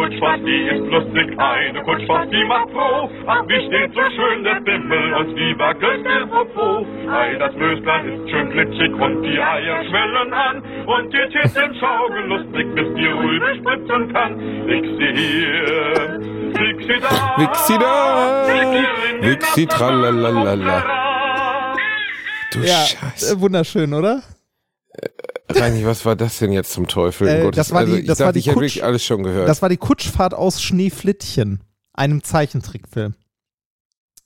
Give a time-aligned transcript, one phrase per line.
[0.00, 3.10] Kutschfahrt, die ist lustig, eine Kutschfahrt, die macht froh.
[3.26, 6.86] Ach, wie steht so schön der Bimmel und wie wackelt der Popo.
[7.10, 10.56] Ei, das Möslein ist schön glitschig und die Eier schwellen an.
[10.86, 14.36] Und die Titten schaukeln lustig, bis die Rübe spritzen kann.
[14.66, 16.18] Nix sie hier,
[16.58, 17.30] nix sie da.
[17.36, 18.46] Wixi da,
[19.20, 20.82] Wixi tralalala.
[22.52, 23.34] Du Ja, Scheiße.
[23.36, 24.22] äh, wunderschön, oder?
[25.60, 27.28] Reini, was war das denn jetzt zum Teufel?
[27.28, 29.04] Äh, das war die- also, ich das war dachte, die ich hätte Kutsch- wirklich alles
[29.04, 29.48] schon gehört.
[29.48, 31.60] Das war die Kutschfahrt aus Schneeflittchen,
[31.92, 33.14] einem Zeichentrickfilm.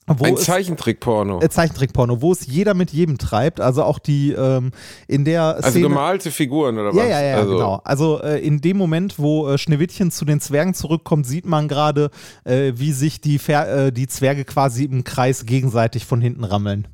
[0.06, 1.40] Wo Ein Zeichentrickporno.
[1.40, 3.58] äh, Zeichentrickporno, wo es jeder mit jedem treibt.
[3.58, 4.72] Also auch die ähm,
[5.08, 5.88] in der Also Szene.
[5.88, 6.96] gemalte Figuren oder was?
[6.96, 7.80] ja, ja, ja, also, genau.
[7.84, 12.10] Also äh, in dem Moment, wo äh, Schneewittchen zu den Zwergen zurückkommt, sieht man gerade,
[12.44, 16.86] äh, wie sich die, Fer äh, die Zwerge quasi im Kreis gegenseitig von hinten rammeln.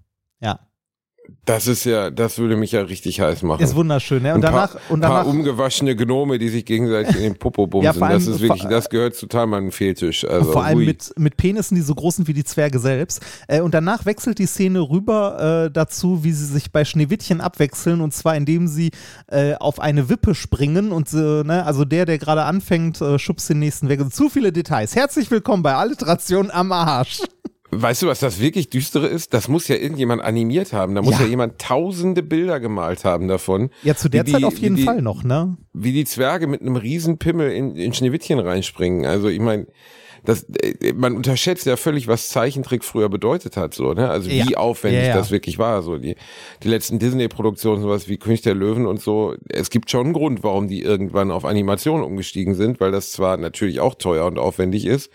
[1.44, 3.62] Das ist ja, das würde mich ja richtig heiß machen.
[3.62, 4.22] ist wunderschön.
[4.22, 4.34] Ne?
[4.34, 7.66] Und ein danach, paar, und paar danach umgewaschene Gnome, die sich gegenseitig in den Popo
[7.66, 7.92] bumsen.
[8.00, 10.24] Ja, allem- das ist wirklich, das gehört total meinem Fehltisch.
[10.24, 10.86] Also, vor allem hui.
[10.86, 13.20] mit, mit Penissen, die so groß sind wie die Zwerge selbst.
[13.48, 18.00] Äh, und danach wechselt die Szene rüber äh, dazu, wie sie sich bei Schneewittchen abwechseln.
[18.00, 18.91] Und zwar, indem sie
[19.28, 20.92] äh, auf eine Wippe springen.
[20.92, 23.98] Und ne, also der, der gerade anfängt, äh, schubst den nächsten weg.
[24.00, 24.94] Also zu viele Details.
[24.94, 27.20] Herzlich willkommen bei Alliteration am Arsch.
[27.72, 29.32] Weißt du, was das wirklich Düstere ist?
[29.32, 30.94] Das muss ja irgendjemand animiert haben.
[30.96, 31.22] Da muss Ja.
[31.24, 33.70] ja, jemand tausende Bilder gemalt haben davon.
[33.84, 35.56] Ja, zu der wie Zeit die- auf jeden die, Fall noch, ne?
[35.72, 39.06] Wie die Zwerge mit einem riesen Pimmel in, in Schneewittchen reinspringen.
[39.06, 39.66] Also ich meine,
[40.24, 44.10] das, äh, man unterschätzt ja völlig, was Zeichentrick früher bedeutet hat, so, ne?
[44.10, 44.56] Also wie Ja.
[44.56, 45.16] aufwendig Ja, ja.
[45.16, 45.82] das wirklich war.
[45.82, 46.16] So die,
[46.62, 49.34] die letzten Disney-Produktionen, sowas wie König der Löwen und so.
[49.48, 53.36] Es gibt schon einen Grund, warum die irgendwann auf Animation umgestiegen sind, weil das zwar
[53.36, 55.10] natürlich auch teuer und aufwendig ist,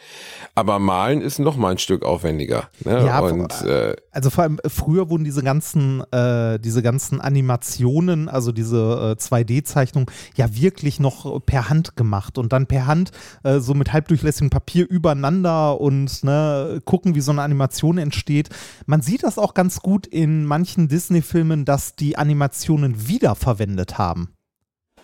[0.56, 2.70] aber malen ist noch mal ein Stück aufwendiger.
[2.84, 3.06] Ne?
[3.06, 8.30] Ja, und äh, Also vor allem äh, früher wurden diese ganzen, äh, diese ganzen Animationen,
[8.30, 13.12] also diese äh, 2D-Zeichnungen, ja wirklich noch per Hand gemacht und dann per Hand
[13.44, 18.50] äh, so mit halbdurchlässigem Papier übereinander und ne, gucken, wie so eine Animation entsteht.
[18.86, 24.30] Man sieht das auch ganz gut in manchen Disney-Filmen, dass die Animationen wiederverwendet haben.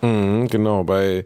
[0.01, 1.25] Mhm, genau, bei,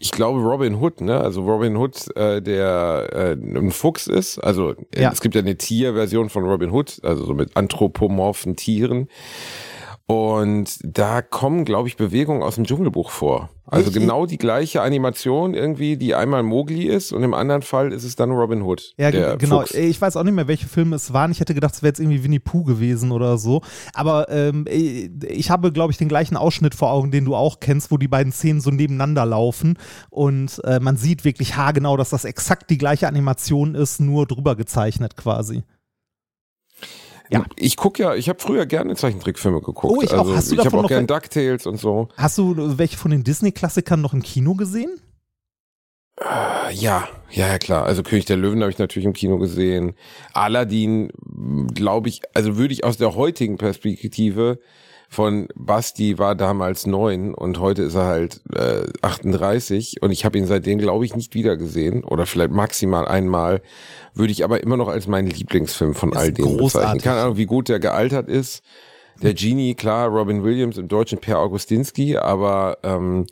[0.00, 1.20] ich glaube Robin Hood, ne?
[1.20, 4.38] Also Robin Hood, äh, der äh, ein Fuchs ist.
[4.38, 5.12] Also äh, Ja.
[5.12, 9.08] es gibt ja eine Tierversion von Robin Hood, also so mit anthropomorphen Tieren.
[10.08, 13.50] Und da kommen, glaube ich, Bewegungen aus dem Dschungelbuch vor.
[13.68, 17.92] Also Ich- genau die gleiche Animation irgendwie, die einmal Mowgli ist und im anderen Fall
[17.92, 18.94] ist es dann Robin Hood.
[18.96, 19.62] Ja, genau.
[19.62, 19.74] Fuchs.
[19.74, 21.32] Ich weiß auch nicht mehr, welche Filme es waren.
[21.32, 23.62] Ich hätte gedacht, es wäre jetzt irgendwie Winnie Pooh gewesen oder so.
[23.94, 27.90] Aber ähm, ich habe, glaube ich, den gleichen Ausschnitt vor Augen, den du auch kennst,
[27.90, 29.76] wo die beiden Szenen so nebeneinander laufen.
[30.10, 34.54] Und äh, man sieht wirklich haargenau, dass das exakt die gleiche Animation ist, nur drüber
[34.54, 35.64] gezeichnet quasi.
[37.30, 37.44] Ja.
[37.56, 39.84] Ich guck ja, ich habe früher gerne Zeichentrickfilme geguckt.
[39.84, 40.18] Oh, ich auch.
[40.20, 42.08] Also, Hast du ich habe auch gerne DuckTales und so.
[42.16, 45.00] Hast du welche von den Disney-Klassikern noch im Kino gesehen?
[46.20, 47.84] Äh, Ja, ja, ja, klar.
[47.84, 49.94] Also König der Löwen habe ich natürlich im Kino gesehen.
[50.32, 51.10] Aladdin,
[51.74, 54.58] glaube ich, also würde ich aus der heutigen Perspektive
[55.08, 60.36] von Basti war damals neun und heute ist er halt äh, 38 und ich habe
[60.38, 63.62] ihn seitdem, glaube ich, nicht wieder gesehen oder vielleicht maximal einmal,
[64.14, 66.72] würde ich aber immer noch als meinen Lieblingsfilm von Ist all denen großartig.
[66.72, 67.00] bezeichnen.
[67.02, 68.62] Keine Ahnung, wie gut der gealtert ist.
[69.22, 73.26] Der Genie, klar, Robin Williams im Deutschen Per Augustinski, aber ähm,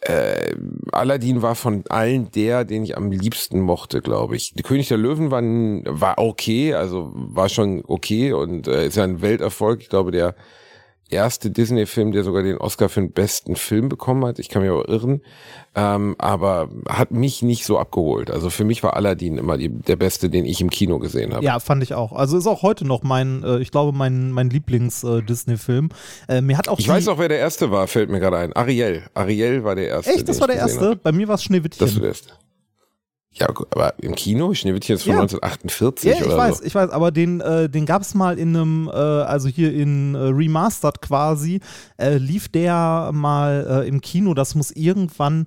[0.00, 0.54] äh,
[0.92, 4.52] Aladdin war von allen der, den ich am liebsten mochte, glaube ich.
[4.54, 9.04] Die König der Löwen war, war okay, also war schon okay und äh, ist ja
[9.04, 9.80] ein Welterfolg.
[9.80, 10.34] Ich glaube, der
[11.10, 14.38] erste Disney-Film, der sogar den Oscar für den besten Film bekommen hat.
[14.38, 15.22] Ich kann mich aber irren.
[15.74, 18.30] Ähm, aber hat mich nicht so abgeholt.
[18.30, 21.44] Also für mich war Aladdin immer die, der beste, den ich im Kino gesehen habe.
[21.44, 22.12] Ja, fand ich auch.
[22.12, 25.90] Also ist auch heute noch mein, äh, ich glaube, mein, mein Lieblings-Disney-Film.
[26.28, 28.52] Äh, mir hat auch Ich weiß auch, wer der erste war, fällt mir gerade ein.
[28.54, 29.04] Ariel.
[29.14, 30.12] Ariel war der erste.
[30.12, 30.96] Echt, das war der erste?
[30.96, 31.86] Bei mir war es Schneewittchen.
[31.86, 32.32] Das war der erste.
[33.32, 34.52] Ja, aber im Kino?
[34.54, 35.20] Schneewittchen ist von Ja.
[35.20, 36.64] 1948 Ja, ich oder weiß, so.
[36.64, 40.14] ich weiß, aber den, äh, den gab es mal in einem, äh, also hier in
[40.14, 41.60] äh, Remastered quasi,
[41.98, 45.44] äh, lief der mal äh, im Kino, das muss irgendwann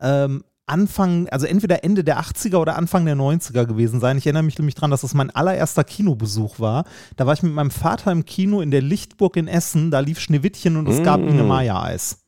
[0.00, 4.16] ähm, Anfang, also entweder Ende der 80er oder Anfang der 90er gewesen sein.
[4.16, 6.84] Ich erinnere mich nämlich dran, dass das mein allererster Kinobesuch war.
[7.16, 10.20] Da war ich mit meinem Vater im Kino in der Lichtburg in Essen, da lief
[10.20, 11.28] Schneewittchen und es gab Mm.
[11.28, 12.18] Ine Maya-Eis.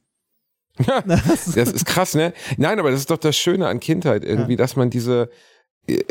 [1.55, 2.33] Das ist krass, ne?
[2.57, 5.31] Nein, aber das ist doch das Schöne an Kindheit irgendwie, dass man diese,
[5.87, 6.03] äh,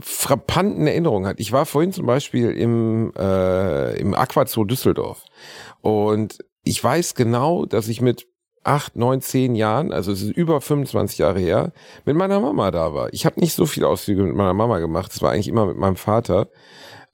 [0.00, 1.40] frappanten Erinnerungen hat.
[1.40, 5.24] Ich war vorhin zum Beispiel im, äh, im Aquazoo Düsseldorf
[5.80, 8.26] und ich weiß genau, dass ich mit
[8.64, 11.72] acht, neun, zehn Jahren, also es ist über 25 Jahre her,
[12.04, 13.12] mit meiner Mama da war.
[13.12, 15.76] Ich habe nicht so viele Ausflüge mit meiner Mama gemacht, es war eigentlich immer mit
[15.76, 16.48] meinem Vater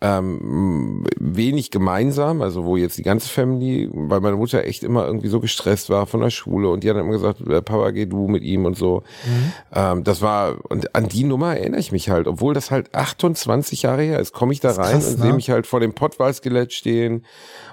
[0.02, 5.29] ähm, wenig gemeinsam, also wo jetzt die ganze Family, weil meine Mutter echt immer irgendwie
[5.29, 8.26] so gestresst war von der Schule und die hat immer gesagt, äh, Papa, geh du
[8.26, 9.02] mit ihm und so.
[9.26, 9.52] Mhm.
[9.75, 13.82] Ähm, das war, und an die Nummer erinnere ich mich halt, obwohl das halt 28
[13.82, 15.25] Jahre her ist, komme ich da rein krass, und ne?
[15.25, 17.26] sehe mich halt vor dem Pottwalskelett stehen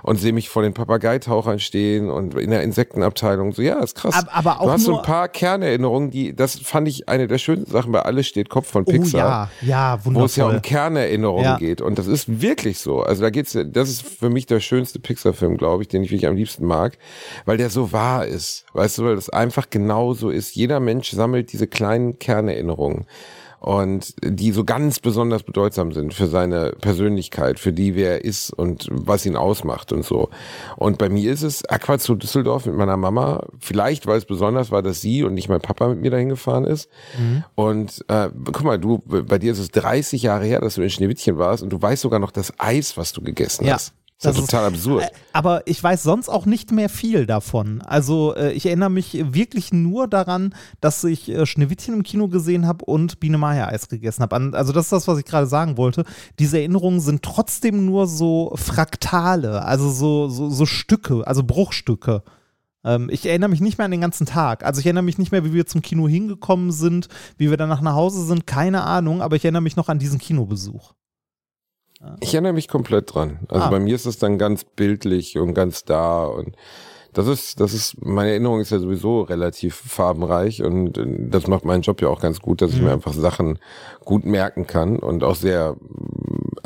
[0.04, 3.54] und sehe mich vor den Papageitauchern stehen und in der Insektenabteilung.
[3.54, 4.16] So, ja, ist krass.
[4.16, 7.38] Aber, aber auch du hast so ein paar Kernerinnerungen, die, das fand ich eine der
[7.38, 9.50] schönsten Sachen bei Alles steht Kopf von Pixar.
[9.64, 10.22] Oh ja, ja, wundervoll.
[10.22, 11.58] Wo es ja um Kernerinnerungen ja.
[11.58, 11.80] geht.
[11.80, 13.02] Und das ist wirklich so.
[13.02, 16.28] Also da geht's, das ist für mich der schönste Pixar-Film, glaube ich, den ich wirklich
[16.28, 16.98] am liebsten mag,
[17.46, 18.66] weil der so wahr ist.
[18.74, 20.56] Weißt du, weil das einfach genauso ist.
[20.56, 23.06] Jeder Mensch sammelt diese kleinen Kernerinnerungen
[23.60, 28.52] und die so ganz besonders bedeutsam sind für seine Persönlichkeit, für die, wer er ist
[28.52, 30.30] und was ihn ausmacht und so.
[30.76, 34.72] Und bei mir ist es Aqua zu Düsseldorf mit meiner Mama, vielleicht weil es besonders
[34.72, 36.90] war, dass sie und nicht mein Papa mit mir dahin gefahren ist.
[37.18, 37.44] Mhm.
[37.56, 40.90] Und äh, guck mal, du, bei dir ist es 30 Jahre her, dass du in
[40.90, 43.74] Schneewittchen warst und du weißt sogar noch das Eis, was du gegessen ja.
[43.74, 43.94] hast.
[44.20, 45.04] Das, das ist total absurd.
[45.04, 47.84] Äh, aber ich weiß sonst auch nicht mehr viel davon.
[47.84, 52.66] Also äh, ich erinnere mich wirklich nur daran, dass ich äh, Schneewittchen im Kino gesehen
[52.66, 54.36] habe und Biene Maya Eis gegessen habe.
[54.58, 56.04] Also das ist das, was ich gerade sagen wollte.
[56.40, 62.24] Diese Erinnerungen sind trotzdem nur so Fraktale, also so, so, so Stücke, also Bruchstücke.
[62.84, 64.66] Ähm, ich erinnere mich nicht mehr an den ganzen Tag.
[64.66, 67.82] Also ich erinnere mich nicht mehr, wie wir zum Kino hingekommen sind, wie wir danach
[67.82, 70.96] nach Hause sind, keine Ahnung, aber ich erinnere mich noch an diesen Kinobesuch.
[72.20, 73.40] Ich erinnere mich komplett dran.
[73.50, 73.70] Also ah.
[73.70, 76.56] bei mir ist es dann ganz bildlich und ganz da und
[77.14, 81.00] das ist, das ist, meine Erinnerung ist ja sowieso relativ farbenreich und
[81.32, 82.86] das macht meinen Job ja auch ganz gut, dass ich mhm.
[82.86, 83.58] mir einfach Sachen
[84.06, 85.76] gut merken kann und auch sehr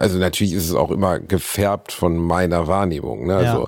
[0.01, 3.27] also natürlich ist es auch immer gefärbt von meiner Wahrnehmung.
[3.27, 3.35] Ne?
[3.35, 3.67] Also ja,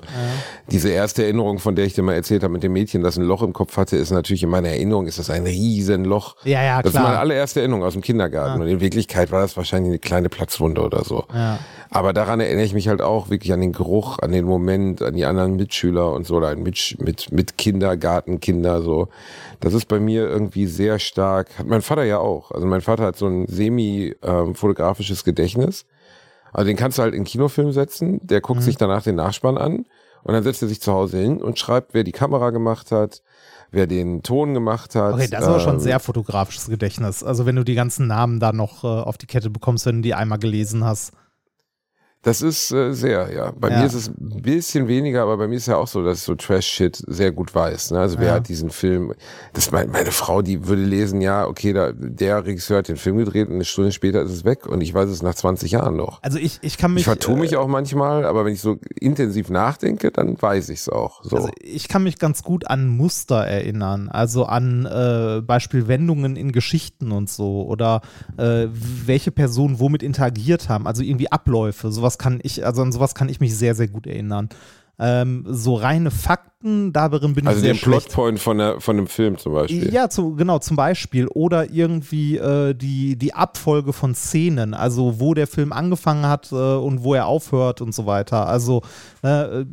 [0.68, 3.42] diese ersteErinnerung, von der ich dir mal erzählt habe mit dem Mädchen, das ein Loch
[3.42, 6.34] im Kopf hatte, ist natürlich in meiner Erinnerung ist das ein riesen Loch.
[6.42, 6.82] Ja, ja, klar.
[6.82, 8.58] Das ist meine allererste Erinnerung aus dem Kindergarten.
[8.58, 8.64] Ja.
[8.64, 11.24] Und in Wirklichkeit war das wahrscheinlich eine kleine Platzwunde oder so.
[11.32, 11.60] Ja.
[11.90, 15.14] Aber daran erinnere ich mich halt auch wirklich an den Geruch, an den Moment, an
[15.14, 19.06] die anderen Mitschüler und so, oder mit, mit, mit Kindergartenkinder so.
[19.60, 22.50] Das ist bei mir irgendwie sehr stark, hat mein Vater ja auch.
[22.50, 25.86] Also mein Vater hat so ein semi-fotografisches ähm, Gedächtnis.
[26.54, 28.64] Also den kannst du halt in Kinofilm setzen, der guckt mhm.
[28.64, 29.84] sich danach den Nachspann an
[30.22, 33.22] und dann setzt er sich zu Hause hin und schreibt, wer die Kamera gemacht hat,
[33.72, 35.14] wer den Ton gemacht hat.
[35.14, 37.24] Okay, das ist aber schon ähm, sehr fotografisches Gedächtnis.
[37.24, 40.02] Also wenn du die ganzen Namen da noch äh, auf die Kette bekommst, wenn du
[40.02, 41.12] die einmal gelesen hast.
[42.24, 43.52] Das ist äh, sehr, ja.
[43.54, 43.80] Bei ja.
[43.80, 46.24] mir ist es ein bisschen weniger, aber bei mir ist ja auch so, dass ich
[46.24, 47.90] so Trash-Shit sehr gut weiß.
[47.90, 48.00] Ne?
[48.00, 48.34] Also wer ja.
[48.34, 49.12] hat diesen Film,
[49.52, 53.18] das meine, meine Frau, die würde lesen, ja, okay, da, der Regisseur hat den Film
[53.18, 55.96] gedreht und eine Stunde später ist es weg und ich weiß es nach 20 Jahren
[55.96, 56.22] noch.
[56.22, 57.02] Also ich, ich kann mich.
[57.02, 60.80] Ich vertue mich äh, auch manchmal, aber wenn ich so intensiv nachdenke, dann weiß ich
[60.80, 61.22] es auch.
[61.24, 61.36] So.
[61.36, 66.52] Also ich kann mich ganz gut an Muster erinnern, also an äh, Beispiel Wendungen in
[66.52, 68.00] Geschichten und so oder
[68.38, 72.92] äh, welche Personen womit interagiert haben, also irgendwie Abläufe, sowas sowas kann ich, also an
[72.92, 74.48] sowas kann ich mich sehr, sehr gut erinnern.
[74.96, 77.86] Ähm, so reine Fakten, darin bin also ich sehr schlecht.
[77.86, 79.92] Also den Plotpoint von, der, von dem Film zum Beispiel.
[79.92, 81.26] Ja, zu, genau, zum Beispiel.
[81.26, 86.54] Oder irgendwie äh, die, die Abfolge von Szenen, also wo der Film angefangen hat äh,
[86.54, 88.46] und wo er aufhört und so weiter.
[88.46, 88.82] Also
[89.22, 89.64] äh,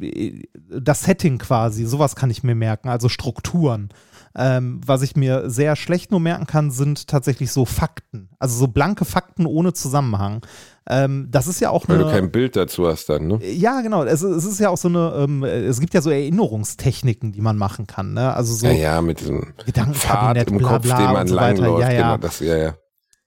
[0.70, 3.90] das Setting quasi, sowas kann ich mir merken, also Strukturen.
[4.36, 8.30] Ähm, was ich mir sehr schlecht nur merken kann, sind tatsächlich so Fakten.
[8.40, 10.46] Also so blanke Fakten ohne Zusammenhang.
[10.90, 13.40] Ähm, das ist ja auch Weil eine, du kein Bild dazu hast dann, ne?
[13.46, 14.04] Ja, genau.
[14.04, 17.58] Es, es ist ja auch so eine, ähm, es gibt ja so Erinnerungstechniken, die man
[17.58, 18.34] machen kann, ne?
[18.34, 18.68] Also so.
[18.68, 19.54] Ja, ja, mit diesem
[19.94, 21.82] Pfad im Kopf, bla, den man so langläuft.
[21.82, 22.02] Ja, ja.
[22.02, 22.76] Genau, das, ja, ja.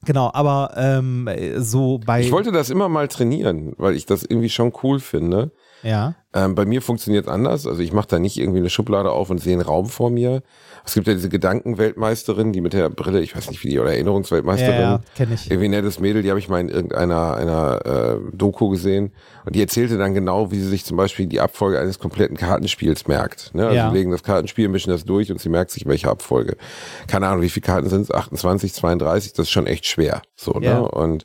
[0.05, 2.21] Genau, aber ähm, so bei.
[2.21, 5.53] Ich wollte das immer mal trainieren, weil ich das irgendwie schon cool finde.
[5.85, 6.15] Ja.
[6.33, 7.67] Ähm, bei mir funktioniert anders.
[7.67, 10.43] Also ich mache da nicht irgendwie eine Schublade auf und sehe einen Raum vor mir.
[10.85, 13.93] Es gibt ja diese Gedankenweltmeisterin, die mit der Brille, ich weiß nicht wie die, oder
[13.93, 14.75] Erinnerungsweltmeisterin.
[14.75, 15.51] Ja, ja kenn ich.
[15.51, 19.13] Irgendwie nettes Mädel, die habe ich mal in irgendeiner einer, äh, Doku gesehen.
[19.45, 23.07] Und die erzählte dann genau, wie sie sich zum Beispiel die Abfolge eines kompletten Kartenspiels
[23.07, 23.55] merkt.
[23.55, 23.65] Ne?
[23.65, 23.91] Also ja.
[23.91, 26.57] sie legen das Kartenspiel, mischen das durch und sie merkt sich, welche Abfolge.
[27.07, 28.11] Keine Ahnung, wie viele Karten sind es?
[28.11, 30.23] 28, 32, das ist schon echt schwer.
[30.37, 30.67] So, ne?
[30.67, 30.79] ja.
[30.79, 31.25] Und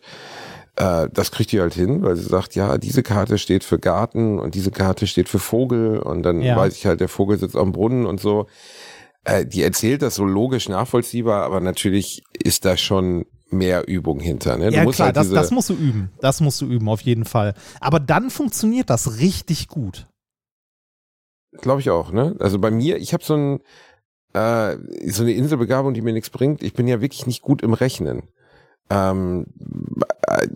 [0.79, 4.39] äh, das kriegt die halt hin, weil sie sagt, ja, diese Karte steht für Garten
[4.39, 6.55] und diese Karte steht für Vogel und dann ja.
[6.55, 8.47] weiß ich halt, der Vogel sitzt am Brunnen und so.
[9.25, 14.57] Äh, die erzählt das so logisch nachvollziehbar, aber natürlich ist da schon mehr Übung hinter.
[14.57, 14.69] Ne?
[14.69, 16.11] Du ja, klar, halt das, das musst du üben.
[16.21, 17.55] Das musst du üben, auf jeden Fall.
[17.81, 20.07] Aber dann funktioniert das richtig gut.
[21.59, 22.35] Glaube ich auch, ne?
[22.39, 23.59] Also bei mir, ich habe so ein
[24.33, 24.77] äh,
[25.09, 26.63] so eine Inselbegabung, die mir nichts bringt.
[26.63, 28.23] Ich bin ja wirklich nicht gut im Rechnen.
[28.89, 29.45] Ähm,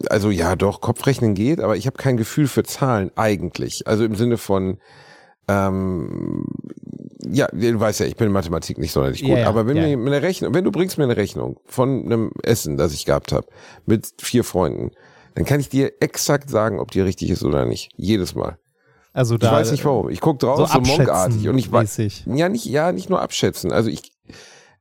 [0.10, 3.88] also ja, doch, Kopfrechnen geht, aber ich habe kein Gefühl für Zahlen eigentlich.
[3.88, 4.78] Also im Sinne von,
[5.48, 6.46] ähm,
[7.26, 9.96] ja, du weißt ja, ich bin in Mathematik nicht sonderlich gut, ja, aber wenn, ja,
[9.96, 13.32] mir eine Rechnung, wenn du bringst mir eine Rechnung von einem Essen, das ich gehabt
[13.32, 13.48] habe,
[13.86, 14.92] mit vier Freunden,
[15.36, 17.92] dann kann ich dir exakt sagen, ob die richtig ist oder nicht.
[17.96, 18.58] Jedes Mal.
[19.14, 20.10] Also Ich da, weiß nicht warum.
[20.10, 21.48] Ich guck drauf, so so, monkartig.
[21.48, 23.72] Und ich weiß, ja nicht, ja, nicht nur abschätzen.
[23.72, 24.12] Also ich,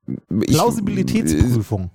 [0.06, 1.90] ich Plausibilitätsprüfung.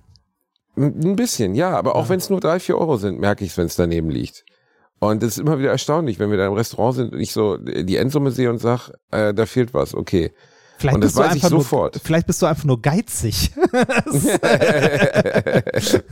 [0.82, 3.58] Ein bisschen, ja, aber auch wenn es nur drei, vier Euro sind, merke ich es,
[3.58, 4.44] wenn es daneben liegt.
[5.00, 7.56] Und es ist immer wieder erstaunlich, wenn wir da im Restaurant sind und ich so
[7.56, 10.32] die Endsumme sehe und sag, äh, da fehlt was, okay.
[10.78, 12.00] Vielleicht Und das bist du weiß ich einfach nur, sofort.
[12.02, 13.52] Vielleicht bist du einfach nur geizig.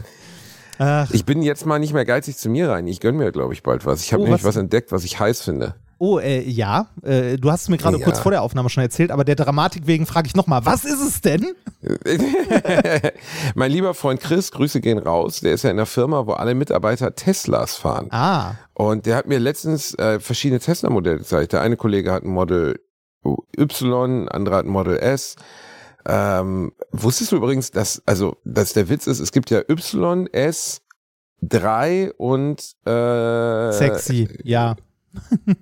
[0.78, 2.86] Ach, Ich bin jetzt mal nicht mehr geizig zu mir rein.
[2.86, 4.02] Ich gönn mir, glaube ich, bald was.
[4.02, 4.54] Ich habe Oh, nämlich was?
[4.54, 5.74] was entdeckt, was ich heiß finde.
[5.98, 8.04] Oh, äh, ja, äh, du hast es mir gerade Ja.
[8.04, 11.00] kurz vor der Aufnahme schon erzählt, aber der Dramatik wegen frage ich nochmal, was ist
[11.00, 11.46] es denn?
[13.54, 15.40] mein lieber Freund Chris, Grüße gehen raus.
[15.40, 18.08] Der ist ja in einer Firma, wo alle Mitarbeiter Teslas fahren.
[18.10, 21.52] Ah, Und der hat mir letztens äh, verschiedene Tesla-Modelle gezeigt.
[21.52, 22.78] Der eine Kollege hat ein Model
[23.58, 25.36] Y, ein anderer hat ein Model S.
[26.08, 30.82] Ähm, wusstest du übrigens, dass, also, dass der Witz ist, es gibt ja Y, S,
[31.42, 34.76] 3 und äh, sexy, ja.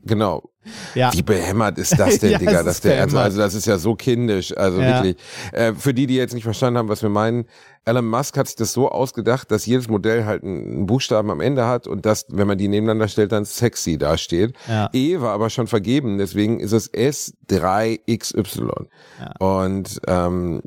[0.05, 0.51] Genau.
[0.95, 2.61] Ja, Wie behämmert ist das denn, Ja, Digga?
[2.61, 3.25] ist der, also, behämmert.
[3.25, 5.03] also das ist ja so kindisch, also Ja.
[5.03, 5.17] wirklich.
[5.53, 7.45] Äh, für die, die jetzt nicht verstanden haben, was wir meinen,
[7.87, 11.67] Elon Musk hat sich das so ausgedacht, dass jedes Modell halt einen Buchstaben am Ende
[11.67, 14.55] hat und das, wenn man die nebeneinander stellt, dann sexy dasteht.
[14.67, 14.89] Ja.
[14.95, 18.87] E war aber schon vergeben, deswegen ist es S3XY.
[19.21, 19.33] Ja.
[19.39, 20.63] Und ähm,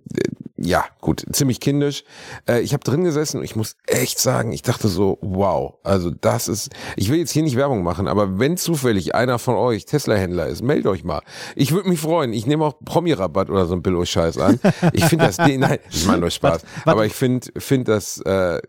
[0.60, 2.04] ja, gut, ziemlich kindisch.
[2.48, 6.12] Äh, ich habe drin gesessen und ich muss echt sagen, ich dachte so, wow, also
[6.12, 9.87] das ist, ich will jetzt hier nicht Werbung machen, aber wenn zufällig einer von euch
[9.88, 11.22] Tesla-Händler ist, meldet euch mal.
[11.56, 12.34] Ich würde mich freuen.
[12.34, 14.60] Ich nehme auch Promi-Rabatt oder so ein Billo-Scheiß an.
[14.94, 16.62] Ich finde das, nein, ich meine nur Spaß.
[16.86, 18.60] Was- aber ich finde, finde das, äh,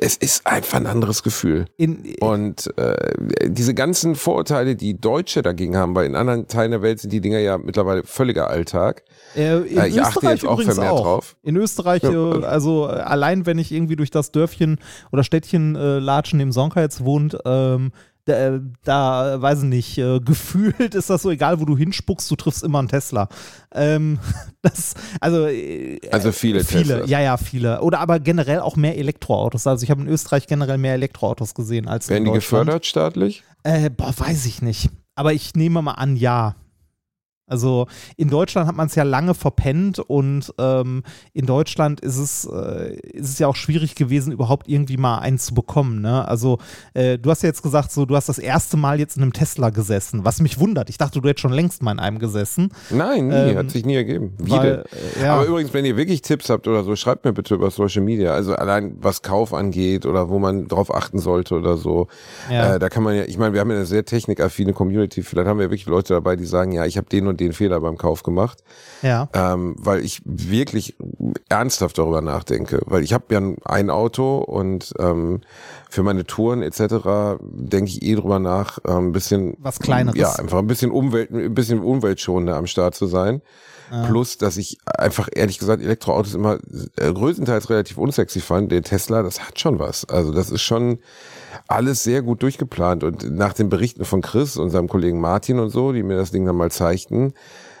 [0.00, 1.66] es ist einfach ein anderes Gefühl.
[1.76, 3.14] in, Und äh,
[3.46, 7.20] diese ganzen Vorurteile, die Deutsche dagegen haben, weil in anderen Teilen der Welt sind die
[7.20, 9.04] Dinger ja mittlerweile völliger Alltag.
[9.36, 11.02] Äh, in Äh, ich achte Österreich jetzt auch übrigens vermehrt auch.
[11.02, 11.36] drauf.
[11.42, 14.78] In Österreich, Ja, äh, also- allein wenn ich irgendwie durch das Dörfchen
[15.12, 17.92] oder Städtchen äh, latschen, dem Sonka jetzt wohnt, ähm,
[18.26, 22.30] da, äh, da, weiß ich nicht, äh, gefühlt ist das so, egal wo du hinspuckst,
[22.30, 23.28] du triffst immer einen Tesla.
[23.72, 24.18] Ähm,
[24.62, 27.10] das, also, äh, Also viele Viele, Teslas.
[27.10, 27.80] ja, ja, viele.
[27.82, 29.66] Oder aber generell auch mehr Elektroautos.
[29.66, 32.62] Also ich habe in Österreich generell mehr Elektroautos gesehen als Werden in die Deutschland.
[32.66, 33.42] gefördert staatlich?
[33.62, 34.90] Äh, boah, weiß ich nicht.
[35.14, 36.54] Aber ich nehme mal an, ja.
[37.46, 37.86] Also
[38.16, 41.02] in Deutschland hat man es ja lange verpennt und ähm,
[41.34, 45.38] in Deutschland ist es, äh, ist es ja auch schwierig gewesen, überhaupt irgendwie mal einen
[45.38, 46.00] zu bekommen.
[46.00, 46.26] Ne?
[46.26, 46.58] Also
[46.94, 49.34] äh, du hast ja jetzt gesagt, so du hast das erste Mal jetzt in einem
[49.34, 50.88] Tesla gesessen, was mich wundert.
[50.88, 52.70] Ich dachte, du hättest schon längst mal in einem gesessen.
[52.88, 54.32] Nein, nie, Ähm, hat sich nie ergeben.
[54.38, 54.84] Weil,
[55.18, 55.34] äh, ja.
[55.34, 58.32] Aber übrigens, wenn ihr wirklich Tipps habt oder so, schreibt mir bitte über Social Media.
[58.32, 62.08] Also allein was Kauf angeht oder wo man drauf achten sollte oder so.
[62.50, 62.76] Ja.
[62.76, 65.22] Äh, da kann man ja, ich meine, wir haben ja eine sehr technikaffine Community.
[65.22, 67.80] Vielleicht haben wir wirklich Leute dabei, die sagen, ja, ich habe den und den Fehler
[67.80, 68.62] beim Kauf gemacht.
[69.02, 69.28] ja.
[69.32, 70.96] ähm, weil ich wirklich
[71.48, 75.40] ernsthaft darüber nachdenke, weil ich habe ja ein Auto und ähm,
[75.90, 77.38] für meine Touren etc.
[77.40, 80.18] denke ich eh drüber nach, ähm, ein bisschen Was Kleineres.
[80.18, 83.42] ja einfach ein bisschen Umwelt, ein bisschen umweltschonender am Start zu sein.
[84.06, 86.58] Plus, dass ich einfach ehrlich gesagt Elektroautos immer
[86.96, 88.72] äh, größtenteils relativ unsexy fand.
[88.72, 90.04] Der Tesla, das hat schon was.
[90.06, 90.98] Also das ist schon
[91.68, 93.04] alles sehr gut durchgeplant.
[93.04, 96.30] Und nach den Berichten von Chris und seinem Kollegen Martin und so, die mir das
[96.30, 97.32] Ding dann mal zeigten,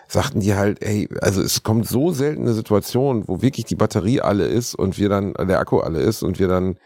[0.08, 4.20] sagten die halt, ey, also es kommt so selten eine Situation, wo wirklich die Batterie
[4.20, 6.76] alle ist und wir dann, der Akku alle ist und wir dann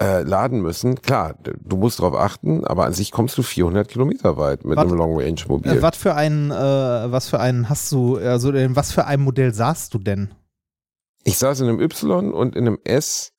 [0.00, 1.00] äh, laden müssen.
[1.02, 4.86] Klar, du musst drauf achten, aber an sich kommst du 400 Kilometer weit mit Was-
[4.86, 5.72] einem Long Range Mobil.
[5.78, 9.24] Äh, was für einen, äh, was für einen hast du, also in was für einem
[9.24, 10.30] Modell saßt du denn?
[11.24, 13.32] Ich saß in einem Y und in einem S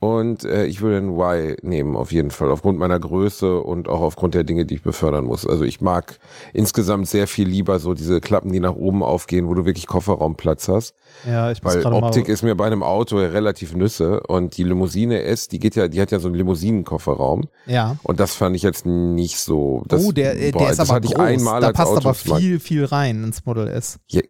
[0.00, 4.00] und äh, ich würde ein Y nehmen auf jeden Fall, aufgrund meiner Größe und auch
[4.00, 5.44] aufgrund der Dinge, die ich befördern muss.
[5.44, 6.20] Also ich mag
[6.52, 10.68] insgesamt sehr viel lieber so diese Klappen, die nach oben aufgehen, wo du wirklich Kofferraumplatz
[10.68, 10.94] hast.
[11.26, 14.62] Ja, ich Weil Optik mal, ist mir bei einem Auto ja relativ Nüsse und die
[14.62, 17.96] Limousine S, die geht ja, die hat ja so einen Limousinenkofferraum ja.
[18.04, 19.82] und das fand ich jetzt nicht so.
[19.88, 21.26] Das, oh, der, äh, boah, der ist das aber hatte ich groß.
[21.26, 23.98] einmal da passt aber viel, viel rein ins Model S.
[24.06, 24.20] Ja,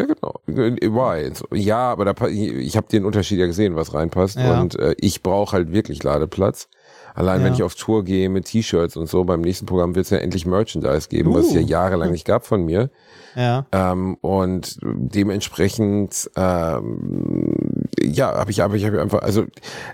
[0.00, 0.40] genau.
[0.46, 1.32] Why?
[1.52, 4.38] Ja, aber da, ich habe den Unterschied ja gesehen, was reinpasst.
[4.38, 4.60] Ja.
[4.60, 6.68] Und äh, ich brauche halt wirklich Ladeplatz.
[7.14, 7.46] Allein Ja.
[7.46, 10.18] wenn ich auf Tour gehe mit T-Shirts und so, beim nächsten Programm wird es ja
[10.18, 11.66] endlich Merchandise geben, was es ja Uh.
[11.66, 12.88] jahrelang nicht gab von mir.
[13.36, 13.66] Ja.
[13.72, 19.44] Ähm, und dementsprechend, ähm, ja, habe ich, aber ich habe einfach, also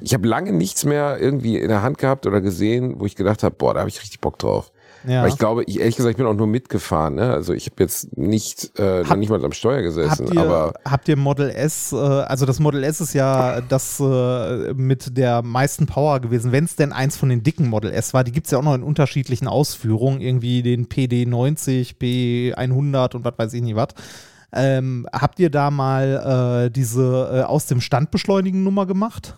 [0.00, 3.43] ich habe lange nichts mehr irgendwie in der Hand gehabt oder gesehen, wo ich gedacht
[3.43, 4.73] habe, boah, da habe ich richtig Bock drauf.
[5.07, 5.23] Ja.
[5.23, 7.14] Weil ich glaube, ich, ehrlich gesagt, ich bin auch nur mitgefahren.
[7.14, 7.33] Ne?
[7.33, 10.26] Also ich habe jetzt nicht, äh, hab, nicht mal am Steuer gesessen.
[10.26, 14.00] Habt ihr, aber habt ihr Model S, äh, also das Model S ist ja das
[14.00, 18.12] äh, mit der meisten Power gewesen, wenn es denn eins von den dicken Model S
[18.14, 18.25] war.
[18.25, 23.35] Die gibt es ja auch noch in unterschiedlichen Ausführungen, irgendwie den PD90, P100 und was
[23.37, 23.88] weiß ich nicht was.
[24.52, 29.37] Ähm, habt ihr da mal äh, diese äh, aus dem Stand beschleunigen Nummer gemacht?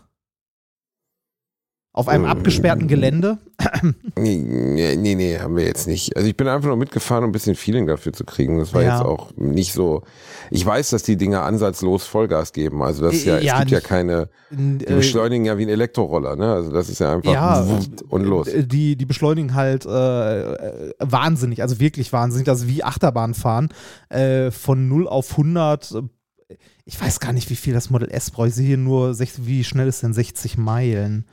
[1.93, 3.39] Auf einem abgesperrten Gelände?
[4.17, 6.15] Nee, nee, nee, haben wir jetzt nicht.
[6.15, 8.59] Also ich bin einfach nur mitgefahren, um ein bisschen Feeling dafür zu kriegen.
[8.59, 8.97] Das war ja.
[8.97, 10.03] jetzt auch nicht so.
[10.51, 12.83] Ich weiß, dass die Dinger ansatzlos Vollgas geben.
[12.83, 15.71] Also das ist ja, ja es gibt ja keine, die äh, beschleunigen ja wie ein
[15.71, 16.53] Elektroroller, ne?
[16.53, 17.67] Also das ist ja einfach ja,
[18.09, 18.49] und los.
[18.55, 22.45] Die, die beschleunigen halt äh, wahnsinnig, also wirklich wahnsinnig.
[22.45, 23.71] Das ist wie Achterbahnfahren.
[24.11, 25.95] Äh, von 0 auf 100
[26.85, 28.49] ich weiß gar nicht, wie viel das Model S braucht.
[28.49, 31.25] Ich sehe hier nur, wie schnell ist denn 60 Meilen?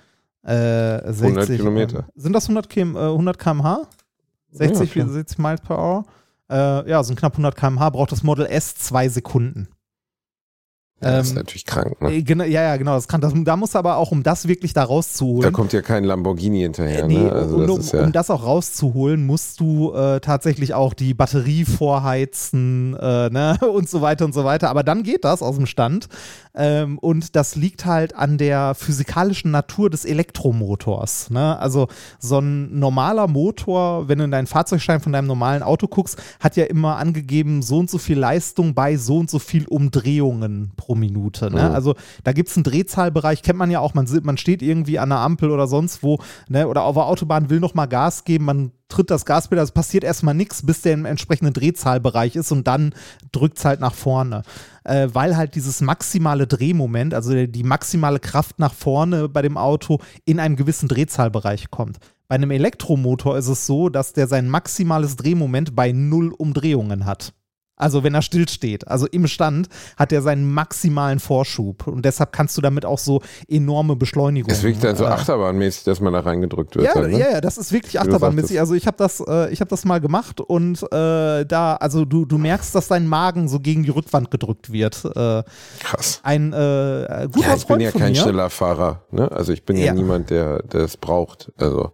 [0.48, 2.00] Äh, 60, 100 Kilometer.
[2.00, 3.88] Äh, sind das 100, km, äh, 100 km/h?
[4.52, 6.06] 60, ja, 60 Miles per Hour?
[6.50, 9.68] Äh, ja, sind knapp 100 km/h, braucht das Model S zwei Sekunden.
[11.02, 12.24] Ja, das ist ähm, natürlich krank, ne?
[12.24, 13.22] Genau, ja, ja, genau, das kann.
[13.22, 15.44] Das, da muss aber auch, um das wirklich da rauszuholen.
[15.44, 17.32] Da kommt ja kein Lamborghini hinterher, äh, nee, ne?
[17.32, 21.66] Also um, das ja um, das auch rauszuholen, musst du äh, tatsächlich auch die Batterie
[21.66, 23.60] vorheizen, äh, ne?
[23.72, 24.70] Und so weiter und so weiter.
[24.70, 26.08] Aber dann geht das aus dem Stand.
[26.58, 31.30] Ähm, und das liegt halt an der physikalischen Natur des Elektromotors.
[31.30, 31.58] Ne?
[31.60, 31.88] Also
[32.20, 36.58] so ein normaler Motor, wenn du in deinen Fahrzeugschein von deinem normalen Auto guckst, hat
[36.58, 40.96] ja immer angegeben, so und so viel Leistung bei so und so viel Umdrehungen pro
[40.96, 41.52] Minute.
[41.52, 41.70] Ne?
[41.70, 41.76] Mhm.
[41.76, 45.10] Also da gibt es einen Drehzahlbereich, kennt man ja auch, man, man steht irgendwie an
[45.10, 46.18] der Ampel oder sonst wo,
[46.50, 46.68] ne?
[46.68, 50.04] oder auf der Autobahn will noch mal Gas geben, man tritt das Gaspedal, es passiert
[50.04, 52.94] erstmal nichts, bis der im entsprechenden Drehzahlbereich ist und dann
[53.32, 54.44] drückt es halt nach vorne.
[54.84, 60.00] Äh, weil halt dieses maximale Drehmoment, also die maximale Kraft nach vorne bei dem Auto
[60.26, 61.98] in einem gewissen Drehzahlbereich kommt.
[62.28, 67.34] Bei einem Elektromotor ist es so, dass der sein maximales Drehmoment bei null Umdrehungen hat.
[67.78, 72.58] Also wenn er stillsteht, also im Stand, hat er seinen maximalen Vorschub und deshalb kannst
[72.58, 74.56] du damit auch so enorme Beschleunigungen.
[74.56, 76.86] Es wirkt dann so äh, achterbahnmäßig, dass man da reingedrückt wird.
[76.86, 77.20] Ja, dann, ne?
[77.20, 78.60] ja, ja, das ist wirklich achterbahnmäßig.
[78.60, 82.26] Also ich habe das, äh, ich habe das mal gemacht und äh, da, also du,
[82.26, 85.06] du merkst, dass dein Magen so gegen die Rückwand gedrückt wird.
[85.06, 85.44] Äh,
[85.80, 86.20] Krass.
[86.24, 89.04] Ein äh, guter ja, ich Freund bin ja kein schneller Fahrer.
[89.12, 89.32] Ne?
[89.32, 91.52] Also ich bin ja, ja niemand, der das braucht.
[91.58, 91.92] Also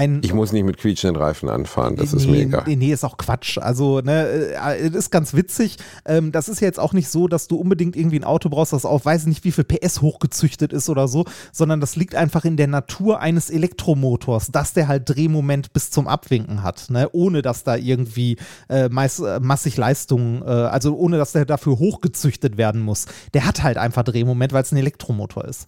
[0.00, 2.64] ein, ich muss nicht mit quietschenden Reifen anfahren, das nee, ist mega.
[2.66, 3.58] Nee, nee, ist auch Quatsch.
[3.58, 5.76] Also, ne, äh, ist ganz witzig.
[6.06, 8.72] Ähm, das ist ja jetzt auch nicht so, dass du unbedingt irgendwie ein Auto brauchst,
[8.72, 12.46] das auf weiß nicht wie viel PS hochgezüchtet ist oder so, sondern das liegt einfach
[12.46, 17.42] in der Natur eines Elektromotors, dass der halt Drehmoment bis zum Abwinken hat, ne, ohne
[17.42, 18.38] dass da irgendwie
[18.70, 23.04] äh, meist, äh, massig Leistung, äh, also ohne dass der dafür hochgezüchtet werden muss.
[23.34, 25.66] Der hat halt einfach Drehmoment, weil es ein Elektromotor ist.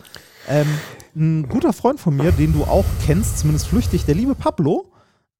[0.49, 0.67] Ähm,
[1.15, 4.87] ein guter Freund von mir, den du auch kennst, zumindest flüchtig, der liebe Pablo,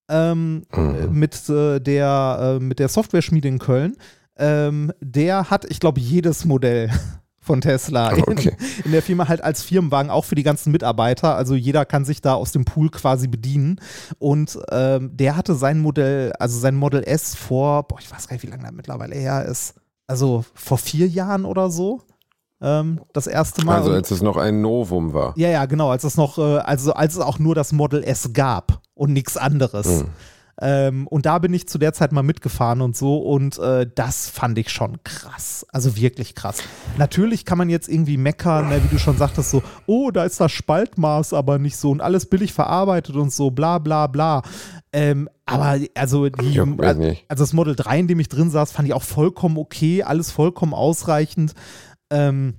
[0.09, 1.09] ähm, mhm.
[1.13, 3.97] mit, äh, der, äh, mit der Software-Schmiede in Köln,
[4.37, 6.91] ähm, der hat, ich glaube, jedes Modell
[7.41, 8.55] von Tesla okay.
[8.59, 11.37] in, in, der Firma halt als Firmenwagen, auch für die ganzen Mitarbeiter.
[11.37, 13.81] Also jeder kann sich da aus dem Pool quasi bedienen.
[14.19, 18.35] Und ähm, der hatte sein Modell, also sein Model S vor, boah, ich weiß gar
[18.35, 19.75] nicht, wie lange das mittlerweile her ist.
[20.07, 22.03] Also vor vier Jahren oder so
[22.63, 23.79] ähm, das erste Mal.
[23.79, 25.35] Also als es noch ein Novum war.
[25.37, 28.33] Ja, ja, genau, als es noch, äh, also als es auch nur das Model S
[28.33, 30.03] gab und nichts anderes.
[30.03, 30.09] Mhm.
[30.61, 34.29] Ähm, und da bin ich zu der Zeit mal mitgefahren und so und äh, das
[34.29, 35.67] fand ich schon krass.
[35.73, 36.59] Also wirklich krass.
[36.99, 40.39] Natürlich kann man jetzt irgendwie meckern, ne, wie du schon sagtest, so, oh, da ist
[40.41, 44.43] das Spaltmaß aber nicht so und alles billig verarbeitet und so, bla bla bla.
[44.93, 48.95] Ähm, aber also, die, also das Model 3, in dem ich drin saß, fand ich
[48.95, 51.55] auch vollkommen okay, alles vollkommen ausreichend.
[52.13, 52.55] Ähm,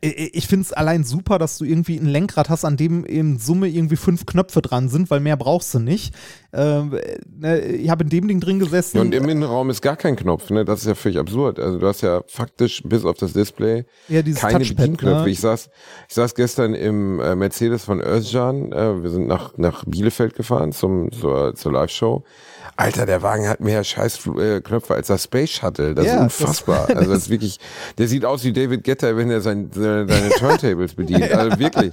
[0.00, 3.68] ich finde es allein super, dass du irgendwie ein Lenkrad hast, an dem in Summe
[3.68, 6.14] irgendwie fünf Knöpfe dran sind, weil mehr brauchst du nicht.
[6.52, 6.98] Ähm,
[7.30, 8.98] ne, ich habe in dem Ding drin gesessen.
[8.98, 10.64] Ja, und im Innenraum ist gar kein Knopf, ne?
[10.64, 11.58] Das ist ja völlig absurd.
[11.58, 15.24] Also du hast ja faktisch bis auf das Display ja, keine Touchpad, Bedienknöpfe.
[15.24, 15.30] Ne?
[15.30, 15.70] Ich saß,
[16.08, 18.72] ich saß gestern im äh, Mercedes von Özcan.
[18.72, 22.24] Äh, wir sind nach nach Bielefeld gefahren zum zur, zur Live-Show.
[22.76, 25.94] Alter, der Wagen hat mehr Scheißknöpfe als das Space Shuttle.
[25.94, 26.86] Das ja, ist unfassbar.
[26.88, 27.58] Das, also das ist wirklich,
[27.98, 31.30] der sieht aus wie David Getter, wenn er sein, seine, seine Turntables bedient.
[31.32, 31.92] Also wirklich.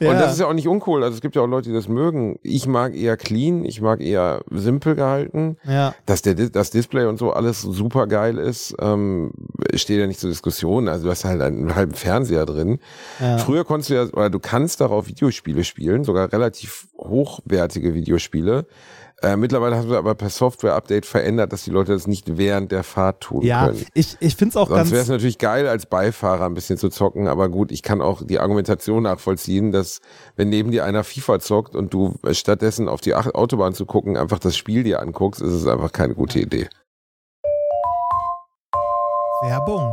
[0.00, 0.12] Und ja.
[0.14, 1.02] das ist ja auch nicht uncool.
[1.02, 2.38] Also es gibt ja auch Leute, die das mögen.
[2.42, 5.56] Ich mag eher clean, ich mag eher simpel gehalten.
[5.64, 5.94] Ja.
[6.06, 9.32] Dass der, das Display und so alles super geil ist, ähm,
[9.74, 10.88] steht ja nicht zur Diskussion.
[10.88, 12.78] Also du hast halt einen halben Fernseher drin.
[13.18, 13.38] Ja.
[13.38, 18.66] Früher konntest du ja, oder du kannst darauf Videospiele spielen, sogar relativ hochwertige Videospiele
[19.22, 22.82] Äh, mittlerweile haben wir aber per Software-Update verändert, dass die Leute das nicht während der
[22.82, 23.84] Fahrt tun Ja, können.
[23.92, 24.90] ich, ich finde es auch Sonst ganz.
[24.92, 28.22] wäre es natürlich geil, als Beifahrer ein bisschen zu zocken, aber gut, ich kann auch
[28.24, 30.00] die Argumentation nachvollziehen, dass
[30.36, 34.38] wenn neben dir einer FIFA zockt und du stattdessen auf die Autobahn zu gucken, einfach
[34.38, 36.68] das Spiel dir anguckst, ist es einfach keine gute Idee.
[39.42, 39.92] Werbung.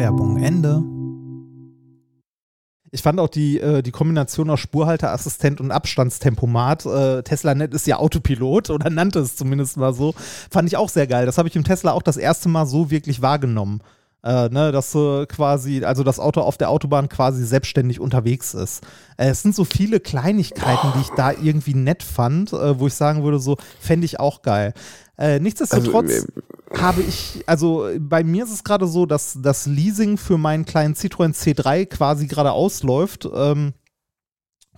[0.00, 0.82] Werbung Ende.
[2.90, 6.86] Ich fand auch die, äh, die Kombination aus Spurhalteassistent und Abstandstempomat.
[6.86, 10.14] Äh, TeslaNet ist ja Autopilot oder nannte es zumindest mal so.
[10.50, 11.26] Fand ich auch sehr geil.
[11.26, 13.82] Das habe ich im Tesla auch das erste Mal so wirklich wahrgenommen.
[14.22, 18.82] Äh, ne, dass äh, quasi, also das Auto auf der Autobahn quasi selbstständig unterwegs ist.
[19.18, 22.94] Äh, es sind so viele Kleinigkeiten, die ich da irgendwie nett fand, äh, wo ich
[22.94, 24.72] sagen würde, so fände ich auch geil.
[25.20, 26.26] Äh, nichtsdestotrotz Also,
[26.82, 30.94] habe ich, also bei mir ist es gerade so, dass das Leasing für meinen kleinen
[30.94, 33.74] Citroën C3 quasi gerade ausläuft ähm,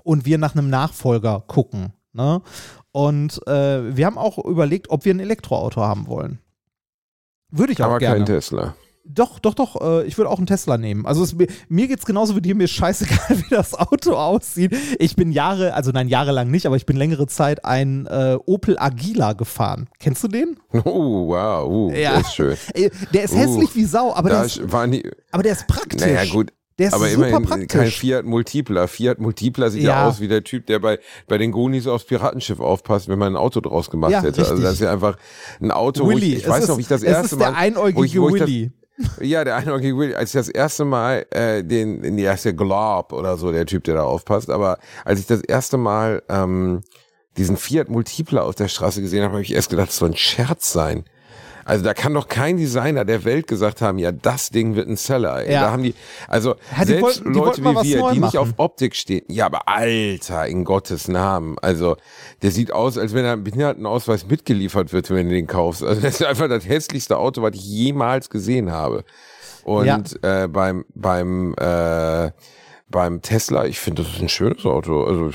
[0.03, 1.93] und wir nach einem Nachfolger gucken.
[2.13, 2.43] Ne?
[2.91, 6.41] Und äh, wir haben auch überlegt, ob wir ein Elektroauto haben wollen.
[7.51, 8.17] Würde ich auch Aber gerne.
[8.17, 8.75] kein Tesla.
[9.05, 9.81] Doch, doch, doch.
[9.81, 11.07] Äh, ich würde auch einen Tesla nehmen.
[11.07, 12.55] Also es, mir, mir geht's genauso wie dir.
[12.55, 14.75] Mir ist scheißegal, wie das Auto aussieht.
[15.01, 18.79] Ich bin Jahre, also nein, jahrelang nicht, aber ich bin längere Zeit ein äh, Opel
[18.79, 19.89] Agila gefahren.
[19.99, 20.57] Kennst du den?
[20.85, 22.19] Oh, wow, uh, Ja.
[22.19, 22.57] das ist schön.
[22.75, 26.01] Ey, der ist Uh, hässlich wie Sau, aber der, ist, die, aber der ist praktisch.
[26.01, 27.69] naja gut, Der ist aber super immerhin praktisch.
[27.69, 28.87] kein Fiat Multipla.
[28.87, 29.91] Fiat Multipla sieht ja.
[30.03, 30.09] Ja.
[30.09, 33.37] aus wie der Typ, der bei, bei den Goonies aufs Piratenschiff aufpasst, wenn man ein
[33.37, 34.41] Auto draus gemacht Ja, hätte.
[34.41, 34.63] Also richtig.
[34.65, 35.17] das ist ja einfach
[35.61, 36.27] ein Auto, wo Willy.
[36.29, 37.99] ich, ich Es weiß ist, noch, wie ich das es erste ist Mal, der einäugige
[37.99, 38.73] wo ich, wo ich das, Willy.
[39.21, 43.13] Ja, der einäugige Willy, als ich das erste Mal äh, den, der ist der Glob
[43.13, 46.83] oder so, der Typ, der da aufpasst, aber als ich das erste Mal ähm,
[47.37, 50.17] diesen Fiat Multipla auf der Straße gesehen habe, habe ich erst gedacht, das soll ein
[50.17, 51.05] Scherz sein.
[51.65, 54.97] Also da kann doch kein Designer der Welt gesagt haben, ja, das Ding wird ein
[54.97, 55.45] Seller.
[55.45, 55.53] Ey.
[55.53, 55.63] Ja.
[55.63, 55.95] Da haben die,
[56.29, 58.49] also Ja, die selbst wollten- die Leute wie wir, die nicht auf.
[58.57, 59.25] Optik stehen.
[59.29, 61.57] Ja, aber Alter, in Gottes Namen.
[61.61, 61.97] Also
[62.43, 65.83] der sieht aus, als wenn er ein Behindertenausweis mitgeliefert wird, wenn du den kaufst.
[65.83, 69.05] Also das ist einfach das hässlichste Auto, was ich jemals gesehen habe.
[69.65, 72.31] Und äh, beim beim äh,
[72.93, 75.03] beim Tesla, ich finde, das ist ein schönes Auto.
[75.03, 75.31] Also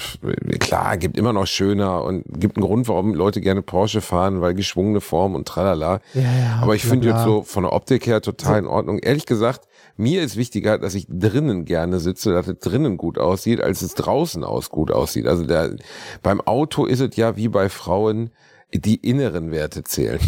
[0.60, 4.54] klar, gibt immer noch schöner und gibt einen Grund, warum Leute gerne Porsche fahren, weil
[4.54, 6.00] geschwungene Form und tralala.
[6.14, 9.00] Ja, ja, Aber ich finde jetzt so von der Optik her total in Ordnung.
[9.00, 9.68] Ehrlich gesagt,
[9.98, 13.96] mir ist wichtiger, dass ich drinnen gerne sitze, dass es drinnen gut aussieht, als es
[13.96, 15.28] draußen aus gut aussieht.
[15.28, 15.76] Also der,
[16.24, 18.30] beim Auto ist es ja wie bei Frauen,
[18.74, 20.20] die inneren Werte zählen.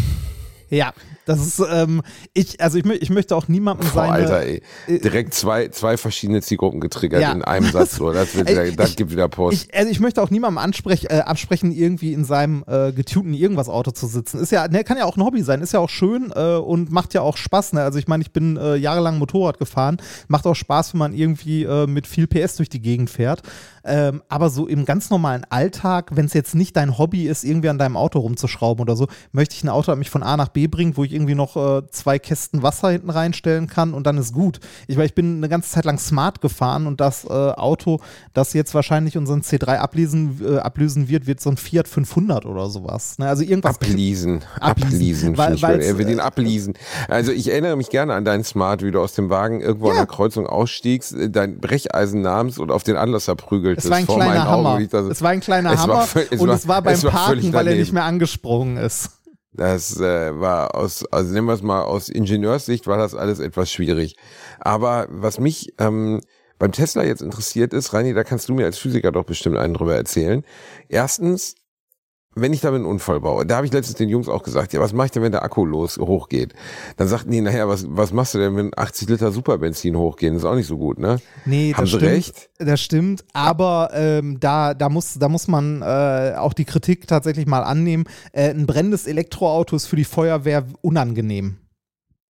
[0.68, 0.92] Ja,
[1.30, 2.02] das ist, ähm,
[2.34, 4.12] ich, also ich, ich möchte auch niemandem Boah, seine.
[4.12, 4.62] Alter, ey.
[4.86, 7.32] äh, Direkt zwei, zwei verschiedene Zielgruppen getriggert Ja.
[7.32, 7.96] in einem Satz.
[7.96, 8.12] So.
[8.12, 9.66] Das, wird, Ey, das ich- gibt wieder Post.
[9.70, 13.68] Ich, also ich möchte auch niemandem ansprech, äh, absprechen, irgendwie in seinem äh, getunten irgendwas
[13.68, 14.38] Auto zu sitzen.
[14.40, 16.90] Ist ja, ne, kann ja auch ein Hobby sein, ist ja auch schön äh, und
[16.90, 17.72] macht ja auch Spaß.
[17.74, 17.82] Ne?
[17.82, 21.64] Also ich meine, ich bin äh, jahrelang Motorrad gefahren, macht auch Spaß, wenn man irgendwie
[21.64, 23.42] äh, mit viel PS durch die Gegend fährt.
[23.82, 27.70] Ähm, aber so im ganz normalen Alltag, wenn es jetzt nicht dein Hobby ist, irgendwie
[27.70, 30.48] an deinem Auto rumzuschrauben oder so, möchte ich ein Auto, das mich von A nach
[30.48, 34.16] B bringt, wo ich irgendwie noch äh, zwei Kästen Wasser hinten reinstellen kann und dann
[34.18, 34.58] ist gut.
[34.86, 38.00] Ich, weil ich bin eine ganze Zeit lang smart gefahren und das äh, Auto,
[38.32, 42.70] das jetzt wahrscheinlich unseren C3 ablesen, äh, ablösen wird, wird so ein Fiat 500 oder
[42.70, 43.18] sowas.
[43.18, 43.28] Ne?
[43.28, 43.76] Also irgendwas.
[43.76, 45.36] Abliesen, Abliesen.
[45.36, 46.74] Weil- Er will äh, ihn abliesen.
[47.08, 49.96] Also ich erinnere mich gerne an deinen Smart, wie du aus dem Wagen irgendwo an
[49.96, 50.00] Ja.
[50.02, 53.84] der Kreuzung ausstiegst, äh, dein Brecheisen nahmst und auf den Anlasser prügeltest.
[53.86, 54.66] Es war ein vor kleiner Augen.
[54.68, 54.80] Hammer.
[54.80, 57.04] Dachte, Es war ein kleiner war Hammer völ- es und war- es war beim es
[57.04, 59.10] war Parken, weil er nicht mehr angesprungen ist.
[59.52, 63.70] Das äh, war aus, also nehmen wir es mal aus Ingenieurssicht, war das alles etwas
[63.72, 64.16] schwierig.
[64.60, 66.20] Aber was mich ähm,
[66.58, 69.74] beim Tesla jetzt interessiert ist, Reini, da kannst du mir als Physiker doch bestimmt einen
[69.74, 70.44] drüber erzählen.
[70.88, 71.56] Erstens,
[72.36, 74.80] wenn ich damit einen Unfall baue, da habe ich letztens den Jungs auch gesagt, ja,
[74.80, 76.54] was mache ich denn, wenn der Akku los hochgeht?
[76.96, 80.34] Dann sagten die, naja, was, was machst du denn, wenn 80 Liter Superbenzin hochgehen?
[80.34, 81.18] Das ist auch nicht so gut, ne?
[81.44, 82.12] Nee, Haben das sie stimmt.
[82.12, 82.50] recht?
[82.58, 87.46] Das stimmt, aber ähm, da, da, muss, da muss man äh, auch die Kritik tatsächlich
[87.46, 88.04] mal annehmen.
[88.32, 91.56] Äh, ein brennendes Elektroauto ist für die Feuerwehr unangenehm.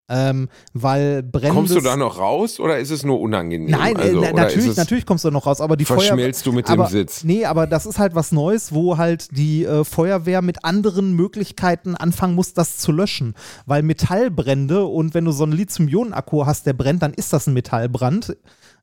[0.09, 1.55] Ähm, weil brennendes...
[1.55, 3.69] Kommst du da noch raus oder ist es nur unangenehm?
[3.69, 6.07] Nein, äh, also, na, natürlich, natürlich kommst du noch raus, aber die Feuerwehr.
[6.07, 7.23] Verschmilzt du mit dem aber, Sitz?
[7.23, 11.95] Nee, aber das ist halt was Neues, wo halt die äh, Feuerwehr mit anderen Möglichkeiten
[11.95, 13.35] anfangen muss, das zu löschen.
[13.67, 17.53] Weil Metallbrände und wenn du so einen Lithium-Ionen-Akku hast, der brennt, dann ist das ein
[17.53, 18.35] Metallbrand.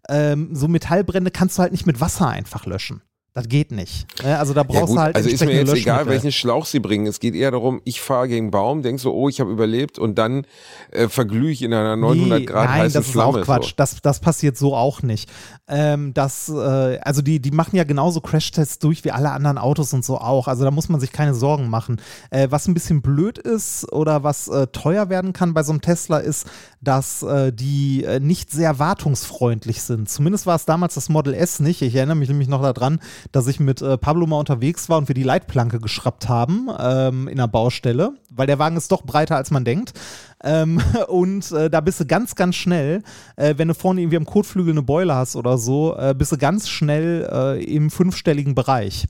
[0.08, 3.02] Ähm, so Metallbrände kannst du halt nicht mit Wasser einfach löschen.
[3.36, 4.06] Das geht nicht.
[4.24, 7.06] Also da brauchst Ja du halt also ist mir jetzt egal, welchen Schlauch sie bringen.
[7.06, 10.16] Es geht eher darum, ich fahre gegen Baum, denk so, oh, ich habe überlebt und
[10.16, 10.46] dann
[10.90, 13.40] äh, verglühe ich in einer 900 Nee, Grad nein, heißen das ist Flamme.
[13.40, 13.66] auch Quatsch.
[13.66, 13.72] So.
[13.76, 15.28] Das, das passiert so auch nicht.
[15.68, 19.92] Ähm, das, äh, also die, die machen ja genauso Crashtests durch wie alle anderen Autos
[19.92, 20.48] und so auch.
[20.48, 22.00] Also da muss man sich keine Sorgen machen.
[22.30, 25.82] Äh, was ein bisschen blöd ist oder was äh, teuer werden kann bei so einem
[25.82, 26.46] Tesla ist,
[26.80, 30.08] dass äh, die äh, nicht sehr wartungsfreundlich sind.
[30.08, 31.82] Zumindest war es damals das Model S nicht.
[31.82, 33.00] Ich erinnere mich nämlich noch daran,
[33.32, 37.28] dass ich mit äh, Pablo mal unterwegs war und wir die Leitplanke geschraubt haben ähm,
[37.28, 39.92] in der Baustelle, weil der Wagen ist doch breiter als man denkt.
[40.42, 43.02] Ähm, und äh, da bist du ganz, ganz schnell,
[43.36, 46.38] äh, wenn du vorne irgendwie am Kotflügel eine Beule hast oder so, äh, bist du
[46.38, 49.06] ganz schnell äh, im fünfstelligen Bereich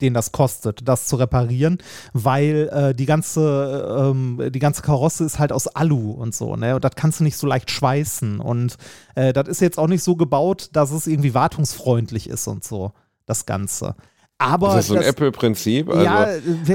[0.00, 1.78] den das kostet, das zu reparieren,
[2.12, 6.74] weil äh, die ganze ähm, die ganze Karosse ist halt aus Alu und so, ne?
[6.74, 8.76] Und das kannst du nicht so leicht schweißen und
[9.14, 12.92] äh, das ist jetzt auch nicht so gebaut, dass es irgendwie wartungsfreundlich ist und so,
[13.30, 13.94] das Ganze.
[14.40, 15.90] Aber ist das so ein Apple-Prinzip?
[15.90, 16.28] Also Ja,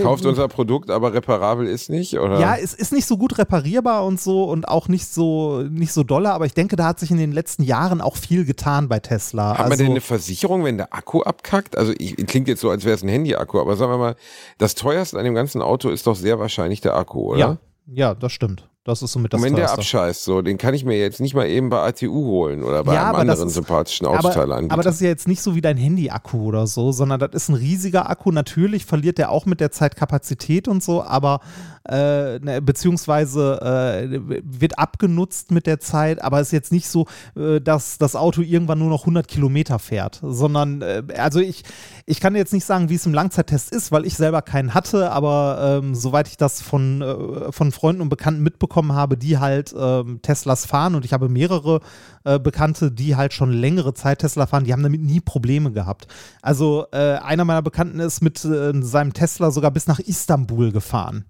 [0.04, 2.20] kauft unser Produkt, aber reparabel ist nicht?
[2.20, 2.40] Oder?
[2.40, 6.04] Ja, es ist nicht so gut reparierbar und so und auch nicht so, nicht so
[6.04, 9.00] dolle, aber ich denke, da hat sich in den letzten Jahren auch viel getan bei
[9.00, 9.54] Tesla.
[9.54, 11.76] Hat man also, denn eine Versicherung, wenn der Akku abkackt?
[11.76, 14.16] Also ich, klingt jetzt so, als wäre es ein Handy-Akku, aber sagen wir mal,
[14.60, 17.40] das teuerste an dem ganzen Auto ist doch sehr wahrscheinlich der Akku, oder?
[17.40, 18.70] ja, ja, das stimmt.
[18.88, 21.34] Das ist somit das Und wenn der abscheißt, so, den kann ich mir jetzt nicht
[21.34, 24.74] mal eben bei ATU holen oder bei Ja, einem aber anderen ist- sympathischen aber, Autoteileanbieter.
[24.74, 27.50] aber das ist ja jetzt nicht so wie dein Handy-Akku oder so, sondern das ist
[27.50, 28.32] ein riesiger Akku.
[28.32, 31.40] Natürlich verliert der auch mit der Zeit Kapazität und so, aber
[31.88, 37.06] äh, ne, beziehungsweise äh, wird abgenutzt mit der Zeit, aber es ist jetzt nicht so,
[37.36, 41.64] äh, dass das Auto irgendwann nur noch 100 Kilometer fährt, sondern äh, also ich,
[42.06, 45.12] ich kann jetzt nicht sagen, wie es im Langzeittest ist, weil ich selber keinen hatte,
[45.12, 49.74] aber ähm, soweit ich das von, äh, von Freunden und Bekannten mitbekommen habe, die halt
[49.78, 51.82] ähm, Teslas fahren und ich habe mehrere
[52.24, 56.08] äh, Bekannte, die halt schon längere Zeit Tesla fahren, die haben damit nie Probleme gehabt.
[56.42, 61.26] Also einer meiner Bekannten ist mit seinem Tesla sogar bis nach Istanbul gefahren.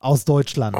[0.00, 0.76] Aus Deutschland.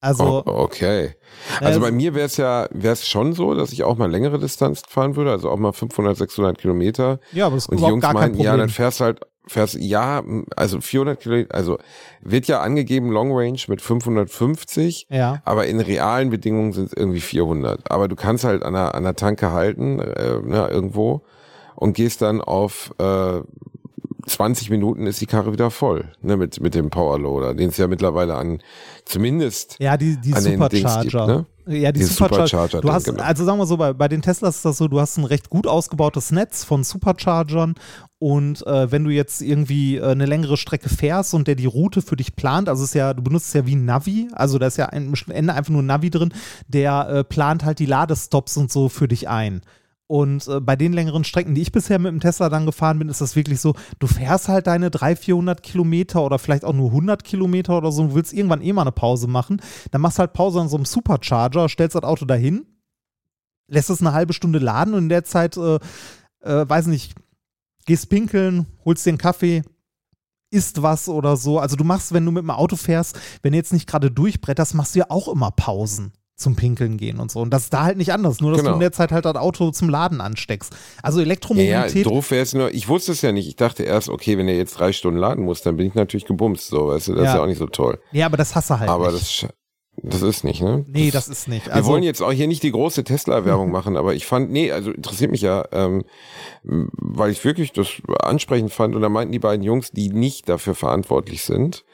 [0.00, 1.14] Also, okay.
[1.60, 4.38] Also bei mir wäre es ja, wäre es schon so, dass ich auch mal längere
[4.38, 7.20] Distanz fahren würde, also auch mal 500, 600 Kilometer.
[7.32, 9.76] ja, aber das ist Und die Jungs gar kein meinten, ja, dann fährst halt, fährst,
[9.80, 10.22] ja,
[10.56, 11.78] also 400 Kilometer, also
[12.20, 15.40] wird ja angegeben Long Range mit 550, Ja.
[15.46, 17.90] aber in realen Bedingungen sind es irgendwie 400.
[17.90, 21.24] Aber du kannst halt an der, an der Tanke halten, äh, ne, irgendwo
[21.76, 23.40] und gehst dann auf äh,
[24.26, 27.86] 20 Minuten ist die Karre wieder voll, ne, mit, mit dem Powerloader, den es ja
[27.86, 28.60] mittlerweile an,
[29.04, 31.02] zumindest Ja, die, die Supercharger.
[31.02, 31.46] gibt, ne?
[31.66, 32.46] Ja, die, Die Supercharger.
[32.46, 33.22] Supercharger, du hast, genau.
[33.22, 35.48] also sagen wir so, bei, bei den Teslas ist das so, du hast ein recht
[35.48, 37.74] gut ausgebautes Netz von Superchargern
[38.18, 42.02] und äh, wenn du jetzt irgendwie äh, eine längere Strecke fährst und der die Route
[42.02, 44.66] für dich plant, also ist ja, du benutzt es ja wie ein Navi, also da
[44.66, 46.32] ist ja am Ende einfach nur ein Navi drin,
[46.68, 49.62] der äh, plant halt die Ladestops und so für dich ein.
[50.06, 53.08] Und äh, bei den längeren Strecken, die ich bisher mit dem Tesla dann gefahren bin,
[53.08, 56.88] ist das wirklich so, du fährst halt deine 300, 400 Kilometer oder vielleicht auch nur
[56.88, 59.62] 100 Kilometer oder so und willst irgendwann eh mal eine Pause machen.
[59.90, 62.66] Dann machst halt Pause an so einem Supercharger, stellst das Auto dahin,
[63.66, 65.76] lässt es eine halbe Stunde laden und in der Zeit, äh,
[66.40, 67.14] äh, weiß nicht,
[67.86, 69.62] gehst pinkeln, holst dir einen Kaffee,
[70.50, 71.58] isst was oder so.
[71.58, 74.74] Also du machst, wenn du mit dem Auto fährst, wenn du jetzt nicht gerade durchbretterst,
[74.74, 77.40] machst du ja auch immer Pausen zum Pinkeln gehen und so.
[77.40, 78.70] Und das ist da halt nicht anders, nur dass Genau.
[78.72, 80.74] du in der Zeit halt das Auto zum Laden ansteckst.
[81.02, 82.06] Also Ja, ja, Elektromobilität.
[82.06, 83.46] doof wäre es nur, ich wusste es ja nicht.
[83.46, 86.24] Ich dachte erst, okay, wenn er jetzt drei Stunden laden muss, dann bin ich natürlich
[86.26, 87.30] gebumst, so, weißt du, das Ja.
[87.30, 88.00] ist ja auch nicht so toll.
[88.12, 89.44] Ja, aber das hasse halt Aber nicht.
[89.44, 89.50] das,
[90.02, 90.84] das ist nicht, ne?
[90.88, 91.66] nee, das ist nicht.
[91.66, 94.72] Wir Also, wollen jetzt auch hier nicht die große Tesla-Werbung machen, aber ich fand, nee,
[94.72, 96.02] also interessiert mich ja, ähm,
[96.64, 97.88] weil ich wirklich das
[98.20, 101.84] ansprechend fand und da meinten die beiden Jungs, die nicht dafür verantwortlich sind,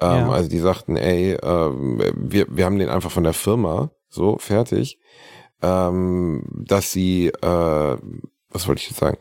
[0.00, 0.30] ähm, Ja.
[0.30, 4.98] also die sagten, ey, ähm, wir, wir haben den einfach von der Firma, so, fertig,
[5.62, 7.96] ähm, dass sie, äh,
[8.50, 9.18] was wollte ich jetzt sagen?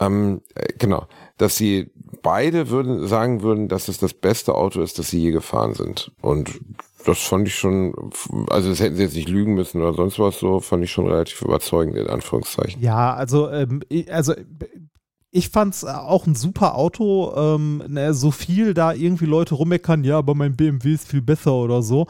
[0.00, 1.06] Ähm, äh, genau,
[1.38, 1.90] dass sie
[2.22, 6.10] beide würden sagen würden, dass es das beste Auto ist, das sie je gefahren sind.
[6.20, 6.60] Und
[7.06, 7.94] das fand ich schon,
[8.48, 11.06] also das hätten sie jetzt nicht lügen müssen oder sonst was so, fand ich schon
[11.06, 12.80] relativ überzeugend, in Anführungszeichen.
[12.82, 14.34] Ja, also, ähm, also
[15.34, 17.34] ich fand es auch ein super Auto.
[17.36, 21.54] Ähm, ne, so viel da irgendwie Leute rummeckern, ja, aber mein BMW ist viel besser
[21.54, 22.06] oder so.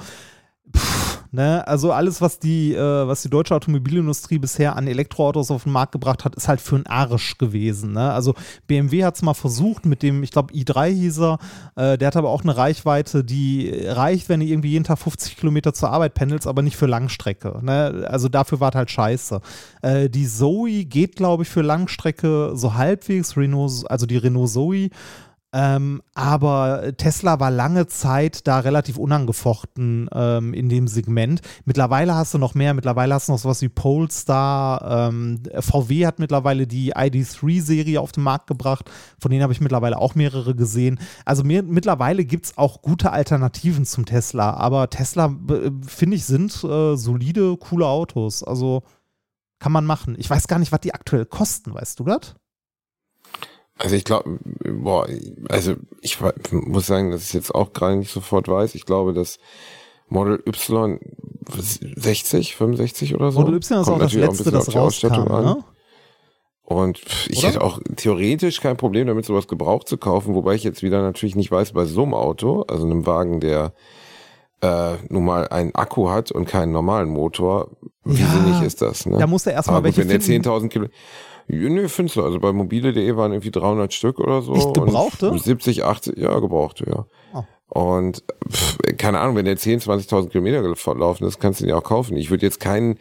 [0.70, 1.03] Puh,
[1.34, 1.66] ne?
[1.66, 5.92] Also alles, was die, äh, was die deutsche Automobilindustrie bisher an Elektroautos auf den Markt
[5.92, 7.92] gebracht hat, ist halt für einen Arsch gewesen.
[7.92, 8.12] Ne?
[8.12, 8.34] Also
[8.66, 11.38] BMW hat es mal versucht mit dem, ich glaube i3 hieß er,
[11.76, 15.36] äh, der hat aber auch eine Reichweite, die reicht, wenn du irgendwie jeden Tag 50
[15.36, 17.58] Kilometer zur Arbeit pendelst, aber nicht für Langstrecke.
[17.62, 18.06] Ne?
[18.08, 19.40] Also dafür war es halt scheiße.
[19.82, 24.90] Äh, die Zoe geht, glaube ich, für Langstrecke so halbwegs, Renault, also die Renault Zoe
[25.56, 31.42] ähm, aber Tesla war lange Zeit da relativ unangefochten ähm, in dem Segment.
[31.64, 32.74] Mittlerweile hast du noch mehr.
[32.74, 35.08] Mittlerweile hast du noch sowas wie Polestar.
[35.10, 38.90] Ähm, VW hat mittlerweile die ID3-Serie auf den Markt gebracht.
[39.20, 40.98] Von denen habe ich mittlerweile auch mehrere gesehen.
[41.24, 44.54] Also mir, mittlerweile gibt es auch gute Alternativen zum Tesla.
[44.54, 48.42] Aber Tesla, äh, finde ich, sind äh, solide, coole Autos.
[48.42, 48.82] Also
[49.60, 50.16] kann man machen.
[50.18, 51.74] Ich weiß gar nicht, was die aktuell kosten.
[51.74, 52.34] Weißt du das?
[53.76, 55.08] Also ich glaube, boah,
[55.48, 56.18] also ich
[56.52, 58.74] muss sagen, dass ich jetzt auch gerade nicht sofort weiß.
[58.74, 59.38] Ich glaube, dass
[60.08, 61.00] Model Y
[61.48, 63.40] 60, 65 oder so.
[63.40, 65.64] Model Y ist auch das letzte, das rauskam, ne?
[66.66, 67.48] Und ich oder?
[67.48, 71.36] hätte auch theoretisch kein Problem damit, sowas gebraucht zu kaufen, wobei ich jetzt wieder natürlich
[71.36, 73.74] nicht weiß, bei so einem Auto, also einem Wagen, der
[74.62, 77.68] äh, nun mal einen Akku hat und keinen normalen Motor,
[78.04, 79.04] wie ja, sinnig ist das?
[79.04, 79.18] Ne?
[79.18, 80.94] Da muss er erstmal welche wenn der 10.000 Kilometer
[81.48, 82.22] Nö, findest du.
[82.22, 84.54] Also bei mobile.de waren irgendwie 300 Stück oder so.
[84.54, 85.38] Echt gebrauchte?
[85.38, 87.06] 70, 80, ja, gebrauchte, ja.
[87.34, 87.44] Oh.
[87.68, 91.76] Und pff, keine Ahnung, wenn der 10, 20.000 Kilometer gelaufen ist, kannst du ihn ja
[91.76, 92.16] auch kaufen.
[92.16, 92.98] Ich würde jetzt keinen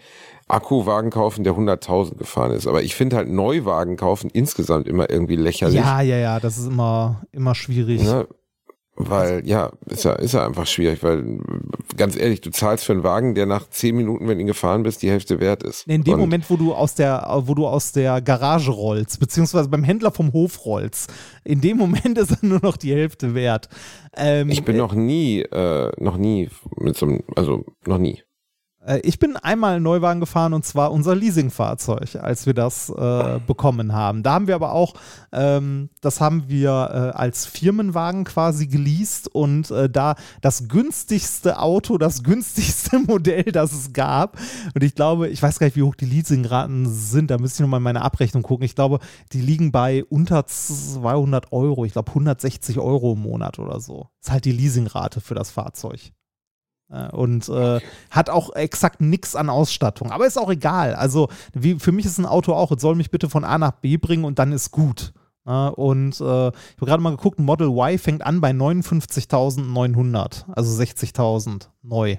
[0.47, 2.67] Akkuwagen kaufen, der 100.000 gefahren ist.
[2.67, 5.75] Aber ich finde halt Neuwagen kaufen insgesamt immer irgendwie lächerlich.
[5.79, 8.03] Ja, ja, ja, das ist immer, immer schwierig.
[8.03, 8.27] Ne?
[8.95, 11.39] Weil, ja, ist ja, ist ja einfach schwierig, weil,
[11.97, 14.83] ganz ehrlich, du zahlst für einen Wagen, der nach zehn Minuten, wenn du ihn gefahren
[14.83, 15.87] bist, die Hälfte wert ist.
[15.87, 19.67] In dem Und Moment, wo du aus der, wo du aus der Garage rollst, beziehungsweise
[19.67, 21.11] beim Händler vom Hof rollst,
[21.43, 23.67] in dem Moment ist er nur noch die Hälfte wert.
[24.15, 28.21] Ähm, ich bin noch nie, äh, noch nie mit so einem, also noch nie.
[28.85, 33.39] Äh, ich bin einmal einen Neuwagen gefahren und zwar unser Leasingfahrzeug, als wir das äh,
[33.45, 34.23] bekommen haben.
[34.23, 34.93] Da haben wir aber auch,
[35.31, 41.97] ähm, das haben wir äh, als Firmenwagen quasi geleast und äh, da das günstigste Auto,
[41.97, 44.37] das günstigste Modell, das es gab.
[44.73, 47.61] Und ich glaube, ich weiß gar nicht, wie hoch die Leasingraten sind, da müsste ich
[47.61, 48.65] nochmal in meine Abrechnung gucken.
[48.65, 48.99] Ich glaube,
[49.31, 54.09] die liegen bei unter 200 Euro, ich glaube 160 Euro im Monat oder so.
[54.19, 56.11] Das ist halt die Leasingrate für das Fahrzeug.
[56.93, 60.11] Äh, und äh, hat auch exakt nichts an Ausstattung.
[60.11, 60.93] Aber ist auch egal.
[60.95, 63.71] Also wie, für mich ist ein Auto auch, es soll mich bitte von A nach
[63.71, 65.13] B bringen und dann ist gut.
[65.45, 70.81] Uh, und äh, ich habe gerade mal geguckt, Model Y fängt an bei 59.900, also
[70.81, 72.15] 60.000 neu.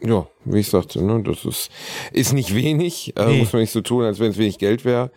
[0.00, 1.70] Ja, wie ich sagte, ne, das ist,
[2.10, 3.38] ist nicht wenig, äh, nee.
[3.38, 5.12] muss man nicht so tun, als wenn es wenig Geld wäre.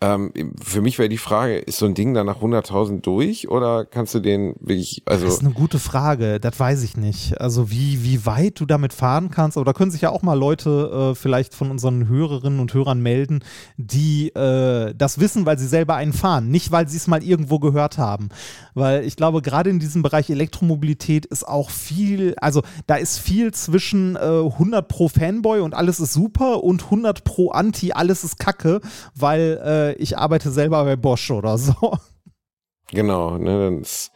[0.00, 3.84] Ähm, für mich wäre die Frage, ist so ein Ding dann nach 100.000 durch oder
[3.84, 5.24] kannst du den wirklich, also.
[5.24, 7.40] Das ist eine gute Frage, das weiß ich nicht.
[7.40, 10.38] Also wie, wie weit du damit fahren kannst, aber da können sich ja auch mal
[10.38, 13.44] Leute äh, vielleicht von unseren Hörerinnen und Hörern melden,
[13.76, 17.58] die äh, das wissen, weil sie selber einen fahren, nicht weil sie es mal irgendwo
[17.58, 18.28] gehört haben.
[18.74, 23.54] Weil ich glaube, gerade in diesem Bereich Elektromobilität ist auch viel, also da ist viel
[23.54, 28.38] zwischen äh, 100 pro Fanboy und alles ist super und 100 pro Anti, alles ist
[28.38, 28.80] Kacke,
[29.14, 31.74] weil äh, ich arbeite selber bei Bosch oder so.
[32.90, 34.10] Genau, ne, das,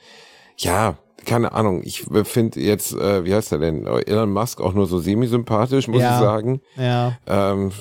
[0.58, 1.82] ja, keine Ahnung.
[1.84, 3.86] Ich finde jetzt, äh, wie heißt er denn?
[3.86, 6.60] Elon Musk auch nur so semi-sympathisch, muss ja, ich sagen.
[6.76, 7.18] Ja.
[7.26, 7.72] Ähm,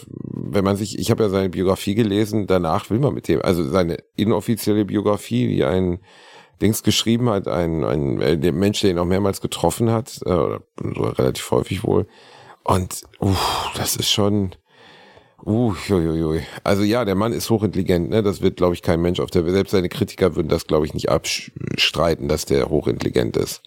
[0.50, 3.68] wenn man sich, ich habe ja seine Biografie gelesen, danach will man mit dem, also
[3.68, 6.00] seine inoffizielle Biografie, die ein
[6.62, 10.30] Dings geschrieben hat, ein, ein äh, der Mensch, der ihn auch mehrmals getroffen hat, äh,
[10.30, 10.62] oder
[11.18, 12.08] relativ häufig wohl.
[12.64, 14.52] Und uff, das ist schon,
[15.46, 18.24] Uh, ui, Also ja, der Mann ist hochintelligent, ne?
[18.24, 19.54] Das wird, glaube ich, kein Mensch auf der Welt.
[19.56, 23.62] Selbst seine Kritiker würden das, glaube ich, nicht abstreiten, dass der hochintelligent ist.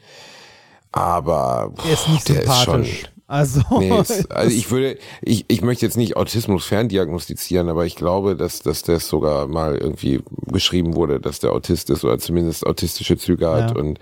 [0.93, 2.89] Aber er ist nicht der sympathisch.
[2.89, 7.69] Ist schon, also, nee, es, also ich würde, ich, ich möchte jetzt nicht Autismus ferndiagnostizieren,
[7.69, 12.05] aber ich glaube, dass, dass das sogar mal irgendwie geschrieben wurde, dass der Autist ist
[12.05, 13.71] oder zumindest autistische Züge hat.
[13.71, 13.77] Ja.
[13.77, 14.01] Und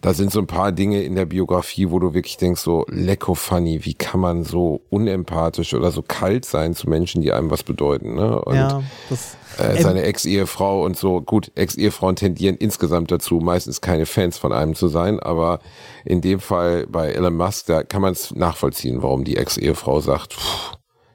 [0.00, 3.34] da sind so ein paar Dinge in der Biografie, wo du wirklich denkst, so lecko
[3.34, 7.64] funny, wie kann man so unempathisch oder so kalt sein zu Menschen, die einem was
[7.64, 8.14] bedeuten.
[8.14, 8.40] Ne?
[8.40, 11.20] Und ja, das äh, seine Ex-Ehefrau und so.
[11.20, 15.60] Gut, Ex-Ehefrauen tendieren insgesamt dazu, meistens keine Fans von einem zu sein, aber
[16.04, 20.34] in dem Fall bei Elon Musk, da kann man es nachvollziehen, warum die Ex-Ehefrau sagt,
[20.34, 20.72] pff,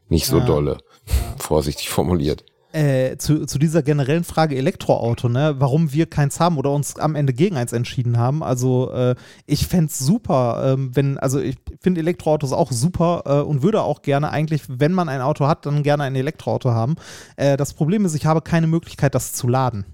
[0.09, 0.45] nicht so ja.
[0.45, 0.77] dolle,
[1.07, 1.13] ja.
[1.37, 2.43] vorsichtig formuliert.
[2.73, 7.15] äh, zu, zu dieser generellen Frage Elektroauto, ne, warum wir keins haben oder uns am
[7.15, 8.43] Ende gegen eins entschieden haben.
[8.43, 13.39] Also äh, ich fände es super, ähm, wenn, also ich finde Elektroautos auch super äh,
[13.39, 16.95] und würde auch gerne eigentlich, wenn man ein Auto hat, dann gerne ein Elektroauto haben.
[17.37, 19.85] Äh, das Problem ist, ich habe keine Möglichkeit, das zu laden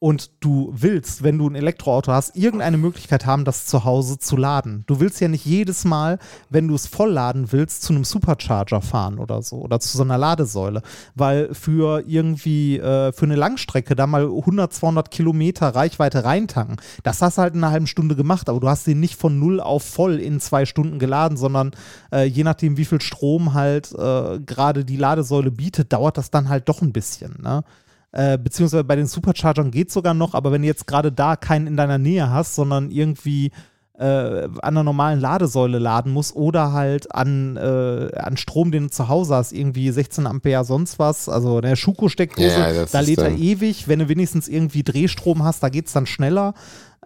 [0.00, 4.36] und du willst, wenn du ein Elektroauto hast, irgendeine Möglichkeit haben, das zu Hause zu
[4.36, 4.84] laden.
[4.86, 6.18] Du willst ja nicht jedes Mal,
[6.50, 10.16] wenn du es vollladen willst, zu einem Supercharger fahren oder so oder zu so einer
[10.16, 10.82] Ladesäule,
[11.16, 17.20] weil für irgendwie äh, für eine Langstrecke da mal 100, 200 Kilometer Reichweite reintanken, das
[17.20, 19.60] hast du halt in einer halben Stunde gemacht, aber du hast den nicht von null
[19.60, 21.72] auf voll in zwei Stunden geladen, sondern
[22.12, 26.48] äh, je nachdem, wie viel Strom halt äh, gerade die Ladesäule bietet, dauert das dann
[26.48, 27.36] halt doch ein bisschen.
[27.42, 27.64] Ne?
[28.12, 31.66] Äh, beziehungsweise bei den Superchargern geht sogar noch, aber wenn du jetzt gerade da keinen
[31.66, 33.50] in deiner Nähe hast, sondern irgendwie
[33.98, 38.90] äh, an einer normalen Ladesäule laden musst oder halt an, äh, an Strom, den du
[38.90, 43.36] zu Hause hast, irgendwie 16 Ampere, sonst was, also eine Schuko-Steckdose, Ja, da lädt er
[43.36, 43.88] ewig.
[43.88, 46.54] Wenn du wenigstens irgendwie Drehstrom hast, da geht es dann schneller.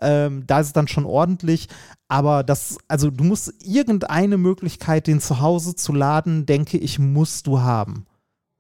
[0.00, 1.68] Ähm, da ist es dann schon ordentlich.
[2.08, 7.46] Aber das, also du musst irgendeine Möglichkeit, den zu Hause zu laden, denke ich, musst
[7.46, 8.04] du haben.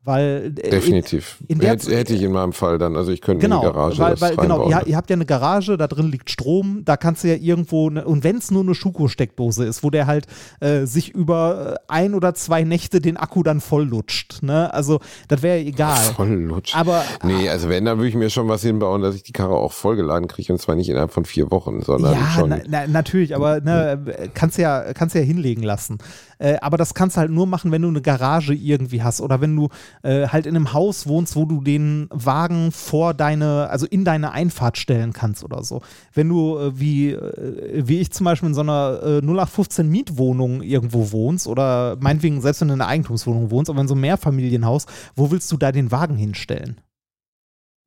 [0.04, 1.38] Weil äh, Definitiv.
[1.46, 2.96] in der- hätte, hätte ich in meinem Fall dann.
[2.96, 5.24] Also ich könnte Genau, in die Garage weil, weil genau, ihr, ihr habt ja eine
[5.26, 8.62] Garage, da drin liegt Strom, da kannst du ja irgendwo, ne, und wenn es nur
[8.64, 10.26] eine Schuko-Steckdose ist, wo der halt
[10.58, 14.74] äh, sich über äh, ein oder zwei Nächte den Akku dann voll lutscht, ne?
[14.74, 14.98] Also,
[15.28, 16.00] das wäre ja egal.
[16.16, 16.74] Voll lutsch.
[16.74, 19.54] Aber Nee, also wenn, dann würde ich mir schon was hinbauen, dass ich die Karre
[19.54, 22.48] auch vollgeladen kriege und zwar nicht innerhalb von vier Wochen, sondern ja, schon.
[22.48, 25.98] na, na, natürlich, aber ne, kannst ja, kannst ja hinlegen lassen.
[26.42, 29.40] Äh, aber das kannst du halt nur machen, wenn du eine Garage irgendwie hast oder
[29.40, 29.68] wenn du
[30.02, 34.32] äh, halt in einem Haus wohnst, wo du den Wagen vor deine, also in deine
[34.32, 35.82] Einfahrt stellen kannst oder so.
[36.12, 40.62] Wenn du äh, wie, äh, wie ich zum Beispiel in so einer äh, 0815 Mietwohnung
[40.62, 44.00] irgendwo wohnst oder meinetwegen selbst wenn du in einer Eigentumswohnung wohnst, aber in so einem
[44.00, 46.80] Mehrfamilienhaus, wo willst du da den Wagen hinstellen?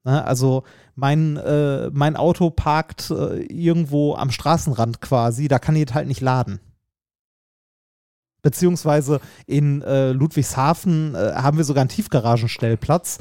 [0.05, 0.63] Ne, also
[0.95, 6.21] mein, äh, mein Auto parkt äh, irgendwo am Straßenrand quasi, da kann ich halt nicht
[6.21, 6.61] laden.
[8.45, 13.17] Beziehungsweise in äh, Ludwigshafen äh, haben wir sogar einen Tiefgaragenstellplatz.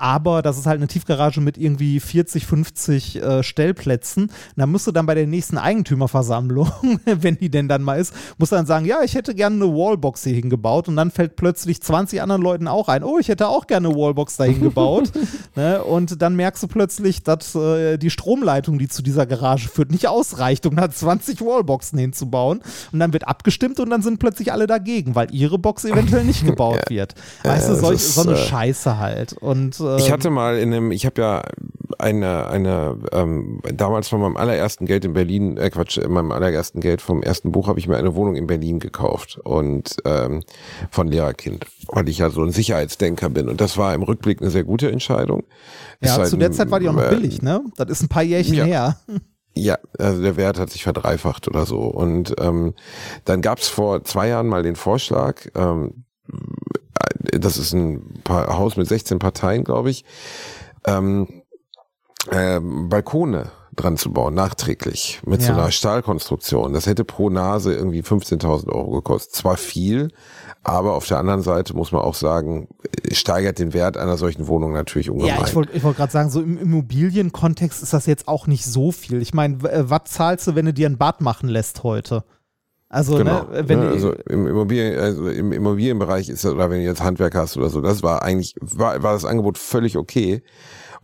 [0.00, 4.30] Aber das ist halt eine Tiefgarage mit irgendwie 40, 50 äh, Stellplätzen.
[4.54, 6.70] Da musst du dann bei der nächsten Eigentümerversammlung,
[7.04, 9.74] wenn die denn dann mal ist, musst du dann sagen, ja, ich hätte gerne eine
[9.74, 10.86] Wallbox hier hingebaut.
[10.86, 13.96] Und dann fällt plötzlich 20 anderen Leuten auch ein, oh, ich hätte auch gerne eine
[13.96, 15.10] Wallbox da hingebaut.
[15.56, 15.82] ne?
[15.82, 20.06] Und dann merkst du plötzlich, dass äh, die Stromleitung, die zu dieser Garage führt, nicht
[20.06, 22.60] ausreicht, um da 20 Wallboxen hinzubauen.
[22.92, 26.46] Und dann wird abgestimmt und dann sind plötzlich alle dagegen, weil ihre Box eventuell nicht
[26.46, 27.16] gebaut wird.
[27.42, 29.32] Weißt du, solch, so eine äh, Scheiße halt.
[29.32, 31.42] Und Ich ähm, hatte mal in einem, ich habe ja
[31.98, 36.80] eine, eine, ähm, damals von meinem allerersten Geld in Berlin, äh Quatsch, in meinem allerersten
[36.80, 40.42] Geld vom ersten Buch habe ich mir eine Wohnung in Berlin gekauft und ähm,
[40.90, 44.50] von Lehrerkind, weil ich ja so ein Sicherheitsdenker bin und das war im Rückblick eine
[44.50, 45.44] sehr gute Entscheidung.
[46.00, 47.62] Ist ja, halt zu der ein, Zeit war die auch noch äh, billig, ne?
[47.76, 48.64] Das ist ein paar Jährchen ja.
[48.64, 48.96] her.
[49.54, 51.80] Ja, also der Wert hat sich verdreifacht oder so.
[51.80, 52.74] Und ähm,
[53.24, 56.04] dann gab es vor zwei Jahren mal den Vorschlag, ähm,
[57.38, 60.04] das ist ein Haus mit 16 Parteien, glaube ich,
[60.86, 61.42] ähm,
[62.30, 65.58] ähm, Balkone dran zu bauen, nachträglich, mit so Ja.
[65.58, 66.72] einer Stahlkonstruktion.
[66.72, 69.34] Das hätte pro Nase irgendwie 15.000 Euro gekostet.
[69.36, 70.10] Zwar viel,
[70.64, 72.66] aber auf der anderen Seite muss man auch sagen,
[73.12, 75.38] steigert den Wert einer solchen Wohnung natürlich ungemein.
[75.38, 78.90] Ja, ich wollte wollt gerade sagen, so im Immobilienkontext ist das jetzt auch nicht so
[78.90, 79.22] viel.
[79.22, 82.24] Ich meine, äh, was zahlst du, wenn du dir ein Bad machen lässt heute?
[82.90, 83.44] Also, Genau.
[83.44, 86.84] ne, wenn ne, du- also im Immobilien, also im Immobilienbereich ist das, oder wenn du
[86.84, 90.42] jetzt Handwerk hast oder so, das war eigentlich, war, war das Angebot völlig okay.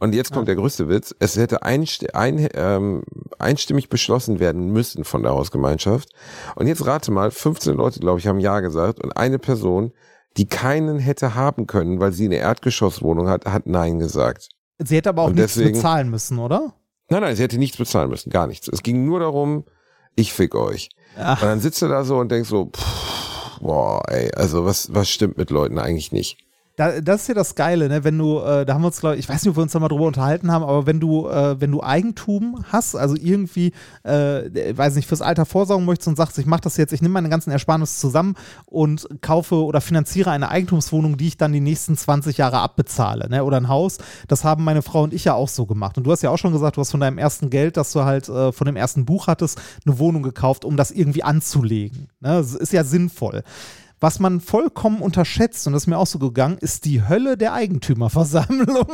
[0.00, 1.14] Und jetzt kommt der größte Witz.
[1.20, 3.02] Es hätte einst ein, ähm,
[3.38, 6.08] einstimmig beschlossen werden müssen von der Hausgemeinschaft.
[6.56, 9.92] Und jetzt rate mal, 15 Leute, glaube ich, haben Ja gesagt und eine Person,
[10.36, 14.48] die keinen hätte haben können, weil sie eine Erdgeschosswohnung hat, hat Nein gesagt.
[14.82, 16.74] sie hätte aber auch und nichts deswegen- bezahlen müssen, oder?
[17.08, 18.66] Nein, nein, sie hätte nichts bezahlen müssen, gar nichts.
[18.68, 19.64] Es ging nur darum,
[20.16, 20.88] ich fick euch.
[21.18, 21.40] Ach.
[21.42, 25.08] Und dann sitzt du da so und denkst so, pff, boah, ey, also was, was
[25.08, 26.43] stimmt mit Leuten eigentlich nicht?
[26.76, 28.02] Da, das ist ja das Geile, ne?
[28.02, 29.70] Wenn du, äh, da haben wir uns, glaube ich, ich weiß nicht, ob wir uns
[29.70, 33.72] da mal drüber unterhalten haben, aber wenn du, äh, wenn du Eigentum hast, also irgendwie,
[34.02, 37.14] äh, weiß nicht, fürs Alter vorsorgen möchtest und sagst, ich mache das jetzt, ich nehme
[37.14, 38.34] meine ganzen Ersparnisse zusammen
[38.66, 43.44] und kaufe oder finanziere eine Eigentumswohnung, die ich dann die nächsten 20 Jahre abbezahle, ne?
[43.44, 45.96] Oder ein Haus, das haben meine Frau und ich ja auch so gemacht.
[45.96, 48.02] Und du hast ja auch schon gesagt, du hast von deinem ersten Geld, das du
[48.02, 52.08] halt äh, von dem ersten Buch hattest, eine Wohnung gekauft, um das irgendwie anzulegen.
[52.18, 52.30] Ne?
[52.30, 53.44] Das ist ja sinnvoll.
[54.04, 57.54] Was man vollkommen unterschätzt, und das ist mir auch so gegangen, ist die Hölle der
[57.54, 58.84] Eigentümerversammlung.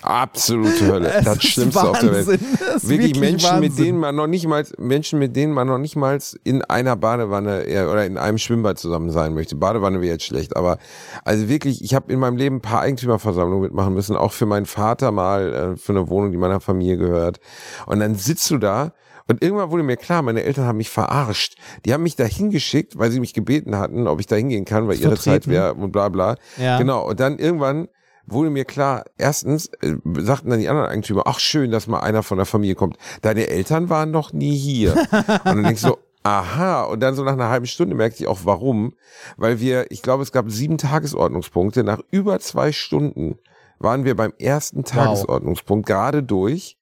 [0.00, 1.12] Absolute Hölle.
[1.12, 2.26] Es das Schlimmste auf der Welt.
[2.26, 3.84] Wirklich wirklich Menschen, mit Wahnsinn.
[3.84, 7.66] denen man noch nicht mal, Menschen, mit denen man noch nicht mal in einer Badewanne
[7.66, 9.54] äh, oder in einem Schwimmbad zusammen sein möchte.
[9.54, 10.78] Badewanne wäre jetzt schlecht, aber
[11.26, 14.64] also wirklich, ich habe in meinem Leben ein paar Eigentümerversammlungen mitmachen müssen, auch für meinen
[14.64, 17.38] Vater mal, äh, für eine Wohnung, die meiner Familie gehört.
[17.84, 18.94] Und dann sitzt du da
[19.28, 21.56] und irgendwann wurde mir klar, meine Eltern haben mich verarscht.
[21.84, 24.88] Die haben mich da hingeschickt, weil sie mich gebeten hatten, ob ich da hingehen kann,
[24.88, 26.36] weil ihre Zeit wäre und bla bla.
[26.56, 26.78] Ja.
[26.78, 27.06] Genau.
[27.06, 27.88] Und dann irgendwann
[28.26, 32.22] wurde mir klar, erstens äh, sagten dann die anderen Eigentümer, ach schön, dass mal einer
[32.22, 32.96] von der Familie kommt.
[33.20, 34.92] Deine Eltern waren noch nie hier.
[35.12, 36.84] und dann denkst du so, aha.
[36.84, 38.94] Und dann so nach einer halben Stunde merkte ich auch, warum.
[39.36, 41.84] Weil wir, ich glaube, es gab sieben Tagesordnungspunkte.
[41.84, 43.38] Nach über zwei Stunden
[43.78, 46.77] waren wir beim ersten Tagesordnungspunkt gerade durch.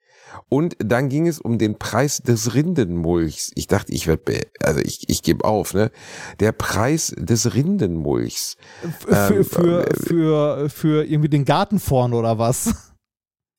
[0.49, 3.53] Und dann ging es um den Preis des Rindenmulchs.
[3.55, 5.91] Ich dachte, ich werde, also ich, ich gebe auf, ne?
[6.41, 8.57] Der Preis des Rindenmulchs.
[9.01, 12.93] Für, Ähm, für, für, für irgendwie den Garten vorne oder was?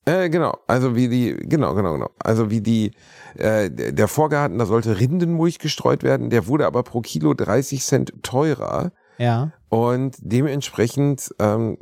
[0.05, 2.09] Äh, genau, also wie die, genau, genau, genau.
[2.19, 2.91] Also wie die,
[3.35, 7.83] äh, der der Vorgarten, da sollte Rindenmulch gestreut werden, der wurde aber pro Kilo 30
[7.83, 9.51] Cent teurer Ja.
[9.67, 11.77] und dementsprechend ähm,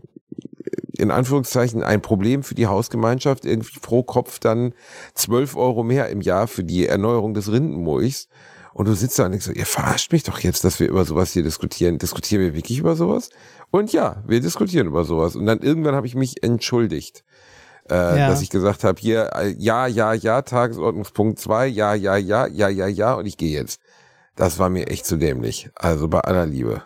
[0.98, 4.74] in Anführungszeichen ein Problem für die Hausgemeinschaft, irgendwie pro Kopf dann
[5.14, 8.28] 12 Euro mehr im Jahr für die Erneuerung des Rindenmulchs.
[8.74, 11.06] Und du sitzt da und denkst so, ihr verarscht mich doch jetzt, dass wir über
[11.06, 11.98] sowas hier diskutieren.
[11.98, 13.30] Diskutieren wir wirklich über sowas?
[13.72, 15.38] Und ja, wir diskutieren über sowas.
[15.38, 17.24] Und dann irgendwann habe ich mich entschuldigt.
[17.90, 18.28] Äh, Ja.
[18.30, 22.68] dass ich gesagt habe, hier, äh, ja, ja, ja, Tagesordnungspunkt 2, ja, ja, ja, ja,
[22.68, 23.80] ja, ja, und ich gehe jetzt.
[24.36, 25.70] Das war mir echt zu dämlich.
[25.76, 26.82] Also bei aller Liebe.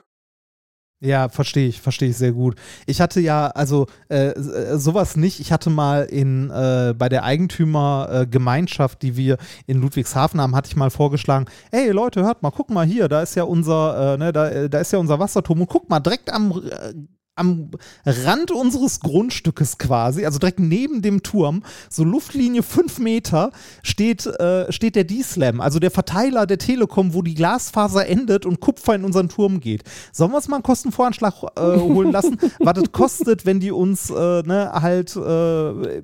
[1.02, 2.56] Ja, verstehe ich, verstehe ich sehr gut.
[2.86, 5.40] Ich hatte ja, also äh, äh, sowas nicht.
[5.40, 10.68] Ich hatte mal in äh, bei der Eigentümergemeinschaft, äh, die wir in Ludwigshafen haben, hatte
[10.68, 14.18] ich mal vorgeschlagen, ey Leute, hört mal, guck mal hier, da ist ja unser, äh,
[14.18, 16.94] ne, da, äh, da ist ja unser Wasserturm und guck mal, direkt am äh,
[17.40, 17.72] am
[18.06, 23.52] Rand unseres Grundstückes quasi, also direkt neben dem Turm, so Luftlinie fünf Meter,
[23.84, 28.60] steht, äh, steht der D-Slam, also der Verteiler der Telekom, wo die Glasfaser endet und
[28.60, 29.84] Kupfer in unseren Turm geht.
[30.12, 34.10] Sollen wir uns mal einen Kostenvoranschlag äh, holen lassen, was das kostet, wenn die uns
[34.10, 36.02] äh, ne, halt äh,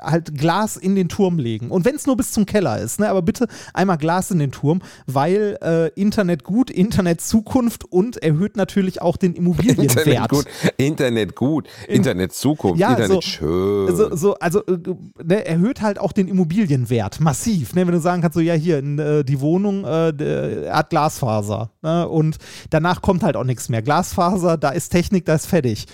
[0.00, 1.70] halt Glas in den Turm legen.
[1.70, 3.08] Und wenn es nur bis zum Keller ist, ne?
[3.08, 8.56] aber bitte einmal Glas in den Turm, weil äh, Internet gut, Internet Zukunft und erhöht
[8.56, 9.96] natürlich auch den Immobilienwert.
[9.96, 10.44] Internet gut,
[10.76, 13.96] Internet gut, Internet Zukunft, Ja, Internet so- schön.
[13.96, 14.78] So, so, also äh,
[15.24, 17.74] ne, erhöht halt auch den Immobilienwert massiv.
[17.74, 17.86] Ne?
[17.86, 21.70] Wenn du sagen kannst, so ja hier, n- äh, die Wohnung äh, der hat Glasfaser
[21.82, 22.08] ne?
[22.08, 22.36] und
[22.70, 23.82] danach kommt halt auch nichts mehr.
[23.82, 25.86] Glasfaser, da ist Technik, da ist fertig.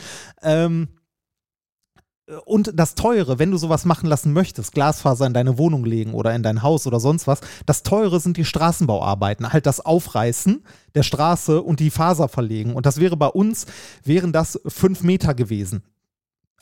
[0.42, 0.88] Ähm,
[2.44, 6.34] und das Teure, wenn du sowas machen lassen möchtest, Glasfaser in deine Wohnung legen oder
[6.34, 10.64] in dein Haus oder sonst was, das Teure sind die Straßenbauarbeiten, halt das Aufreißen
[10.94, 12.74] der Straße und die Faser verlegen.
[12.74, 13.66] Und das wäre bei uns,
[14.04, 15.82] wären das fünf Meter gewesen.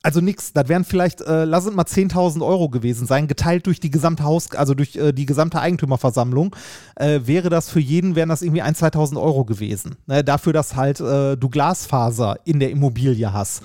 [0.04, 3.78] Also nix, das wären vielleicht, äh, lass es mal 10.000 Euro gewesen sein, geteilt durch
[3.78, 6.56] die gesamte Haus, also durch äh, die gesamte Eigentümerversammlung,
[6.96, 9.94] äh, wäre das für jeden, wären das irgendwie 1.000, 2.000 Euro gewesen.
[10.06, 13.62] Ne, dafür, dass halt äh, du Glasfaser in der Immobilie hast.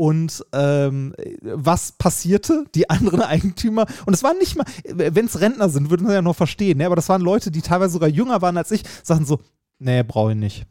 [0.00, 2.66] Und ähm, was passierte?
[2.76, 6.22] Die anderen Eigentümer, und es waren nicht mal, wenn es Rentner sind, würde man ja
[6.22, 6.86] noch verstehen, ne?
[6.86, 9.40] aber das waren Leute, die teilweise sogar jünger waren als ich, sagten so,
[9.80, 10.66] nee, brauche ich nicht.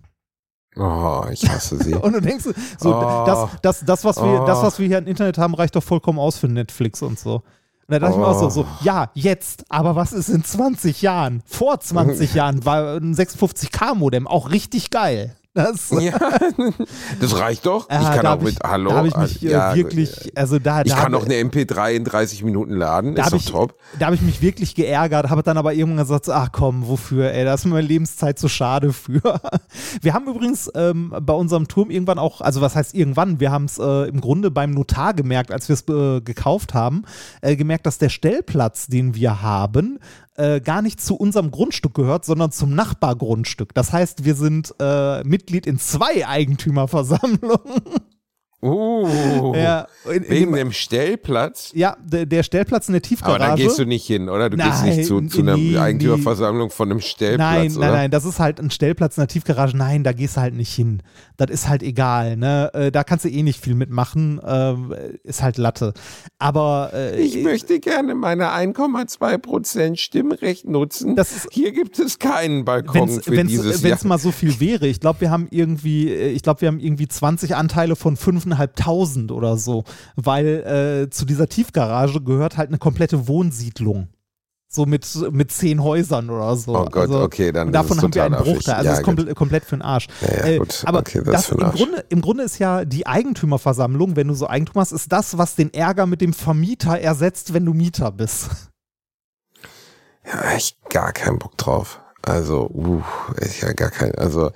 [0.78, 1.94] oh, ich hasse sie.
[2.02, 2.46] Und du denkst
[2.80, 3.24] so, Oh.
[3.26, 4.46] das, das, das, was wir, Oh.
[4.46, 7.36] das, was wir hier im Internet haben, reicht doch vollkommen aus für Netflix und so.
[7.36, 7.44] Und
[7.90, 8.50] da dachte ich mir auch so, Oh.
[8.50, 11.44] so, ja, jetzt, aber was ist in 20 Jahren?
[11.46, 15.36] Vor 20 Jahren war ein 56K-Modem auch richtig geil.
[15.58, 16.14] Das, ja,
[17.20, 17.90] das reicht doch.
[17.90, 18.92] Ah, ich kann auch mit, ich, hallo.
[18.92, 21.94] Da habe ich mich äh, ja, wirklich, also da, Ich da kann auch eine MP3
[21.94, 23.76] in 30 Minuten laden, da ist habe doch ich, top.
[23.98, 27.32] da hab ich mich wirklich geärgert, habe dann aber irgendwann gesagt, so, ach komm, wofür,
[27.32, 29.20] ey, da ist mir meine Lebenszeit zu schade für.
[30.02, 33.66] Wir haben übrigens ähm, bei unserem Turm irgendwann auch, also was heißt irgendwann, wir haben
[33.66, 37.04] es äh, im Grunde beim Notar gemerkt, als wir es äh, gekauft haben,
[37.42, 39.98] äh, gemerkt, dass der Stellplatz, den wir haben,
[40.38, 43.74] äh, gar nicht zu unserem Grundstück gehört, sondern zum Nachbargrundstück.
[43.74, 47.82] Das heißt, wir sind äh, Mitglied in zwei Eigentümerversammlungen.
[48.60, 51.72] Uh, Ja, in, in wegen dem, dem Stellplatz.
[51.76, 53.44] ja der, der Stellplatz in der Tiefgarage.
[53.44, 54.50] Aber da gehst du nicht hin, oder?
[54.50, 57.80] Du gehst Nein, nicht zu, zu einer nee, Eigentümerversammlung von einem Stellplatz, Nein, oder?
[57.86, 59.78] nein, nein, das ist halt ein Stellplatz in der Tiefgarage.
[59.78, 61.04] Nein, da gehst du halt nicht hin.
[61.38, 62.72] Das ist halt egal, ne?
[62.74, 64.42] Äh, Da kannst du eh nicht viel mitmachen.
[64.44, 64.92] Ähm,
[65.24, 65.94] ist halt Latte.
[66.40, 71.16] Aber äh, Ich möchte gerne meine 1,2% Stimmrecht nutzen.
[71.18, 74.08] Ist- Hier gibt es keinen Balkon wenn's, für wenn's, dieses wenn's Jahr.
[74.10, 77.08] mal so viel wäre, ich glaube, wir haben irgendwie, äh, ich glaube, wir haben irgendwie
[77.08, 78.18] 20 Anteile von
[78.58, 79.84] 5.500 oder so,
[80.16, 84.10] weil äh, zu dieser Tiefgarage gehört halt eine komplette Wohnsiedlung.
[84.70, 86.76] So mit, mit zehn Häusern oder so.
[86.76, 88.76] Oh Gott, also, okay, dann davon haben wir einen total Bruchteil.
[88.76, 90.08] Also das ist Ja, komplett, für den Arsch.
[90.22, 91.76] Ja, ja, Äh, aber Okay, das das, im, Arsch.
[91.78, 95.56] Grunde, im Grunde ist ja die Eigentümerversammlung, wenn du so Eigentum hast, ist das, was
[95.56, 98.50] den Ärger mit dem Vermieter ersetzt, wenn du Mieter bist.
[100.26, 102.02] Ja, echt gar keinen Bock drauf.
[102.28, 103.02] Also, uh,
[103.40, 104.52] ich ja gar kein, also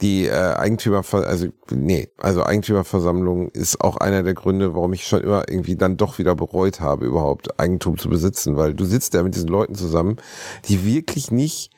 [0.00, 5.22] die äh, Eigentümer, also nee, also Eigentümerversammlung ist auch einer der Gründe, warum ich schon
[5.22, 9.24] immer irgendwie dann doch wieder bereut habe, überhaupt Eigentum zu besitzen, weil du sitzt ja
[9.24, 10.18] mit diesen Leuten zusammen,
[10.68, 11.72] die wirklich nicht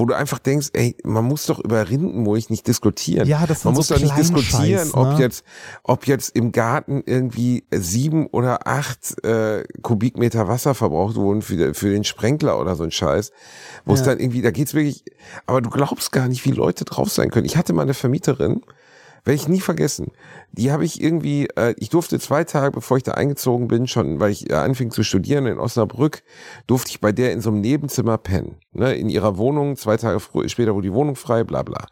[0.00, 3.28] wo du einfach denkst, ey, man muss doch über Rindenmulch nicht diskutieren.
[3.28, 4.94] Ja, das man muss so doch nicht diskutieren, ne?
[4.94, 5.44] ob jetzt,
[5.82, 11.90] ob jetzt im Garten irgendwie sieben oder acht äh, Kubikmeter Wasser verbraucht wurden für, für
[11.90, 13.30] den Sprenkler oder so ein Scheiß.
[13.84, 14.06] Wo es Ja.
[14.06, 15.04] dann irgendwie, da geht's wirklich,
[15.46, 17.44] aber du glaubst gar nicht, wie Leute drauf sein können.
[17.44, 18.62] Ich hatte mal eine Vermieterin,
[19.24, 20.12] werde ich nie vergessen.
[20.52, 24.18] Die habe ich irgendwie, äh, ich durfte zwei Tage, bevor ich da eingezogen bin, schon,
[24.20, 26.22] weil ich äh, anfing zu studieren in Osnabrück,
[26.66, 28.56] durfte ich bei der in so einem Nebenzimmer pennen.
[28.72, 31.86] Ne, in ihrer Wohnung, zwei Tage frü- später wurde die Wohnung frei, bla bla.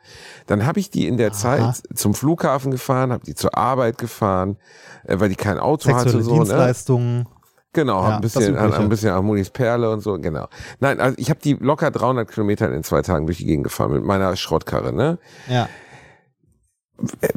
[0.47, 4.57] Dann habe ich die in der Zeit zum Flughafen gefahren, habe die zur Arbeit gefahren,
[5.05, 6.23] äh, weil die kein Auto Sexuelle hatte.
[6.23, 6.39] So, ne?
[6.39, 7.27] Dienstleistungen.
[7.75, 8.79] Genau, Ja, ein bisschen, Übliche.
[8.79, 10.49] ein bisschen Harmonis Perle und so, genau.
[10.81, 13.93] Nein, also ich habe die locker 300 Kilometer in zwei Tagen durch die Gegend gefahren
[13.93, 15.19] mit meiner Schrottkarre, ne?
[15.49, 15.69] Ja.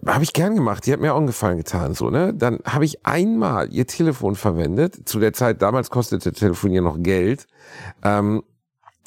[0.07, 2.33] Habe ich gern gemacht, die hat mir auch einen Gefallen getan, so, ne?
[2.33, 7.45] Dann habe ich einmal ihr Telefon verwendet, zu der Zeit, damals kostete Telefonieren noch Geld,
[8.03, 8.41] ähm,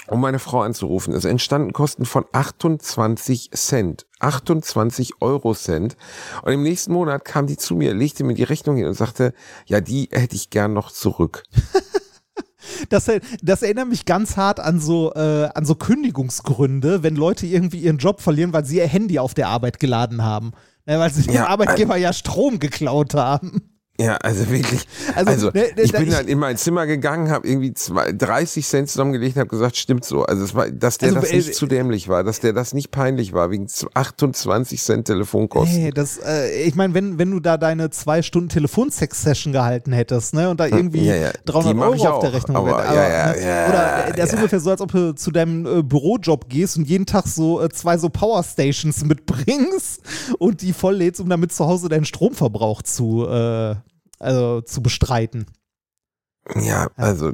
[0.06, 1.14] um meine Frau anzurufen.
[1.14, 4.06] Es entstanden Kosten von 28 Cent.
[4.20, 5.96] 28 Euro Cent.
[6.42, 9.32] Und im nächsten Monat kam die zu mir, legte mir die Rechnung hin und sagte,
[9.66, 11.42] ja, die hätte ich gern noch zurück.
[12.88, 13.10] Das,
[13.42, 17.98] das erinnert mich ganz hart an so, äh, an so Kündigungsgründe, wenn Leute irgendwie ihren
[17.98, 20.52] Job verlieren, weil sie ihr Handy auf der Arbeit geladen haben.
[20.86, 23.62] Ne, weil sie dem Ja, Arbeitgeber ja Strom geklaut haben.
[24.00, 24.86] Ja, also wirklich.
[25.14, 28.10] Also, Also, ne, ne, ich bin ich- dann in mein Zimmer gegangen, habe irgendwie zwei,
[28.10, 30.24] 30 Cent zusammengelegt, habe gesagt, stimmt so.
[30.24, 32.74] Also es war, dass der Also, das äh, nicht zu dämlich war, dass der das
[32.74, 35.76] nicht peinlich war wegen 28 Cent Telefonkosten.
[35.84, 40.34] Nee, das, äh, ich meine, wenn, wenn du da deine zwei Stunden Telefonsex-Session gehalten hättest,
[40.34, 41.30] ne, und da irgendwie Hm, ja, ja.
[41.32, 44.08] Die 300 mach ich Euro auf der Rechnung aber wäre, ja, ja, ne, ja, Oder
[44.08, 44.38] äh, das ist ja.
[44.38, 47.68] ungefähr so, als ob du zu deinem äh, Bürojob gehst und jeden Tag so äh,
[47.68, 50.02] zwei so Powerstations mitbringst
[50.40, 53.76] und die volllädst, um damit zu Hause deinen Stromverbrauch zu, äh,
[54.24, 55.46] also zu bestreiten.
[56.60, 57.32] Ja, also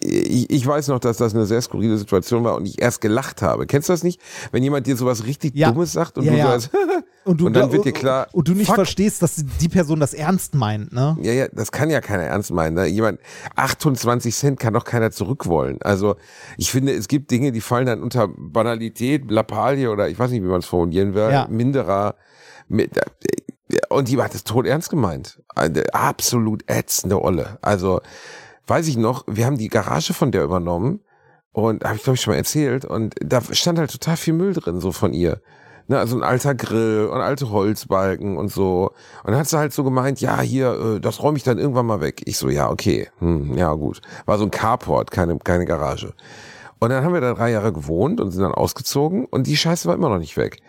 [0.00, 3.42] ich, ich weiß noch, dass das eine sehr skurrile Situation war und ich erst gelacht
[3.42, 3.66] habe.
[3.66, 4.20] Kennst du das nicht?
[4.52, 5.72] Wenn jemand dir sowas richtig Ja.
[5.72, 6.50] Dummes sagt und Ja, du ja.
[6.50, 6.70] als
[7.24, 8.74] Und, du, Und dann wird dir klar, Und du nicht fuck.
[8.76, 11.16] verstehst, dass die Person das ernst meint, ne?
[11.22, 12.74] Ja, ja, das kann ja keiner ernst meinen.
[12.74, 12.86] Ne?
[12.86, 13.20] Jemand,
[13.54, 15.80] 28 Cent kann doch keiner zurückwollen.
[15.82, 16.16] Also
[16.56, 20.42] ich finde, es gibt Dinge, die fallen dann unter Banalität, Lappalie oder ich weiß nicht,
[20.42, 21.46] wie man es formulieren will, Ja.
[21.48, 22.16] minderer.
[22.68, 23.02] Mit, äh,
[23.88, 25.40] und die hat es tot ernst gemeint.
[25.54, 27.58] Eine absolut ätzende Olle.
[27.62, 28.00] Also
[28.66, 31.00] weiß ich noch, wir haben die Garage von der übernommen
[31.52, 34.54] und habe ich glaube ich schon mal erzählt und da stand halt total viel Müll
[34.54, 35.40] drin so von ihr.
[35.88, 38.92] Ne, also ein alter Grill und alte Holzbalken und so.
[39.24, 41.86] Und dann hat sie halt so gemeint, ja, hier, äh, das räume ich dann irgendwann
[41.86, 42.22] mal weg.
[42.24, 44.00] Ich so, ja, okay, hm, ja gut.
[44.24, 46.14] War so ein Carport, keine, keine Garage.
[46.78, 49.88] Und dann haben wir da drei Jahre gewohnt und sind dann ausgezogen und die Scheiße
[49.88, 50.62] war immer noch nicht weg.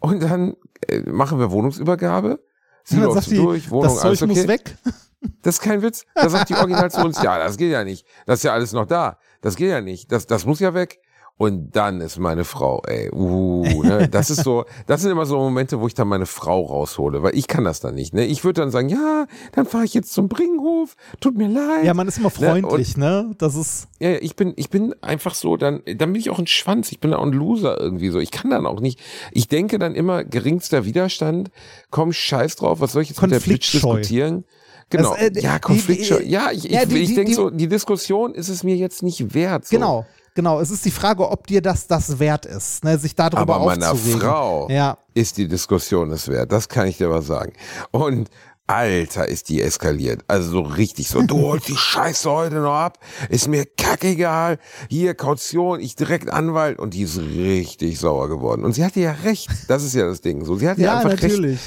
[0.00, 0.56] Und dann
[0.88, 2.40] äh, machen wir Wohnungsübergabe.
[2.84, 4.40] Sie dann läuft so die, durch, Wohnung, das alles Zeug okay.
[4.40, 4.76] muss weg.
[5.42, 6.06] Das ist kein Witz.
[6.14, 8.06] Da sagt die Original zu uns, ja, das geht ja nicht.
[8.24, 9.18] Das ist ja alles noch da.
[9.42, 10.10] Das geht ja nicht.
[10.10, 10.98] Das, das muss ja weg.
[11.40, 15.38] Und dann ist meine Frau, ey, uh, ne, das ist so, das sind immer so
[15.38, 18.26] Momente, wo ich dann meine Frau raushole, weil ich kann das dann nicht, ne.
[18.26, 21.84] Ich würde dann sagen, ja, dann fahre ich jetzt zum Bringhof, tut mir leid.
[21.86, 23.34] Ja, man ist immer Ne, freundlich, ne?
[23.38, 23.88] Das ist.
[24.00, 26.92] Ja, ja, ich bin, ich bin einfach so, dann, dann bin ich auch ein Schwanz,
[26.92, 28.18] ich bin auch ein Loser irgendwie so.
[28.18, 29.00] Ich kann dann auch nicht.
[29.32, 31.50] Ich denke dann immer, geringster Widerstand,
[31.90, 34.44] komm, scheiß drauf, was soll ich jetzt mit der Bitch diskutieren?
[34.90, 35.14] Genau.
[35.14, 36.20] Das, äh, ja, Konfliktscheu.
[36.22, 39.32] Ja, ich, ja, ich, die- ich denke so, die Diskussion ist es mir jetzt nicht
[39.32, 39.64] wert.
[39.66, 39.76] So.
[39.76, 40.04] Genau,
[40.34, 40.60] genau.
[40.60, 42.98] Es ist die Frage, ob dir das das wert ist, ne?
[42.98, 44.20] sich darüber Aber meiner aufzuregen.
[44.20, 44.98] Frau Ja.
[45.14, 46.52] ist die Diskussion es wert.
[46.52, 47.52] Das kann ich dir aber sagen.
[47.90, 48.28] Und
[48.66, 50.22] Alter, ist die eskaliert.
[50.28, 54.58] Also so richtig so, du holst die Scheiße heute noch ab, ist mir kackegal,
[54.88, 58.64] hier Kaution, ich direkt Anwalt und die ist richtig sauer geworden.
[58.64, 60.54] Und sie hatte ja recht, das ist ja das Ding so.
[60.56, 61.22] Sie hatte ja, Ja, einfach recht.
[61.24, 61.60] natürlich.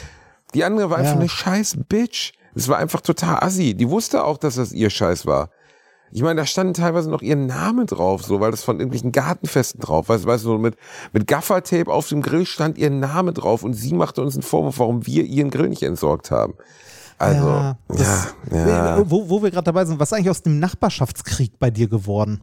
[0.54, 1.20] Die andere war einfach Ja.
[1.20, 2.32] eine scheiß Bitch.
[2.56, 3.74] Es war einfach total assi.
[3.74, 5.50] Die wusste auch, dass das ihr Scheiß war.
[6.16, 9.82] Ich meine, da standen teilweise noch ihr Name drauf, so, weil das von irgendwelchen Gartenfesten
[9.82, 10.24] drauf war.
[10.24, 10.76] Weißt du, so mit,
[11.12, 14.78] mit Gaffertape auf dem Grill stand ihr Name drauf und sie machte uns einen Vorwurf,
[14.80, 16.54] warum wir ihren Grill nicht entsorgt haben.
[17.18, 20.44] Also, ja, das- ja, Äh, Wo, wo wir gerade dabei sind, was ist eigentlich aus
[20.44, 22.42] dem Nachbarschaftskrieg bei dir geworden?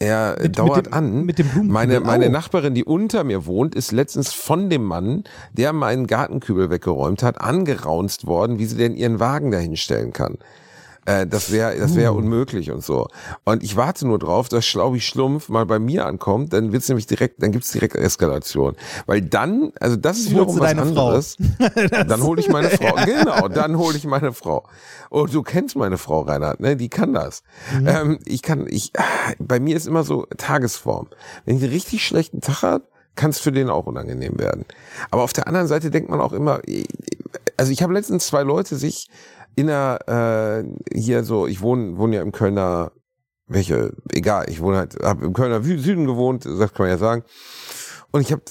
[0.00, 1.24] er Mit- dauert mit dem- an.
[1.24, 1.72] mit dem Blumenkübel.
[1.72, 2.28] meine, meine.
[2.28, 5.22] Nachbarin, die unter mir wohnt, ist letztens von dem Mann,
[5.52, 10.38] der meinen Gartenkübel weggeräumt hat, angeraunzt worden, wie sie denn ihren Wagen dahin stellen kann.
[11.06, 13.08] Äh, das wäre das wäre unmöglich und so.
[13.44, 17.06] Und ich warte nur drauf, dass Schlaubi Schlumpf mal bei mir ankommt, dann wird's nämlich
[17.06, 18.76] direkt, dann gibt's direkt Eskalation.
[19.06, 21.36] Weil dann, also das ist wiederum was anderes.
[22.08, 22.94] dann hole ich meine Frau.
[23.04, 24.64] Genau, dann hole ich meine Frau.
[25.10, 26.76] Und du kennst meine Frau, Reinhard, ne?
[26.76, 27.42] Die kann das.
[27.86, 28.92] Ähm, ich kann, ich,
[29.38, 31.08] bei mir ist immer so Tagesform.
[31.44, 32.82] Wenn ich einen richtig schlechten Tag hat,
[33.14, 34.64] kann es für den auch unangenehm werden.
[35.10, 36.60] Aber auf der anderen Seite denkt man auch immer,
[37.56, 39.08] also ich habe letztens zwei Leute sich
[39.56, 42.92] in der, äh, hier so, ich wohne, wohne ja im Kölner,
[43.46, 47.24] welche, egal, ich wohne halt, habe im Kölner Süden gewohnt, das kann man ja sagen.
[48.10, 48.42] Und ich habe,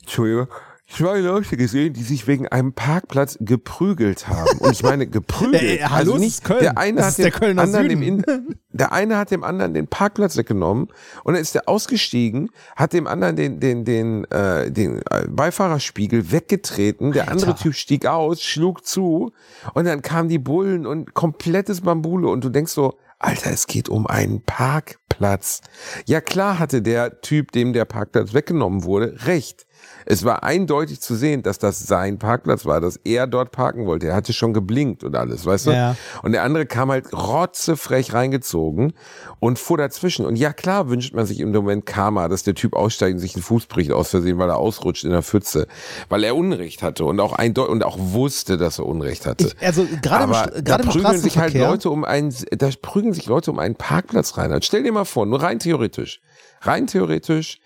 [0.00, 0.48] Entschuldigung,
[0.90, 4.58] zwei Leute gesehen, die sich wegen einem Parkplatz geprügelt haben.
[4.58, 5.50] Und ich meine geprügelt.
[5.60, 6.60] Äh, hallo, also es nicht Köln.
[6.60, 8.24] der eine hat der dem Kölner anderen dem in,
[8.72, 10.88] der eine hat dem anderen den Parkplatz weggenommen
[11.24, 16.32] und dann ist der ausgestiegen, hat dem anderen den den den äh, den äh, Beifahrerspiegel
[16.32, 17.12] weggetreten.
[17.12, 19.32] Der andere Typ stieg aus, schlug zu
[19.74, 23.90] und dann kamen die Bullen und komplettes Bambule und du denkst so, Alter, es geht
[23.90, 25.60] um einen Parkplatz.
[26.06, 29.66] Ja klar hatte der Typ, dem der Parkplatz weggenommen wurde, recht.
[30.10, 34.08] Es war eindeutig zu sehen, dass das sein Parkplatz war, dass er dort parken wollte.
[34.08, 35.70] Er hatte schon geblinkt und alles, weißt du?
[35.70, 35.96] Ja.
[36.22, 38.92] Und der andere kam halt rotzefrech reingezogen
[39.38, 40.26] und fuhr dazwischen.
[40.26, 43.36] Und ja, klar wünscht man sich im Moment Karma, dass der Typ aussteigt und sich
[43.36, 45.68] einen Fuß bricht aus Versehen, weil er ausrutscht in der Pfütze,
[46.08, 49.46] weil er Unrecht hatte und auch eindeutig und auch wusste, dass er Unrecht hatte.
[49.46, 51.54] Ich, also gerade im, St- da gerade im prügeln sich halt.
[51.54, 54.50] Leute um einen, da prügeln sich Leute um einen Parkplatz rein.
[54.50, 56.20] Also stell dir mal vor, nur rein theoretisch,
[56.62, 57.60] rein theoretisch,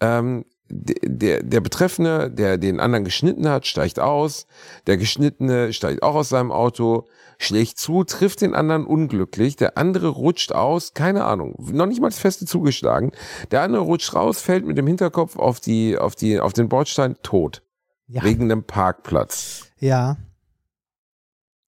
[0.00, 4.46] ähm, der, der, der Betreffende, der den anderen geschnitten hat, steigt aus.
[4.86, 7.06] Der Geschnittene steigt auch aus seinem Auto,
[7.38, 9.56] schlägt zu, trifft den anderen unglücklich.
[9.56, 13.12] Der andere rutscht aus, keine Ahnung, noch nicht mal das Feste zugeschlagen.
[13.50, 17.16] Der andere rutscht raus, fällt mit dem Hinterkopf auf die, auf die, auf den Bordstein,
[17.22, 17.62] tot.
[18.08, 18.22] Ja.
[18.22, 19.66] Wegen einem Parkplatz.
[19.80, 20.16] Ja.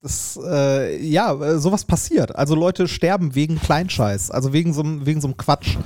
[0.00, 2.34] Das, äh, ja, äh, sowas passiert.
[2.36, 5.76] Also Leute sterben wegen Kleinscheiß, also wegen so, wegen so einem Quatsch.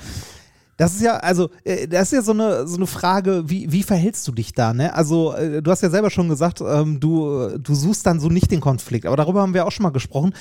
[0.76, 3.82] Das ist ja, also, äh, das ist ja so eine, so eine Frage, wie, wie
[3.82, 4.94] verhältst du dich da, ne?
[4.94, 8.28] Also, äh, du hast ja selber schon gesagt, ähm, du, äh, du suchst dann so
[8.28, 10.34] nicht den Konflikt, aber darüber haben wir auch schon mal gesprochen.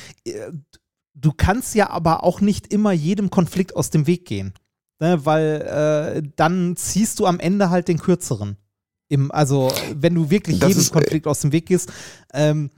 [1.14, 4.54] Du kannst ja aber auch nicht immer jedem Konflikt aus dem Weg gehen,
[5.00, 5.26] ne?
[5.26, 8.58] Weil äh, dann ziehst du am Ende halt den kürzeren.
[9.10, 11.92] Im, also, wenn du wirklich Das jedem Konflikt aus dem Weg gehst.
[12.34, 12.70] Ähm,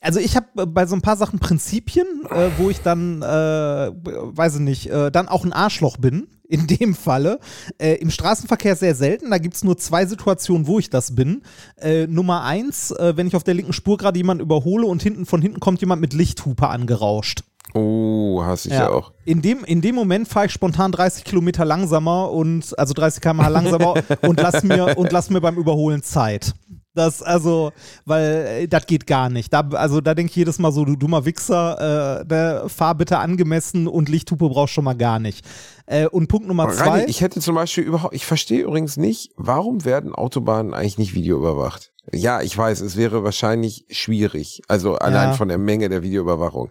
[0.00, 4.54] also ich habe bei so ein paar Sachen Prinzipien, äh, wo ich dann, äh, weiß
[4.54, 7.38] ich nicht, äh, dann auch ein Arschloch bin, in dem Falle.
[7.78, 11.42] Äh, Im Straßenverkehr sehr selten, da gibt es nur zwei Situationen, wo ich das bin.
[11.80, 15.26] Äh, Nummer eins, äh, wenn ich auf der linken Spur gerade jemanden überhole und hinten
[15.26, 17.44] von hinten kommt jemand mit Lichthupe angerauscht.
[17.74, 19.12] Oh, hasse ich ja, auch.
[19.24, 23.48] In dem, in dem Moment fahre ich spontan 30 Kilometer langsamer und also 30 km/h
[23.48, 26.54] langsamer und lass mir und lass mir beim Überholen Zeit.
[27.00, 27.72] Das, also,
[28.04, 29.50] weil äh, das geht gar nicht.
[29.54, 33.16] Da, also da denke ich jedes Mal so, du dummer Wichser, äh, ne, fahr bitte
[33.16, 35.42] angemessen und Lichthupe brauchst schon mal gar nicht.
[35.86, 37.04] Äh, und Punkt Nummer Reini, zwei.
[37.06, 41.90] ich hätte zum Beispiel überhaupt, ich verstehe übrigens nicht, warum werden Autobahnen eigentlich nicht videoüberwacht?
[42.12, 45.34] Ja, ich weiß, es wäre wahrscheinlich schwierig, also allein Ja.
[45.34, 46.68] von der Menge der Videoüberwachung.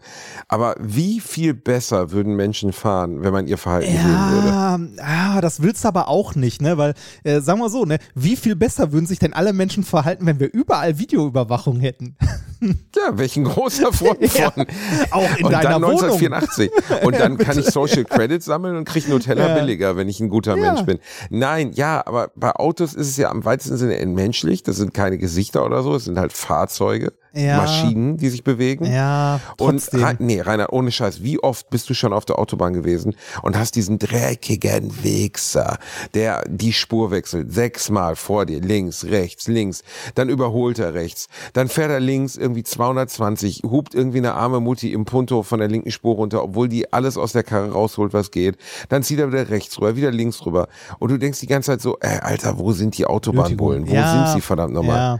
[0.47, 4.47] Aber wie viel besser würden Menschen fahren, wenn man ihr Verhalten sehen würde?
[4.49, 6.77] Ja, ah, das willst du aber auch nicht, ne?
[6.77, 10.25] Weil, äh, sagen wir so, ne, wie viel besser würden sich denn alle Menschen verhalten,
[10.25, 12.17] wenn wir überall Videoüberwachung hätten?
[12.95, 14.65] Ja, welchen großer Freund Ja, von.
[15.11, 16.01] auch in und deiner dann Wohnung.
[16.03, 16.71] 1984.
[17.03, 19.55] Und dann kann ich Social Credits sammeln und kriege Nutella Ja.
[19.55, 20.61] billiger, wenn ich ein guter Ja.
[20.73, 20.99] Mensch bin.
[21.29, 24.63] Nein, ja, aber bei Autos ist es ja am weitesten Sinne entmenschlich.
[24.63, 27.57] Das sind keine Gesichter oder so, es sind halt Fahrzeuge, Ja.
[27.57, 28.85] Maschinen, die sich bewegen.
[28.85, 30.03] Ja, Und trotzdem.
[30.03, 33.57] Re- nee, Rainer, ohne Scheiß, wie oft bist du schon auf der Autobahn gewesen und
[33.57, 35.77] hast diesen dreckigen Wichser,
[36.13, 39.83] der die Spur wechselt, sechsmal vor dir, links, rechts, links,
[40.15, 44.91] dann überholt er rechts, dann fährt er links irgendwie 220, hupt irgendwie eine arme Mutti
[44.93, 48.31] im Punto von der linken Spur runter, obwohl die alles aus der Karre rausholt, was
[48.31, 48.57] geht,
[48.89, 50.67] dann zieht er wieder rechts rüber, wieder links rüber
[50.99, 53.87] und du denkst die ganze Zeit so, ey, Alter, wo sind die Autobahnbullen?
[53.87, 54.97] Wo Ja, sind sie verdammt nochmal?
[54.97, 55.19] Ja.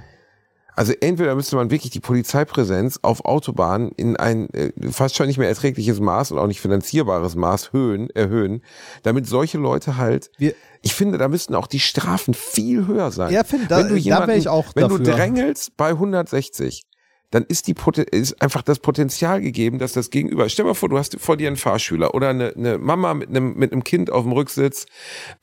[0.75, 5.37] Also entweder müsste man wirklich die Polizeipräsenz auf Autobahnen in ein äh, fast schon nicht
[5.37, 8.61] mehr erträgliches Maß und auch nicht finanzierbares Maß höhen, erhöhen,
[9.03, 13.33] damit solche Leute halt, Wir- ich finde, da müssten auch die Strafen viel höher sein.
[13.33, 15.15] Ja, finde, da- wenn du da jemanden, wär ich auch Wenn du dafür.
[15.15, 16.83] drängelst bei 160,
[17.31, 17.75] dann ist die
[18.11, 20.49] ist einfach das Potenzial gegeben, dass das Gegenüber.
[20.49, 23.53] Stell mal vor, du hast vor dir einen Fahrschüler oder eine, eine Mama mit einem
[23.55, 24.85] mit einem Kind auf dem Rücksitz,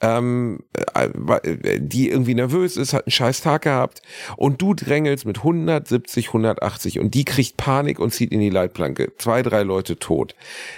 [0.01, 0.61] ähm,
[0.95, 4.03] äh, äh, die irgendwie nervös ist, hat einen scheiß Tag gehabt
[4.37, 9.13] und du drängelst mit 170, 180 und die kriegt Panik und zieht in die Leitplanke.
[9.19, 10.35] Zwei, drei Leute tot.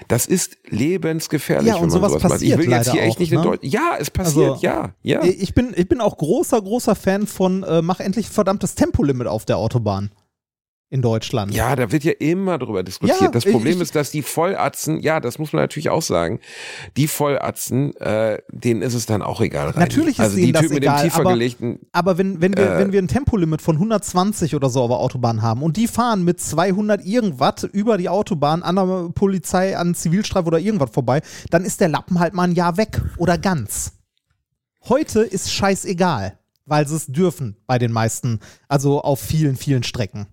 [0.08, 2.42] Das ist lebensgefährlich, Ja, und wenn man sowas sowas macht.
[2.42, 3.44] Ich passiert will jetzt hier echt auch, nicht in ne?
[3.44, 3.72] Deutschland.
[3.72, 5.22] Ja, es passiert, Also, ja, ja.
[5.24, 9.44] Ich bin, ich bin auch großer, großer Fan von äh, mach endlich verdammtes Tempolimit auf
[9.44, 10.10] der Autobahn.
[10.90, 11.52] In Deutschland.
[11.52, 13.20] Ja, da wird ja immer drüber diskutiert.
[13.20, 16.40] Ja, das Problem ich- ist, dass die Vollatzen, ja, das muss man natürlich auch sagen,
[16.96, 19.66] die Vollatzen, äh, denen ist es dann auch egal.
[19.68, 19.80] Reini.
[19.80, 22.40] Natürlich ist also denen die das Typen mit egal, dem tiefer aber- gelegten, Aber wenn,
[22.40, 22.78] wenn, wir, Äh.
[22.78, 26.24] wenn wir ein Tempolimit von 120 oder so auf der Autobahn haben und die fahren
[26.24, 31.20] mit 200 irgendwas über die Autobahn an der Polizei, an Zivilstreife oder irgendwas vorbei,
[31.50, 33.92] dann ist der Lappen halt mal ein Jahr weg oder ganz.
[34.88, 40.28] Heute ist scheißegal, weil sie es dürfen bei den meisten, also auf vielen, vielen Strecken.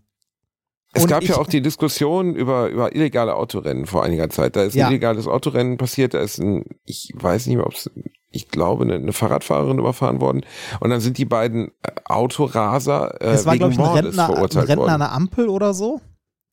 [0.96, 4.56] Es Und gab ja ich- auch die Diskussion über, über illegale Autorennen vor einiger Zeit.
[4.56, 4.88] Da ist ein Ja.
[4.90, 7.92] illegales Autorennen passiert, da ist ein, ich weiß nicht mehr, ob es,
[8.32, 10.46] ich glaube, eine, eine Fahrradfahrerin überfahren worden.
[10.80, 14.06] Und dann sind die beiden äh, Autoraser äh, Es war, wegen glaube ich, ein Mordes
[14.06, 15.00] Rentner, ein verurteilt Rentner an worden.
[15.02, 16.00] der Ampel oder so.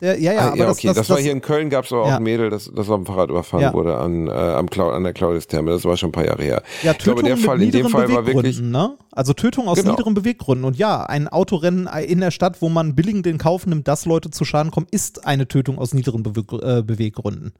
[0.02, 1.92] Der, ja, ja, Ah, ja, das, okay, das, das, war hier in Köln, gab es
[1.92, 2.16] aber auch Ja.
[2.16, 3.72] ein Mädel, das, das auf dem Fahrrad überfahren Ja.
[3.72, 5.70] wurde an, äh, am Clau an der Claudius-Therme.
[5.70, 6.62] Das war schon ein paar Jahre her.
[6.82, 8.96] Ja, ich glaube, Tötung der mit Fall in dem niederen Fall war wirklich, Beweggründen, ne?
[9.12, 9.92] Also Tötung aus Genau.
[9.92, 10.64] niederen Beweggründen.
[10.64, 14.30] Und ja, ein Autorennen in der Stadt, wo man billigend in Kauf nimmt, dass Leute
[14.30, 17.52] zu Schaden kommen, ist eine Tötung aus niederen äh, Beweggründen.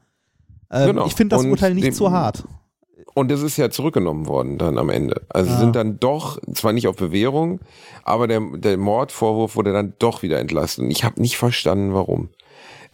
[0.72, 1.06] Ähm, Genau.
[1.06, 2.44] Ich finde das Und Urteil nicht zu hart.
[3.14, 5.22] Und das ist ja zurückgenommen worden dann am Ende.
[5.28, 5.58] Also Ah.
[5.58, 7.60] sind dann doch, zwar nicht auf Bewährung,
[8.04, 10.84] aber der, der Mordvorwurf wurde dann doch wieder entlassen.
[10.86, 12.30] Und ich habe nicht verstanden, warum.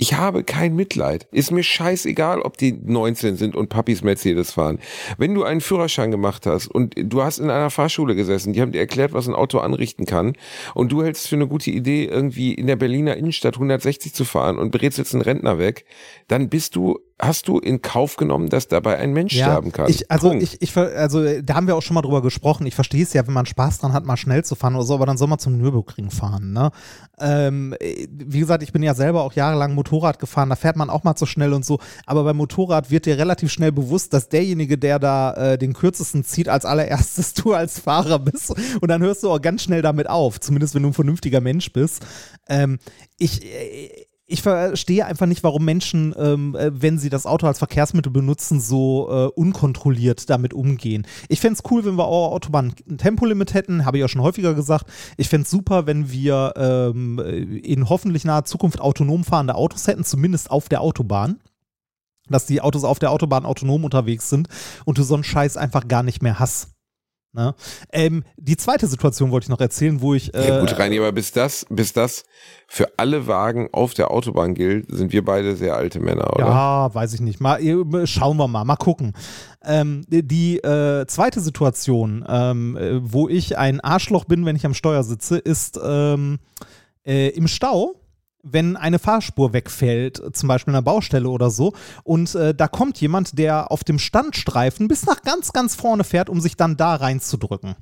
[0.00, 1.26] Ich habe kein Mitleid.
[1.32, 4.78] Ist mir scheißegal, ob die 19 sind und Papis Mercedes fahren.
[5.18, 8.70] Wenn du einen Führerschein gemacht hast und du hast in einer Fahrschule gesessen, die haben
[8.70, 10.34] dir erklärt, was ein Auto anrichten kann
[10.74, 14.56] und du hältst für eine gute Idee, irgendwie in der Berliner Innenstadt 160 zu fahren
[14.58, 15.84] und berätst jetzt einen Rentner weg,
[16.28, 19.90] dann bist du, hast du in Kauf genommen, dass dabei ein Mensch sterben kann.
[19.90, 20.42] Ich, also, Punkt.
[20.42, 22.66] ich, ich, also, äh, da haben wir auch schon mal drüber gesprochen.
[22.66, 24.94] Ich verstehe es ja, wenn man Spaß dran hat, mal schnell zu fahren oder so,
[24.94, 26.52] aber dann soll man zum Nürburgring fahren.
[26.52, 26.70] Ne?
[27.18, 30.90] Ähm, äh, wie gesagt, ich bin ja selber auch jahrelang Motorrad gefahren, da fährt man
[30.90, 31.78] auch mal zu schnell und so.
[32.06, 36.24] Aber beim Motorrad wird dir relativ schnell bewusst, dass derjenige, der da äh, den kürzesten
[36.24, 38.54] zieht, als allererstes du als Fahrer bist.
[38.80, 41.72] Und dann hörst du auch ganz schnell damit auf, zumindest wenn du ein vernünftiger Mensch
[41.72, 42.04] bist.
[42.48, 42.78] Ähm,
[43.18, 43.42] ich.
[44.28, 48.12] Äh, ich verstehe einfach nicht, warum Menschen, ähm, äh, wenn sie das Auto als Verkehrsmittel
[48.12, 51.06] benutzen, so äh, unkontrolliert damit umgehen.
[51.28, 54.22] Ich fände es cool, wenn wir der Autobahn ein Tempolimit hätten, habe ich ja schon
[54.22, 54.86] häufiger gesagt.
[55.16, 60.04] Ich fände es super, wenn wir ähm, in hoffentlich naher Zukunft autonom fahrende Autos hätten,
[60.04, 61.40] zumindest auf der Autobahn.
[62.30, 64.48] Dass die Autos auf der Autobahn autonom unterwegs sind
[64.84, 66.77] und du so einen Scheiß einfach gar nicht mehr hast.
[67.32, 67.54] Ne?
[67.92, 70.34] Ähm, die zweite Situation wollte ich noch erzählen, wo ich.
[70.34, 72.24] Äh, Ja gut, Reini, aber bis das, bis das
[72.66, 76.46] für alle Wagen auf der Autobahn gilt, sind wir beide sehr alte Männer, oder?
[76.46, 77.40] Ja, weiß ich nicht.
[77.40, 79.12] Mal, äh, schauen wir mal, mal gucken.
[79.62, 84.74] Ähm, die äh, zweite Situation, ähm, äh, wo ich ein Arschloch bin, wenn ich am
[84.74, 86.38] Steuer sitze, ist ähm,
[87.04, 87.97] äh, im Stau.
[88.42, 91.72] Wenn eine Fahrspur wegfällt, zum Beispiel an einer Baustelle oder so,
[92.04, 96.30] und äh, da kommt jemand, der auf dem Standstreifen bis nach ganz, ganz vorne fährt,
[96.30, 97.74] um sich dann da reinzudrücken.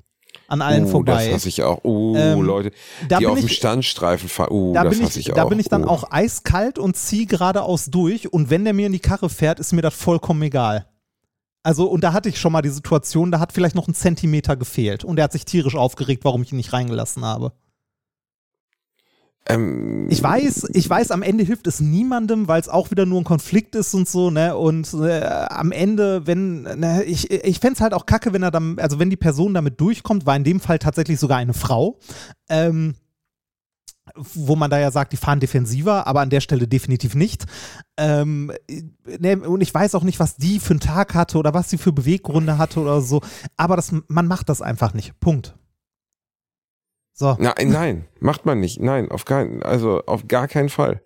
[0.48, 1.26] An allen uh, vorbei.
[1.26, 1.82] Das hasse ich auch.
[1.84, 2.70] Uh, Ähm, Leute,
[3.08, 4.52] da die auf dem ich- Standstreifen fahren.
[4.52, 5.36] Uh, da das bin hasse ich, ich auch.
[5.36, 5.88] da bin ich dann uh.
[5.88, 9.72] auch eiskalt und ziehe geradeaus durch und wenn der mir in die Karre fährt, ist
[9.72, 10.86] mir das vollkommen egal.
[11.62, 14.56] Also, und da hatte ich schon mal die Situation, da hat vielleicht noch ein Zentimeter
[14.56, 17.52] gefehlt und er hat sich tierisch aufgeregt, warum ich ihn nicht reingelassen habe.
[19.48, 23.20] Ähm, Ich weiß, ich weiß, am Ende hilft es niemandem, weil es auch wieder nur
[23.20, 24.56] ein Konflikt ist und so, ne?
[24.56, 28.50] Und äh, am Ende, wenn, ne, ich, ich fände es halt auch kacke, wenn er
[28.50, 31.98] dann, also wenn die Person damit durchkommt, war in dem Fall tatsächlich sogar eine Frau,
[32.48, 32.94] ähm,
[34.14, 37.44] wo man da ja sagt, die fahren defensiver, aber an der Stelle definitiv nicht.
[37.96, 38.52] Ähm,
[39.18, 41.78] ne, und ich weiß auch nicht, was die für einen Tag hatte oder was sie
[41.78, 43.20] für Beweggründe hatte oder so,
[43.56, 45.18] aber das, man macht das einfach nicht.
[45.20, 45.56] Punkt.
[47.18, 47.34] So.
[47.38, 48.78] Nein, nein, macht man nicht.
[48.78, 51.00] Nein, auf keinen, also auf gar keinen Fall.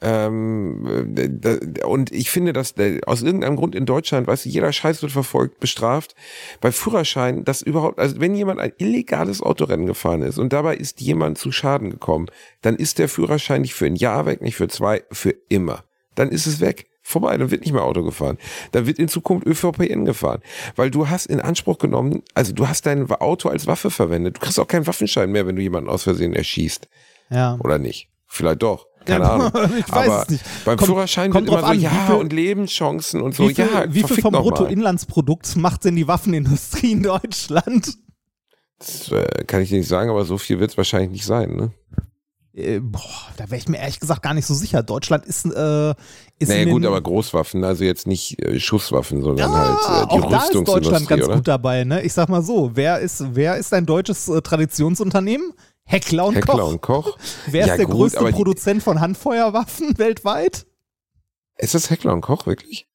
[0.00, 4.72] Ähm, äh, und ich finde, dass äh, aus irgendeinem Grund in Deutschland, weißt du, jeder
[4.72, 6.14] Scheiß wird verfolgt, bestraft.
[6.62, 11.02] Bei Führerschein, dass überhaupt, also wenn jemand ein illegales Autorennen gefahren ist und dabei ist
[11.02, 12.28] jemand zu Schaden gekommen,
[12.62, 15.84] dann ist der Führerschein nicht für ein Jahr weg, nicht für zwei, für immer.
[16.14, 16.86] Dann ist es weg.
[17.06, 18.38] Vorbei, dann wird nicht mehr Auto gefahren.
[18.72, 20.40] Dann wird in Zukunft ÖVPN gefahren.
[20.74, 24.36] Weil du hast in Anspruch genommen, also du hast dein Auto als Waffe verwendet.
[24.36, 26.88] Du kriegst auch keinen Waffenschein mehr, wenn du jemanden aus Versehen erschießt.
[27.28, 27.58] Ja.
[27.62, 28.08] Oder nicht?
[28.26, 28.86] Vielleicht doch.
[29.04, 29.52] Keine Ja, Ahnung.
[29.78, 30.44] ich weiß Aber es nicht.
[30.64, 33.50] beim Kommt- Führerschein kommt wird immer so, an, ja, viel- und Lebenschancen und so.
[33.50, 34.32] Wie viel, ja, wie viel vom.
[34.32, 37.98] Bruttoinlandsprodukt macht denn die Waffenindustrie in Deutschland?
[38.78, 41.54] Das äh, kann ich dir nicht sagen, aber so viel wird es wahrscheinlich nicht sein,
[41.54, 41.70] ne?
[42.56, 43.00] Äh, boah,
[43.36, 44.82] da wäre ich mir ehrlich gesagt gar nicht so sicher.
[44.84, 45.90] Deutschland ist, äh,
[46.38, 50.22] ist Naja gut, aber Großwaffen, also jetzt nicht äh, Schusswaffen, sondern ja, halt äh, die
[50.22, 51.34] auch da ist Deutschland ganz oder?
[51.36, 51.82] gut dabei.
[51.84, 52.02] Ne?
[52.02, 55.52] Ich sag mal so, wer ist, wer ist ein deutsches äh, Traditionsunternehmen?
[55.86, 56.68] Heckler und Heckler Koch.
[56.70, 57.18] und Koch.
[57.46, 60.66] Wer ist Ja, der gut, größte Produzent von Handfeuerwaffen weltweit?
[61.58, 62.88] Ist das Heckler und Koch wirklich?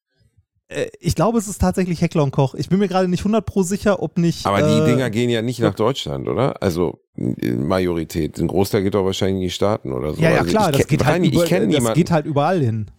[0.70, 2.54] Äh, ich glaube, es ist tatsächlich Heckler und Koch.
[2.54, 4.46] Ich bin mir gerade nicht 100 pro sicher, ob nicht.
[4.46, 6.62] Aber die äh, Dinger gehen ja nicht nach Deutschland, oder?
[6.62, 8.38] Also Majorität.
[8.38, 10.22] Ein Großteil geht doch wahrscheinlich in die Staaten oder so.
[10.22, 11.94] Ja, ja, also klar, das, geht halt, über, das niemanden.
[11.94, 12.90] geht halt überall hin.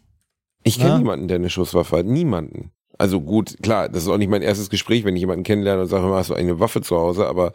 [0.64, 0.98] Ich kenne Ja.
[1.00, 2.06] niemanden, der eine Schusswaffe hat.
[2.06, 2.72] Niemanden.
[3.00, 5.88] Also gut, klar, das ist auch nicht mein erstes Gespräch, wenn ich jemanden kennenlerne und
[5.88, 7.26] sage, hast du eine Waffe zu Hause?
[7.26, 7.52] Aber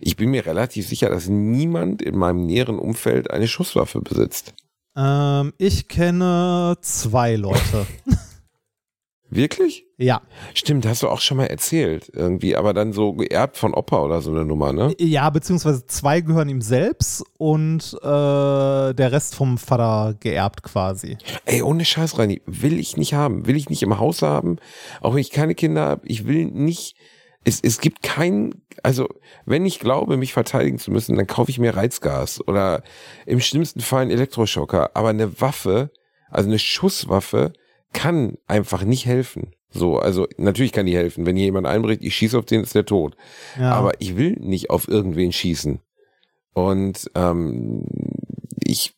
[0.00, 4.52] ich bin mir relativ sicher, dass niemand in meinem näheren Umfeld eine Schusswaffe besitzt.
[4.94, 7.86] Ähm, ich kenne zwei Leute.
[9.34, 9.86] Wirklich?
[9.96, 10.20] ja.
[10.52, 14.20] Stimmt, hast du auch schon mal erzählt irgendwie, aber dann so geerbt von Opa oder
[14.20, 14.94] so eine Nummer, ne?
[14.98, 18.06] Ja, beziehungsweise zwei gehören ihm selbst und äh,
[18.92, 21.16] der Rest vom Vater geerbt quasi.
[21.46, 24.58] Ey, ohne Scheiß, Reini, will ich nicht haben, will ich nicht im Haus haben,
[25.00, 26.96] auch wenn ich keine Kinder habe, ich will nicht,
[27.44, 29.08] es, es gibt kein, also
[29.46, 32.82] wenn ich glaube, mich verteidigen zu müssen, dann kaufe ich mir Reizgas oder
[33.24, 35.90] im schlimmsten Fall einen Elektroschocker, aber eine Waffe,
[36.30, 37.54] also eine Schusswaffe,
[37.92, 39.54] kann einfach nicht helfen.
[39.70, 41.24] So, also natürlich kann die helfen.
[41.24, 43.16] Wenn hier jemand einbricht, ich schieße auf den, ist der tot.
[43.58, 43.72] Ja.
[43.72, 45.80] Aber ich will nicht auf irgendwen schießen.
[46.52, 47.84] Und ähm,
[48.64, 48.94] ich,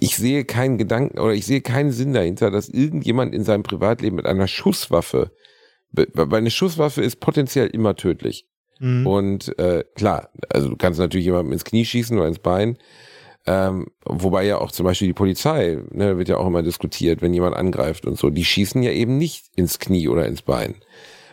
[0.00, 4.16] ich sehe keinen Gedanken oder ich sehe keinen Sinn dahinter, dass irgendjemand in seinem Privatleben
[4.16, 5.30] mit einer Schusswaffe,
[5.92, 8.48] weil eine Schusswaffe ist potenziell immer tödlich.
[8.80, 9.06] Mhm.
[9.06, 12.76] Und äh, klar, also du kannst natürlich jemandem ins Knie schießen oder ins Bein.
[13.46, 17.32] Ähm, wobei ja auch zum Beispiel die Polizei, ne, wird ja auch immer diskutiert, wenn
[17.32, 20.74] jemand angreift und so, die schießen ja eben nicht ins Knie oder ins Bein.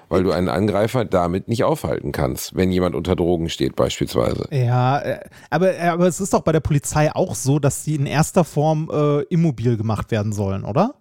[0.10, 4.48] Weil du einen Angreifer damit nicht aufhalten kannst, wenn jemand unter Drogen steht beispielsweise.
[4.52, 7.96] Ja, äh, aber, äh, aber es ist doch bei der Polizei auch so, dass die
[7.96, 10.94] in erster Form äh, immobil gemacht werden sollen, oder?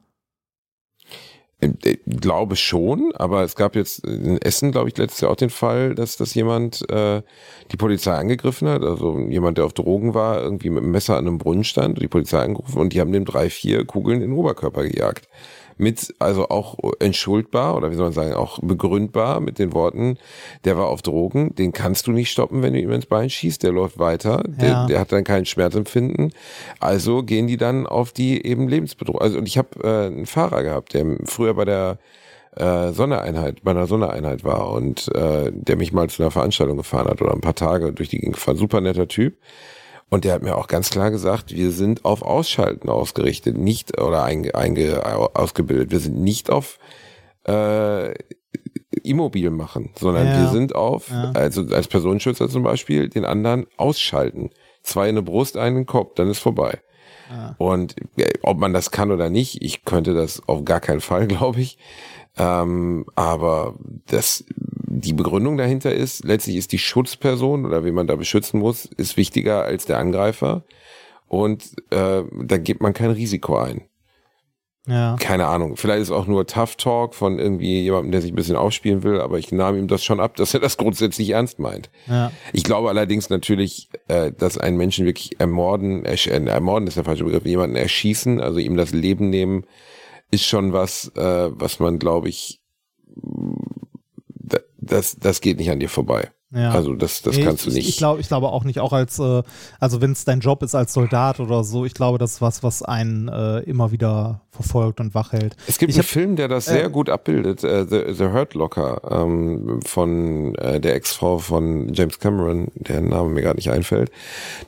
[1.63, 5.51] Ich glaube schon, aber es gab jetzt in Essen, glaube ich, letztes Jahr auch den
[5.51, 7.23] Fall, dass das jemand äh,
[7.71, 11.29] die Polizei angegriffen hat, also jemand, der auf Drogen war, irgendwie mit einem Messer an
[11.29, 14.39] einem Brunnen stand, die Polizei angerufen und die haben dem drei, vier Kugeln in den
[14.39, 15.29] Oberkörper gejagt.
[15.83, 20.17] Mit, also auch entschuldbar oder wie soll man sagen, auch begründbar mit den Worten,
[20.65, 23.65] der war auf Drogen, den kannst du nicht stoppen, wenn du ihm ins Bein schießt,
[23.65, 24.87] der läuft weiter, der, Ja.
[24.87, 26.33] der hat dann kein Schmerzempfinden.
[26.79, 29.21] Also gehen die dann auf die eben Lebensbedrohung.
[29.21, 31.99] Also und ich habe äh, einen Fahrer gehabt, der früher bei der
[32.55, 37.09] äh, Sondereinheit, bei einer Sondereinheit war und äh, der mich mal zu einer Veranstaltung gefahren
[37.09, 38.57] hat oder ein paar Tage durch die Gegend gefahren.
[38.57, 39.35] Super netter Typ.
[40.13, 44.23] Und der hat mir auch ganz klar gesagt, wir sind auf Ausschalten ausgerichtet, nicht oder
[44.25, 45.91] einge, einge, ausgebildet.
[45.91, 46.79] Wir sind nicht auf
[47.49, 48.13] äh,
[49.03, 50.41] immobil machen, sondern Ja.
[50.43, 51.33] wir sind auf, Ja.
[51.33, 54.51] also als Personenschützer zum Beispiel, den anderen ausschalten.
[54.83, 56.79] Zwei in der Brust, einen in den Kopf, dann ist vorbei.
[57.31, 57.55] Ja.
[57.57, 61.27] Und äh, ob man das kann oder nicht, ich könnte das auf gar keinen Fall,
[61.27, 61.79] glaube ich.
[62.37, 63.77] Ähm, aber
[64.09, 64.45] das,
[64.95, 69.17] die Begründung dahinter ist, letztlich ist die Schutzperson oder wie man da beschützen muss, ist
[69.17, 70.65] wichtiger als der Angreifer.
[71.29, 73.87] Und äh, da gibt man kein Risiko ein.
[74.87, 75.17] Ja.
[75.19, 75.77] Keine Ahnung.
[75.77, 79.19] Vielleicht ist auch nur Tough Talk von irgendwie jemandem, der sich ein bisschen aufspielen will,
[79.19, 81.91] aber ich nahm ihm das schon ab, dass er das grundsätzlich ernst meint.
[82.07, 82.31] Ja.
[82.53, 87.05] Ich glaube allerdings natürlich, äh, dass einen Menschen wirklich ermorden, ersch äh, ermorden ist der
[87.05, 89.65] falsche Begriff, jemanden erschießen, also ihm das Leben nehmen,
[90.31, 92.61] ist schon was, äh, was man, glaube ich,
[94.83, 96.31] das, das geht nicht an dir vorbei.
[96.55, 96.71] Ja.
[96.73, 97.89] Also das, das Nee, kannst du ich, nicht.
[97.89, 99.43] Ich glaube ich glaube auch nicht, auch als, äh,
[99.81, 102.63] also wenn es dein Job ist als Soldat oder so, ich glaube, das ist was,
[102.63, 105.57] was einen äh, immer wieder verfolgt und wach hält.
[105.67, 108.25] Es gibt Ich einen hab- Film, der das äh, sehr gut abbildet, äh, The, The
[108.33, 113.71] Hurt Locker, ähm, von äh, der Ex-Frau von James Cameron, der Name mir gerade nicht
[113.71, 114.11] einfällt.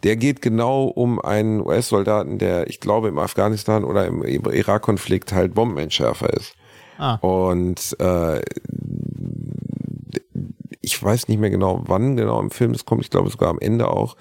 [0.05, 5.53] Der geht genau um einen US-Soldaten, der, ich glaube, im Afghanistan oder im Irak-Konflikt halt
[5.53, 6.55] Bombenentschärfer ist.
[6.97, 7.17] Ah.
[7.17, 8.41] Und äh,
[10.85, 13.59] ich weiß nicht mehr genau, wann genau im Film es kommt, ich glaube sogar am
[13.59, 14.17] Ende auch,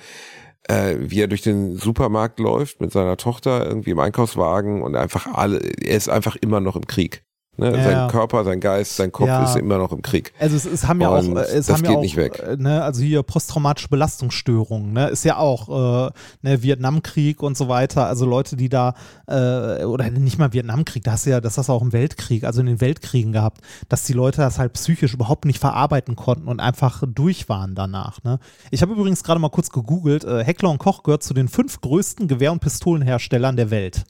[0.64, 5.28] äh, wie er durch den Supermarkt läuft mit seiner Tochter irgendwie im Einkaufswagen und einfach
[5.28, 7.24] alle, er ist einfach immer noch im Krieg.
[7.56, 7.68] Ne?
[7.78, 8.08] Ja, sein ja.
[8.08, 9.44] Körper, sein Geist, sein Kopf Ja.
[9.44, 10.34] ist immer noch im Krieg.
[10.40, 12.40] Also es, es haben ja auch, Und es das haben ja geht auch, nicht weg.
[12.40, 17.68] äh, Ne, also hier posttraumatische Belastungsstörungen, ne, ist ja auch äh, ne, Vietnamkrieg und so
[17.68, 18.08] weiter.
[18.08, 18.96] Also Leute, die da
[19.28, 22.44] äh, oder nicht mal Vietnamkrieg, das hast du ja, das hast du auch im Weltkrieg,
[22.44, 26.48] also in den Weltkriegen gehabt, dass die Leute das halt psychisch überhaupt nicht verarbeiten konnten
[26.48, 28.24] und einfach durch waren danach.
[28.24, 28.40] Ne.
[28.72, 30.24] Ich habe übrigens gerade mal kurz gegoogelt.
[30.24, 34.06] Äh, Heckler und Koch gehört zu den fünf größten Gewehr- und Pistolenherstellern der Welt.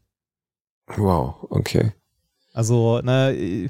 [0.97, 1.91] Wow, okay.
[2.53, 3.69] Also, ne,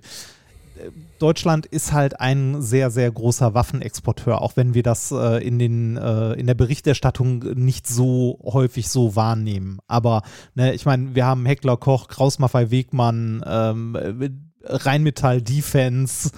[1.20, 5.98] Deutschland ist halt ein sehr, sehr großer Waffenexporteur, auch wenn wir das äh, in, den,
[5.98, 9.80] äh, in der Berichterstattung nicht so häufig so wahrnehmen.
[9.88, 10.24] Aber
[10.56, 14.30] ne, ich meine, wir haben Heckler Koch, Kraus Maffei Wegmann, ähm, äh,
[14.66, 16.32] Rheinmetall Defense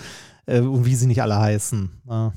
[0.45, 2.01] äh, und wie sie nicht alle heißen.
[2.05, 2.33] ne?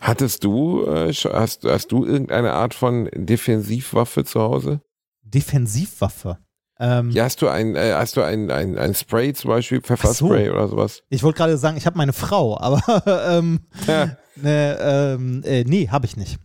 [0.00, 4.80] Hattest du, äh, hast, hast du irgendeine Art von Defensivwaffe zu Hause?
[5.22, 6.38] Defensivwaffe.
[6.80, 10.50] Ähm, Ja, hast du ein, äh, hast du ein, ein, ein Spray zum Beispiel, Pfefferspray
[10.50, 11.02] oder sowas?
[11.08, 12.80] Ich wollte gerade sagen, ich habe meine Frau, aber
[13.28, 14.16] ähm, Ja.
[14.36, 16.38] ne, ähm, äh, nee, habe ich nicht.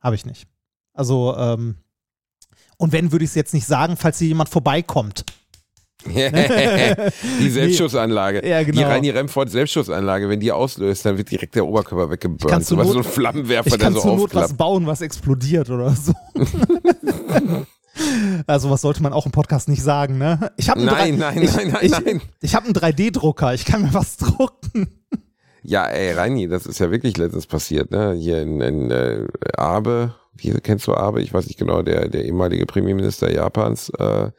[0.00, 0.46] Habe ich nicht.
[0.94, 1.76] Also, ähm,
[2.76, 5.24] und wenn, würde ich es jetzt nicht sagen, falls hier jemand vorbeikommt.
[6.04, 8.44] die Selbstschussanlage.
[8.44, 8.78] Ja, genau.
[8.78, 12.66] Die Reini Remford Selbstschussanlage, wenn die auslöst, dann wird direkt der Oberkörper weggeburnt.
[12.66, 15.70] So Not- so ein Flammenwerfer, Ich der kann so zur Not was bauen, was explodiert
[15.70, 16.12] oder so.
[18.46, 20.50] also was sollte man auch im Podcast nicht sagen, ne?
[20.56, 22.20] Ich habe Nein, nein, ich, nein, nein, ich, nein.
[22.40, 24.88] Ich habe einen 3D-Drucker, ich kann mir was drucken.
[25.62, 28.14] Ja, ey, Reini, das ist ja wirklich letztens passiert, ne?
[28.14, 31.22] Hier in, in äh, Abe, wie kennst du Abe?
[31.22, 34.30] Ich weiß nicht genau, der, der ehemalige Premierminister Japans äh,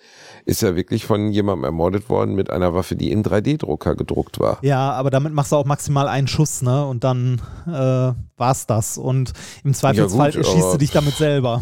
[0.46, 4.58] ist ja wirklich von jemandem ermordet worden mit einer Waffe, die im 3D-Drucker gedruckt war.
[4.62, 6.86] Ja, aber damit machst du auch maximal einen Schuss, ne?
[6.86, 8.98] Und dann äh, war's das.
[8.98, 11.62] Und im Zweifelsfall gut, schießt du dich damit selber.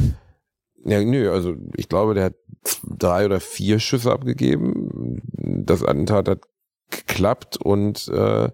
[0.83, 2.35] Ja, nö, also ich glaube, der hat
[2.83, 5.21] drei oder vier Schüsse abgegeben.
[5.33, 6.41] Das Attentat hat
[6.89, 8.49] geklappt und äh,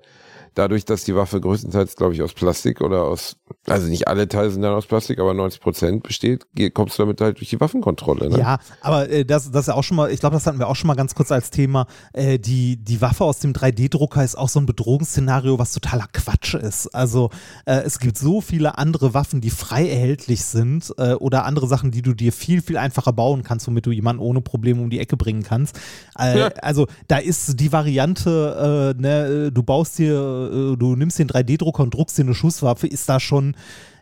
[0.58, 3.38] dadurch, dass die Waffe größtenteils, glaube ich, aus Plastik oder aus,
[3.68, 7.22] also nicht alle Teile sind dann aus Plastik, aber 90 Prozent besteht, kommst du damit
[7.22, 8.30] halt durch die Waffenkontrolle.
[8.30, 8.40] Ne?
[8.40, 10.68] Ja, aber äh, das, das ist ja auch schon mal, ich glaube, das hatten wir
[10.68, 11.88] auch schon mal ganz kurz als Thema.
[12.14, 16.56] Äh, die, die Waffe aus dem 3D-Drucker ist auch so ein Bedrohungsszenario, was totaler Quatsch
[16.56, 16.88] ist.
[16.96, 17.30] Also
[17.66, 21.92] äh, es gibt so viele andere Waffen, die frei erhältlich sind äh, oder andere Sachen,
[21.92, 25.00] die du dir viel, viel einfacher bauen kannst, womit du jemanden ohne Probleme um die
[25.00, 25.80] Ecke bringen kannst.
[26.18, 26.48] Äh, Ja.
[26.62, 31.84] Also da ist die Variante, äh, ne, du baust dir, äh, du nimmst den 3D-Drucker
[31.84, 33.56] und druckst dir eine Schusswaffe, ist da schon,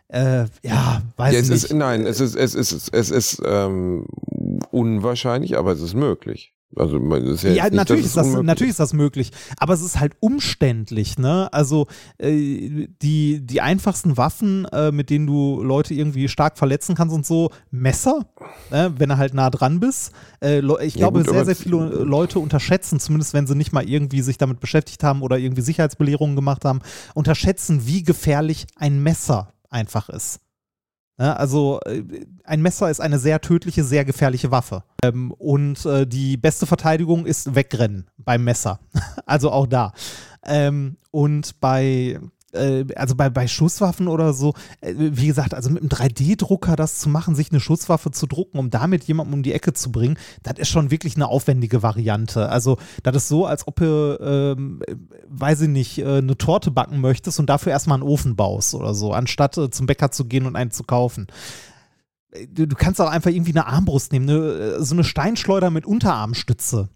[0.08, 1.64] äh, ja, weiß Ja, es nicht.
[1.64, 4.06] ist, nein, es ist, es ist, es ist ähm,
[4.70, 6.52] unwahrscheinlich, aber es ist möglich.
[6.74, 9.82] Also ist ja, Ja, nicht, natürlich, dass ist das, natürlich ist das möglich, aber es
[9.82, 11.48] ist halt umständlich, ne?
[11.52, 11.86] Also
[12.18, 17.24] äh, die, die einfachsten Waffen, äh, mit denen du Leute irgendwie stark verletzen kannst und
[17.24, 18.26] so, Messer,
[18.70, 18.92] ne?
[18.98, 20.12] wenn du halt nah dran bist.
[20.42, 23.88] Äh, ich Ja, glaube, gut, sehr, sehr viele Leute unterschätzen, zumindest wenn sie nicht mal
[23.88, 26.80] irgendwie sich damit beschäftigt haben oder irgendwie Sicherheitsbelehrungen gemacht haben,
[27.14, 30.40] unterschätzen, wie gefährlich ein Messer einfach ist.
[31.18, 32.02] Ja, also äh,
[32.44, 34.84] ein Messer ist eine sehr tödliche, sehr gefährliche Waffe.
[35.02, 38.80] Ähm, und äh, die beste Verteidigung ist wegrennen beim Messer.
[39.26, 39.92] also auch da.
[40.44, 42.20] Ähm, und bei
[42.56, 46.98] äh, also bei, bei Schusswaffen oder so, äh, wie gesagt, also mit einem 3D-Drucker das
[46.98, 50.18] zu machen, sich eine Schusswaffe zu drucken, um damit jemanden um die Ecke zu bringen,
[50.42, 52.48] das ist schon wirklich eine aufwendige Variante.
[52.48, 54.86] Also das ist so, als ob du, äh,
[55.28, 58.94] weiß ich nicht, äh, eine Torte backen möchtest und dafür erstmal einen Ofen baust oder
[58.94, 61.26] so, anstatt äh, zum Bäcker zu gehen und einen zu kaufen.
[62.30, 66.88] Äh, Du, kannst auch einfach irgendwie eine Armbrust nehmen, eine, so eine Steinschleuder mit Unterarmstütze.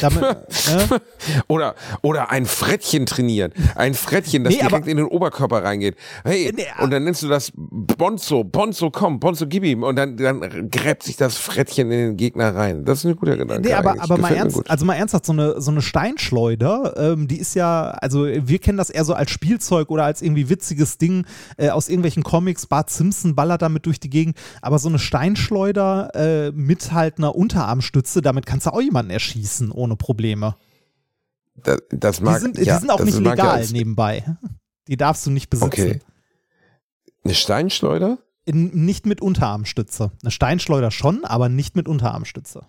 [0.00, 1.00] Damit, ne?
[1.48, 3.52] Oder, oder ein Frettchen trainieren.
[3.74, 5.96] Ein Frettchen, das Nee, direkt in den Oberkörper reingeht.
[6.24, 9.82] Hey, Nee, und dann nimmst du das Bonzo, Bonzo, komm, Bonzo, gib ihm.
[9.82, 12.84] Und dann, dann gräbt sich das Frettchen in den Gegner rein.
[12.84, 13.68] Das ist ein guter Gedanke.
[13.68, 14.02] Nee, aber, eigentlich.
[14.04, 17.54] aber mal Gefällt ernst, also mal ernsthaft, so eine, so eine Steinschleuder, ähm, die ist
[17.54, 21.70] ja, also wir kennen das eher so als Spielzeug oder als irgendwie witziges Ding äh,
[21.70, 22.66] aus irgendwelchen Comics.
[22.66, 27.34] Bart Simpson ballert damit durch die Gegend, aber so eine Steinschleuder äh, mit halt einer
[27.34, 30.56] Unterarmstütze, damit kannst du auch jemanden erschießen ohne Probleme.
[31.56, 34.36] Das, das Die mag, sind, ja, die sind auch nicht ja legal als- nebenbei.
[34.88, 35.66] Die darfst du nicht besitzen.
[35.66, 35.98] Okay.
[37.24, 38.18] Eine Steinschleuder?
[38.44, 40.12] In, nicht mit Unterarmstütze.
[40.22, 42.66] Eine Steinschleuder schon, aber nicht mit Unterarmstütze.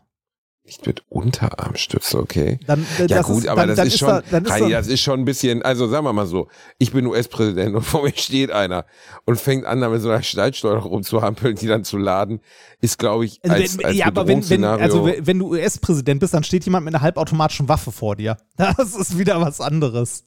[0.67, 2.59] Nicht mit Unterarmstütze, okay.
[2.67, 4.77] Dann, äh, Ja gut, ist, aber dann, das dann ist schon, da, ist Heidi, da,
[4.77, 8.03] das ist schon ein bisschen, also sagen wir mal so, ich bin US-Präsident und vor
[8.03, 8.85] mir steht einer
[9.23, 12.41] und fängt an, da mit so einer Steinschleuder rumzuhampeln, die dann zu laden,
[12.81, 16.19] ist glaube ich Also als, wenn, als ja, aber wenn, wenn, also wenn du US-Präsident
[16.19, 18.37] bist, dann steht jemand mit einer halbautomatischen Waffe vor dir.
[18.57, 20.25] Das ist wieder was anderes.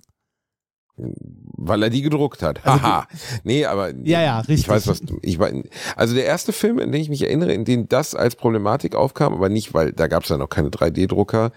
[1.62, 2.64] Weil er die gedruckt hat.
[2.64, 3.07] Haha.
[3.44, 4.61] nee, aber Also Ja, ja, richtig.
[4.61, 5.53] ich weiß, was du, ich weiß,
[5.96, 9.34] also der erste Film, in den ich mich erinnere, in dem das als Problematik aufkam,
[9.34, 11.53] aber nicht, weil da gab es ja noch keine 3D-Drucker,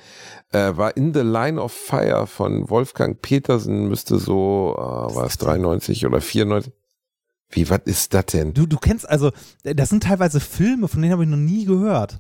[0.52, 4.82] äh, war In the Line of Fire von Wolfgang Petersen, müsste so, äh,
[5.16, 6.74] war es 93 oder 94?
[7.52, 8.54] Wie, was ist das denn?
[8.54, 9.32] Du, du kennst, also,
[9.64, 12.20] das sind teilweise Filme, von denen habe ich noch nie gehört.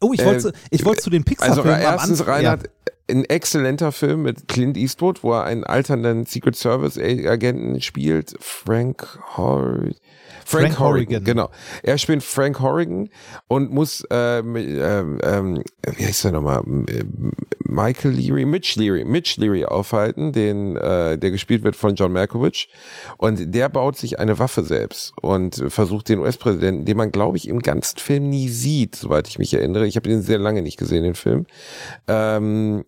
[0.00, 2.70] Oh, ich Äh, wollte ich wollte zu den Also Pixar-Filmen am erstens, Reinhard,
[3.10, 8.34] ein exzellenter Film mit Clint Eastwood, wo er einen alternden Secret Service Agenten spielt.
[8.40, 9.88] Frank Hor
[10.48, 11.24] Frank, Frank Horrigan, Horrigan.
[11.24, 11.50] genau.
[11.82, 13.10] Er spielt Frank Horrigan
[13.48, 17.32] und muss, ähm, ähm, ähm, wie heißt er nochmal, Ähm,
[17.68, 22.70] Michael Leary, Mitch Leary, Mitch Leary aufhalten, den, äh, der gespielt wird von John Malkovich.
[23.18, 27.46] Und der baut sich eine Waffe selbst und versucht den US-Präsidenten, den man, glaube ich,
[27.46, 29.86] im ganzen Film nie sieht, soweit ich mich erinnere.
[29.86, 31.44] Ich habe den sehr lange nicht gesehen, den Film.
[32.06, 32.84] Ähm,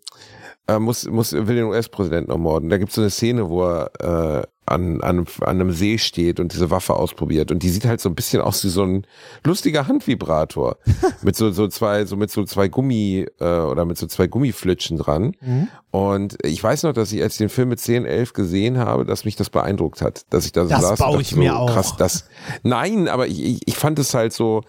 [0.70, 2.68] äh, muss, muss, will den US-Präsidenten ermorden.
[2.68, 6.38] Da gibt es so eine Szene, wo er äh, an, an, an einem See steht
[6.38, 7.50] und diese Waffe ausprobiert.
[7.50, 9.06] Und die sieht halt so ein bisschen aus wie so ein
[9.44, 10.76] lustiger Handvibrator.
[11.22, 14.96] mit so, so zwei, so mit so zwei Gummi, äh, oder mit so zwei Gummiflitschen
[14.96, 15.34] dran.
[15.40, 15.68] Mhm.
[15.90, 19.04] Und ich weiß noch, dass ich als ich den Film mit 10, 11 gesehen habe,
[19.04, 20.24] dass mich das beeindruckt hat.
[20.30, 21.72] Dass ich da so Das saß und baue ich mir so, auch.
[21.72, 22.26] Krass, das,
[22.62, 24.62] nein, aber ich, ich, ich fand es halt so,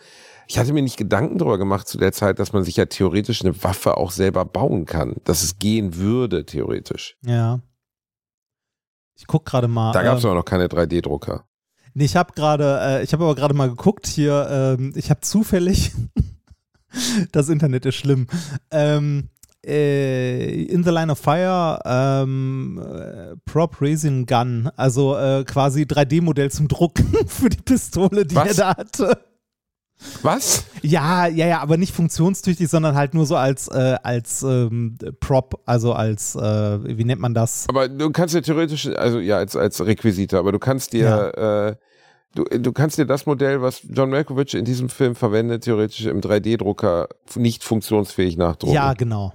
[0.51, 3.41] ich hatte mir nicht Gedanken darüber gemacht zu der Zeit, dass man sich ja theoretisch
[3.41, 5.15] eine Waffe auch selber bauen kann.
[5.23, 7.15] Dass es gehen würde, theoretisch.
[7.25, 7.61] Ja.
[9.15, 9.93] Ich guck gerade mal.
[9.93, 11.45] Da gab es ähm, aber noch keine 3D-Drucker.
[11.93, 15.21] Nee, ich habe gerade, äh, ich habe aber gerade mal geguckt hier, ähm, ich habe
[15.21, 15.93] zufällig,
[17.31, 18.27] das Internet ist schlimm,
[18.71, 19.29] ähm,
[19.65, 26.51] äh, In the Line of Fire ähm, äh, Prop Raising Gun, also äh, quasi 3D-Modell
[26.51, 28.49] zum Drucken für die Pistole, die Was?
[28.49, 29.30] er da hatte.
[30.21, 30.65] Was?
[30.81, 35.61] Ja, ja, ja, aber nicht funktionstüchtig, sondern halt nur so als, äh, als ähm, Prop,
[35.65, 37.65] also als, äh, wie nennt man das?
[37.69, 41.75] Aber du kannst dir theoretisch, also ja, als, als Requisite, aber du kannst dir, äh,
[42.35, 46.21] du, du kannst dir das Modell, was John Malkovich in diesem Film verwendet, theoretisch im
[46.21, 48.73] 3D-Drucker nicht funktionsfähig nachdrucken.
[48.73, 49.33] Ja, genau.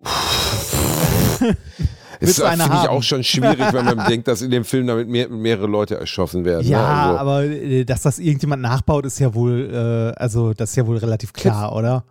[2.20, 4.86] ist willst eine finde ich auch schon schwierig, wenn man denkt, dass in dem Film
[4.86, 6.66] damit mehr, mehrere Leute erschossen werden.
[6.66, 6.86] Ja, ne?
[6.86, 10.86] also, aber äh, dass das irgendjemand nachbaut, ist ja wohl, äh, also das ist ja
[10.86, 12.04] wohl relativ klar, oder?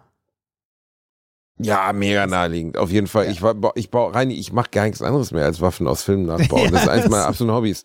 [1.59, 2.77] ja, mega naheliegend.
[2.77, 3.29] Auf jeden Fall.
[3.31, 6.25] Ich war, ich baue rein, ich mache gar nichts anderes mehr als Waffen aus Filmen
[6.25, 6.69] nachbauen.
[6.71, 7.83] das ist eins meiner absoluten Hobbys.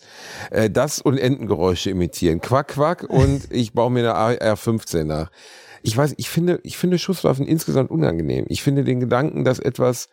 [0.50, 2.40] Äh, das und Entengeräusche imitieren.
[2.40, 5.30] Quack, quack und ich baue mir eine AR-15 nach.
[5.82, 8.44] Ich weiß, ich finde, ich finde Schusswaffen insgesamt unangenehm.
[8.48, 10.08] Ich finde den Gedanken, dass etwas,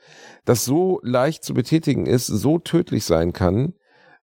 [0.46, 3.74] das so leicht zu betätigen ist, so tödlich sein kann,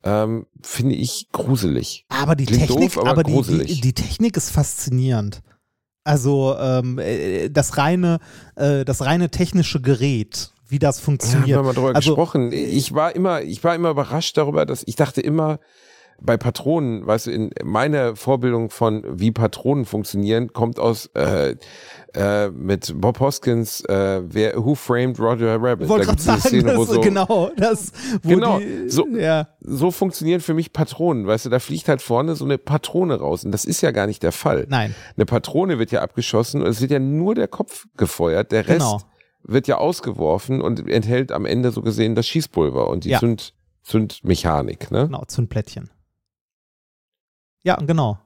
[0.04, 2.06] ähm, finde ich gruselig.
[2.08, 3.80] Aber die Klingt Technik, doof, aber aber die, die, gruselig.
[3.80, 5.42] die Technik ist faszinierend.
[6.04, 8.18] Also ähm, äh, das reine,
[8.56, 11.58] äh, das reine technische Gerät, wie das Ja, funktioniert.
[11.58, 12.52] haben wir mal drüber also, gesprochen.
[12.52, 15.60] Ich war immer, ich war immer überrascht darüber, dass ich dachte immer,
[16.20, 21.56] bei Patronen, weißt du, in meine Vorbildung von wie Patronen funktionieren, kommt aus äh,
[22.14, 25.88] äh, mit Bob Hoskins, äh, wer Who Framed Roger Rabbit.
[25.88, 30.40] wollte gerade sagen, Szene, das, so, genau, das, wo Genau, die, so- ja, so funktionieren
[30.40, 31.26] für mich Patronen.
[31.26, 33.44] Weißt du, da fliegt halt vorne so eine Patrone raus.
[33.44, 34.66] Und das ist ja gar nicht der Fall.
[34.68, 38.52] nein, Eine Patrone wird ja abgeschossen und es wird ja nur der Kopf gefeuert.
[38.52, 39.00] Der Rest Genau.
[39.42, 43.18] wird ja ausgeworfen und enthält am Ende so gesehen das Schießpulver und die Ja.
[43.18, 44.90] Zünd, Zündmechanik.
[44.92, 45.06] Ne?
[45.06, 45.90] genau, Zündplättchen.
[47.62, 48.18] Ja, genau.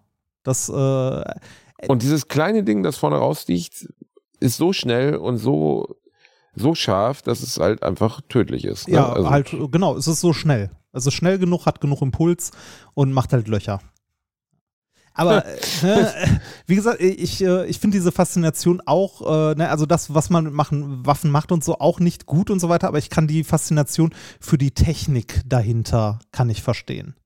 [0.42, 1.24] Das, äh,
[1.88, 3.88] Und dieses kleine Ding, das vorne rausliegt,
[4.40, 5.96] ist so schnell und so,
[6.54, 8.88] so scharf, dass es halt einfach tödlich ist.
[8.88, 8.94] Ne?
[8.94, 10.70] ja, Also, halt, genau, es ist so schnell.
[10.92, 12.52] Ist schnell genug, hat genug Impuls
[12.94, 13.80] und macht halt Löcher.
[15.12, 19.86] Aber äh, ne, wie gesagt, ich, äh, ich finde diese Faszination auch, äh, ne, also
[19.86, 22.88] das, was man mit machen, Waffen macht und so, auch nicht gut und so weiter,
[22.88, 27.16] aber ich kann die Faszination für die Technik dahinter, kann ich verstehen.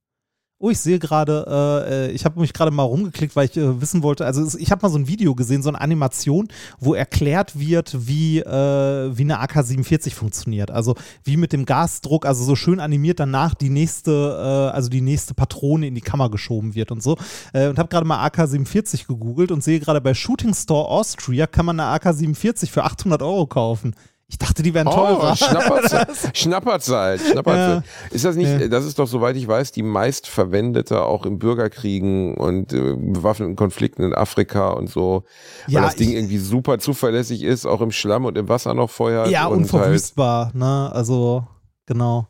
[0.63, 1.47] Oh, ich sehe gerade,
[1.89, 4.71] äh, äh, ich habe mich gerade mal rumgeklickt, weil ich äh, wissen wollte, also ich
[4.71, 9.23] habe mal so ein Video gesehen, so eine Animation, wo erklärt wird, wie, äh, wie
[9.23, 10.71] eine AK-47 funktioniert.
[10.71, 15.01] Also wie mit dem Gasdruck, also so schön animiert danach die nächste, äh, also die
[15.01, 17.17] nächste Patrone in die Kammer geschoben wird und so.
[17.55, 21.65] Äh, und habe gerade mal AK-47 gegoogelt und sehe gerade bei Shooting Store Austria kann
[21.65, 23.95] man eine AK-47 für 800 Euro kaufen.
[24.33, 25.33] Ich dachte, die wären teurer.
[25.33, 26.09] Oh, Schnapperzeit.
[26.37, 27.21] Schnapperzeit.
[27.21, 27.83] Schnapperzeit.
[28.13, 28.69] Ist das nicht, Ja.
[28.69, 34.05] das ist doch, soweit ich weiß, die meistverwendete auch im Bürgerkriegen und äh, bewaffneten Konflikten
[34.05, 35.25] in Afrika und so.
[35.67, 38.73] Weil Ja, das Ding ich- irgendwie super zuverlässig ist, auch im Schlamm und im Wasser
[38.73, 39.29] noch feuert.
[39.31, 40.91] ja, und halt, unverwüstbar, ne?
[40.95, 41.45] Also,
[41.87, 42.29] genau.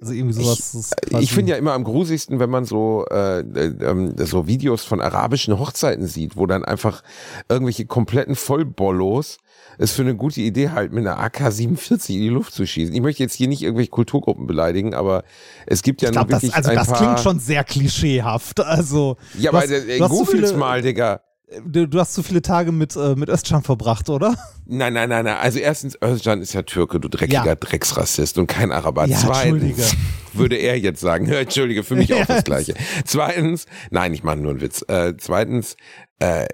[0.00, 0.74] Also irgendwie sowas.
[0.74, 4.48] ist quasi- Ich finde ja immer am grusigsten, wenn man so, äh, äh, ähm, so
[4.48, 7.02] Videos von arabischen Hochzeiten sieht, wo dann einfach
[7.48, 9.38] irgendwelche kompletten Vollbollos
[9.78, 12.94] es für eine gute Idee halten, mit einer AK-47 in die Luft zu schießen.
[12.94, 15.24] Ich möchte jetzt hier nicht irgendwelche Kulturgruppen beleidigen, aber
[15.66, 18.60] es gibt ja Ich glaube, das, wirklich also ein das klingt schon sehr klischeehaft.
[18.60, 19.62] Also, ja, aber
[20.08, 21.20] googelt's viele, mal, Digga.
[21.66, 24.34] du, du hast zu viele Tage mit, äh, mit Özcan verbracht, oder?
[24.66, 25.36] Nein, nein, nein, nein.
[25.40, 27.54] Also erstens, Özcan ist ja Türke, du dreckiger Ja.
[27.54, 29.06] Drecksrassist und kein Araber.
[29.06, 29.18] Ja.
[29.18, 29.94] Zweitens
[30.32, 32.44] würde er jetzt sagen, Entschuldige, für mich auch das.
[32.44, 32.74] Gleiche.
[33.04, 34.84] Zweitens, nein, ich mache nur einen Witz.
[34.88, 35.76] Äh, zweitens,
[36.20, 36.46] äh,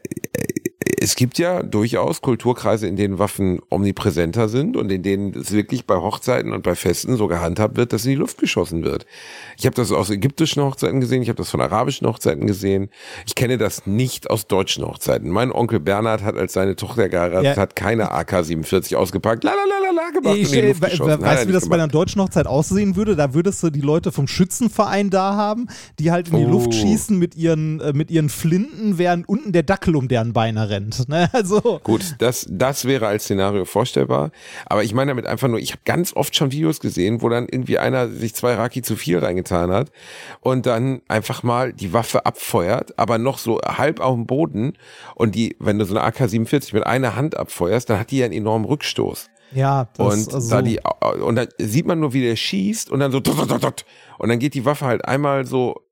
[1.01, 5.87] es gibt ja durchaus Kulturkreise, in denen Waffen omnipräsenter sind und in denen es wirklich
[5.87, 9.07] bei Hochzeiten und bei Festen so gehandhabt wird, dass in die Luft geschossen wird.
[9.59, 12.91] Ich habe das aus ägyptischen Hochzeiten gesehen, ich habe das von arabischen Hochzeiten gesehen.
[13.27, 15.31] Ich kenne das nicht aus deutschen Hochzeiten.
[15.31, 17.57] Mein Onkel Bernhard hat als seine Tochter geheiratet, Ja.
[17.57, 19.45] hat keine AK-47 ausgepackt.
[19.45, 20.37] La, la, la, la, gemacht.
[20.37, 21.21] Ich, und in die äh, Luft geschossen.
[21.21, 21.81] weißt du, wie das bei gemacht.
[21.81, 23.17] einer deutschen Hochzeit aussehen würde?
[23.17, 25.67] Da würdest du die Leute vom Schützenverein da haben,
[25.99, 26.51] die halt in die Oh.
[26.51, 30.71] Luft schießen mit ihren, äh, mit ihren Flinten, während unten der Dackel um deren Beine
[30.71, 30.88] rennt.
[31.09, 31.29] Ne?
[31.39, 34.31] Also, Gut, das, das wäre als Szenario vorstellbar.
[34.67, 37.47] Aber ich meine damit einfach nur, ich habe ganz oft schon Videos gesehen, wo dann
[37.49, 39.91] irgendwie einer sich zwei Raki zu viel reingetan hat
[40.41, 44.73] und dann einfach mal die Waffe abfeuert, aber noch so halb auf dem Boden.
[45.15, 48.25] Und die, wenn du so eine AK-47 mit einer Hand abfeuerst, dann hat die ja
[48.25, 49.31] einen enormen Rückstoß.
[49.53, 50.81] ja, das Und also, da die,
[51.23, 54.65] und dann sieht man nur, wie der schießt und dann so, und dann geht die
[54.65, 55.88] Waffe halt einmal so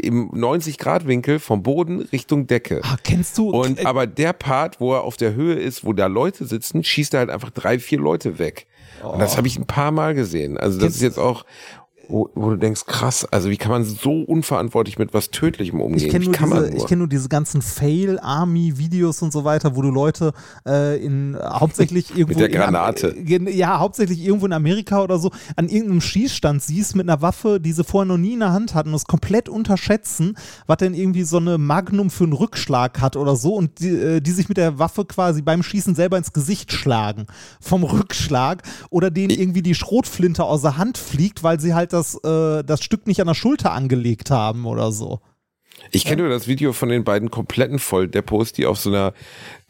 [0.00, 2.80] im 90-Grad-Winkel vom Boden Richtung Decke.
[2.82, 5.92] ah, kennst du Und äh, aber der Part, wo er auf der Höhe ist, wo
[5.92, 8.66] da Leute sitzen, schießt er halt einfach drei, vier Leute weg.
[9.02, 10.58] Und das habe ich ein paar Mal gesehen.
[10.58, 11.44] Also das Kennst- ist jetzt auch,
[12.10, 16.06] wo, wo du denkst, krass, also wie kann man so unverantwortlich mit was Tödlichem umgehen?
[16.06, 19.90] Ich kenne nur, diese, ich kenn nur diese ganzen Fail-Army-Videos und so weiter, wo du
[19.90, 20.32] Leute
[20.66, 23.08] äh, in hauptsächlich irgendwo der in Am- Granate.
[23.16, 27.22] äh, gen- ja, hauptsächlich irgendwo in Amerika oder so an irgendeinem Schießstand siehst mit einer
[27.22, 30.78] Waffe, die sie vorher noch nie in der Hand hatten und es komplett unterschätzen, was
[30.78, 34.30] denn irgendwie so eine Magnum für einen Rückschlag hat oder so und die, äh, die
[34.32, 37.26] sich mit der Waffe quasi beim Schießen selber ins Gesicht schlagen
[37.60, 41.99] vom Rückschlag oder denen irgendwie die Schrotflinte aus der Hand fliegt, weil sie halt das,
[42.24, 45.20] äh, das Stück nicht an der Schulter angelegt haben oder so.
[45.92, 49.14] Ich kenne nur das Video von den beiden kompletten Volldepots, die auf so einer,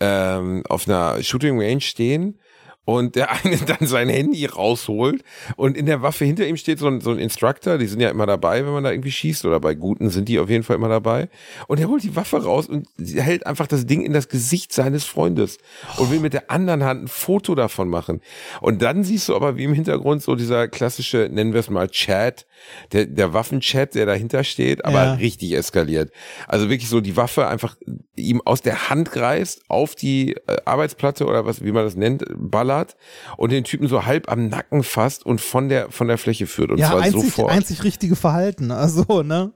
[0.01, 2.40] ähm, auf einer Shooting Range stehen
[2.85, 5.23] und der eine dann sein Handy rausholt
[5.57, 8.11] und in der Waffe hinter ihm steht so ein, so ein Instructor, die sind ja
[8.11, 9.45] immer dabei, wenn man da irgendwie schießt.
[9.45, 11.29] Oder bei Guten sind die auf jeden Fall immer dabei.
[11.69, 15.05] Und er holt die Waffe raus und hält einfach das Ding in das Gesicht seines
[15.05, 15.59] Freundes
[15.97, 18.21] und will mit der anderen Hand ein Foto davon machen.
[18.61, 21.89] Und dann siehst du aber wie im Hintergrund so dieser klassische, nennen wir es mal
[21.89, 22.47] Chat,
[22.93, 25.15] der, der Waffenchat, der dahinter steht, aber Ja.
[25.15, 26.11] richtig eskaliert.
[26.47, 27.77] Also wirklich so die Waffe einfach
[28.17, 32.25] ihm aus der Hand reißt, auf die äh, Arbeitsplatte oder was, wie man das nennt,
[32.37, 32.97] ballert
[33.37, 36.71] und den Typen so halb am Nacken fasst und von der, von der Fläche führt.
[36.71, 37.51] Und ja, zwar einzig, sofort.
[37.53, 38.71] einzig richtige Verhalten.
[38.71, 39.53] Also, ne?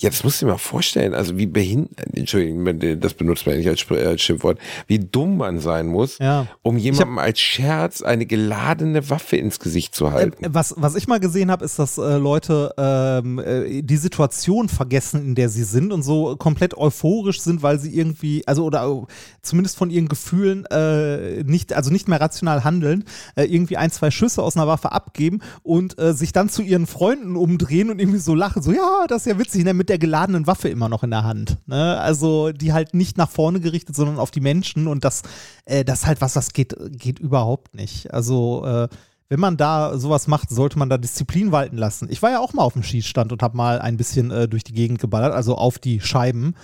[0.00, 1.12] Ja, das musst du dir mal vorstellen.
[1.14, 5.60] Also wie behindert, Entschuldigung, das benutzt man ja nicht als, als Schimpfwort, wie dumm man
[5.60, 6.46] sein muss, Ja.
[6.62, 10.42] um jemandem als Scherz eine geladene Waffe ins Gesicht zu halten.
[10.42, 14.70] Äh, Was, was ich mal gesehen habe, ist, dass äh, Leute ähm, äh, die Situation
[14.70, 18.84] vergessen, in der sie sind und so komplett euphorisch sind, weil sie irgendwie, also oder
[18.86, 19.06] äh,
[19.42, 23.04] zumindest von ihren Gefühlen äh, nicht, also nicht mehr rational handeln,
[23.36, 27.36] äh, irgendwie ein, zwei Schüsse aus einer Waffe abgeben und sich dann zu ihren Freunden
[27.36, 30.46] umdrehen und irgendwie so lachen, so ja, das ist ja witzig, ne, mit der geladenen
[30.46, 31.58] Waffe immer noch in der Hand.
[31.66, 31.98] Ne?
[31.98, 35.22] Also die halt nicht nach vorne gerichtet, sondern auf die Menschen und das,
[35.66, 38.14] äh, das halt was, das geht, geht überhaupt nicht.
[38.14, 38.88] Also äh,
[39.28, 42.08] wenn man da sowas macht, sollte man da Disziplin walten lassen.
[42.10, 44.64] Ich war ja auch mal auf dem Schießstand und habe mal ein bisschen äh, durch
[44.64, 46.54] die Gegend geballert, also auf die Scheiben.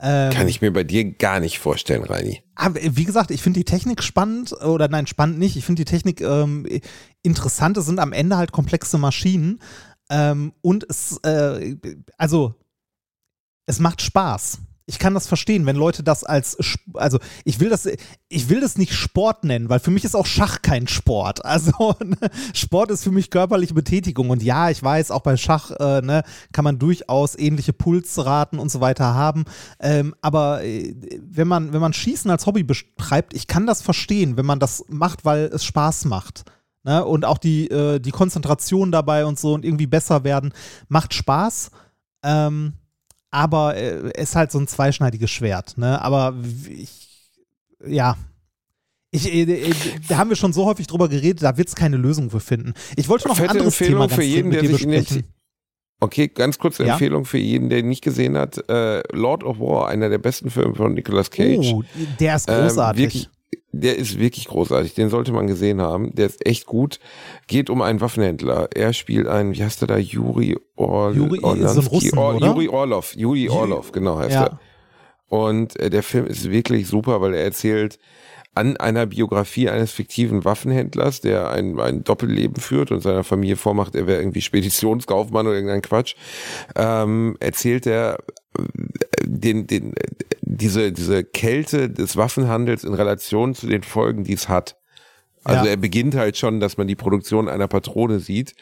[0.00, 2.42] Ähm, Kann ich mir bei dir gar nicht vorstellen, Reini.
[2.54, 5.56] aber äh, wie gesagt, ich finde die Technik spannend oder nein, spannend nicht.
[5.56, 6.66] Ich finde die Technik ähm,
[7.22, 7.76] interessant.
[7.76, 9.60] Es sind am Ende halt komplexe Maschinen
[10.10, 11.76] ähm, und es, äh,
[12.18, 12.54] also
[13.66, 14.58] es macht Spaß.
[14.86, 16.58] Ich kann das verstehen, wenn Leute das als,
[16.92, 17.88] also ich will das,
[18.28, 21.40] ich will das nicht Sport nennen, weil für mich ist auch Schach kein Sport.
[21.54, 22.16] Also ne,
[22.52, 26.22] Sport ist für mich körperliche Betätigung und ja, ich weiß, auch bei Schach äh, ne,
[26.52, 29.44] kann man durchaus ähnliche Pulsraten und so weiter haben.
[29.80, 34.36] Ähm, aber äh, wenn man, wenn man Schießen als Hobby betreibt, ich kann das verstehen,
[34.36, 36.44] wenn man das macht, weil es Spaß macht.
[36.82, 37.04] Ne?
[37.04, 40.52] Und auch die, äh, die Konzentration dabei und so und irgendwie besser werden,
[40.88, 41.70] macht Spaß.
[42.22, 42.74] Ähm,
[43.34, 46.00] aber äh, ist halt so ein zweischneidiges Schwert, ne?
[46.00, 46.34] Aber
[46.68, 47.20] ich,
[47.84, 48.16] ja.
[49.10, 49.74] Ich, äh, äh,
[50.08, 52.74] da haben wir schon so häufig drüber geredet, da wird es keine Lösung für finden.
[52.96, 55.24] Ich wollte noch ein Fette anderes Empfehlung Thema ganz für jeden, mit der sich besprechen.
[56.00, 56.92] Okay, ganz kurze Ja?
[56.92, 58.68] Empfehlung für jeden, der nicht gesehen hat.
[58.68, 61.72] Äh, Lord of War, einer der besten Filme von Nicolas Cage.
[61.72, 61.82] Oh,
[62.20, 63.02] der ist Ähm, großartig.
[63.02, 63.30] wirklich,
[63.80, 64.94] der ist wirklich großartig.
[64.94, 66.14] Den sollte man gesehen haben.
[66.14, 66.98] Der ist echt gut.
[67.46, 68.68] Geht um einen Waffenhändler.
[68.74, 69.98] Er spielt einen, wie heißt der da?
[69.98, 71.88] Juri Orl Juri- so ein Orlansky?
[71.88, 72.46] Russen, Or, oder?
[72.48, 73.14] Juri Orlov.
[73.16, 74.44] Juri Orlov, genau heißt ja.
[74.44, 74.58] er.
[75.28, 77.98] Und äh, der Film ist wirklich super, weil er erzählt
[78.54, 83.94] an einer Biografie eines fiktiven Waffenhändlers, der ein, ein Doppelleben führt und seiner Familie vormacht,
[83.94, 86.14] er wäre irgendwie Speditionskaufmann oder irgendein Quatsch,
[86.76, 88.18] ähm, erzählt er
[88.56, 88.62] äh,
[89.24, 89.94] den, den,
[90.42, 94.76] diese, diese Kälte des Waffenhandels in Relation zu den Folgen, die es hat.
[95.42, 95.72] Also Ja.
[95.72, 98.54] er beginnt halt schon, dass man die Produktion einer Patrone sieht.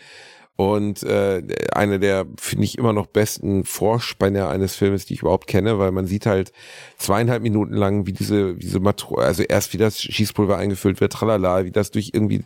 [0.56, 1.42] Und äh,
[1.72, 5.92] eine der, finde ich, immer noch besten Vorspänner eines Filmes, die ich überhaupt kenne, weil
[5.92, 6.52] man sieht halt
[6.98, 11.64] zweieinhalb Minuten lang, wie diese, diese Matro also erst wie das Schießpulver eingefüllt wird, tralala,
[11.64, 12.44] wie das durch irgendwie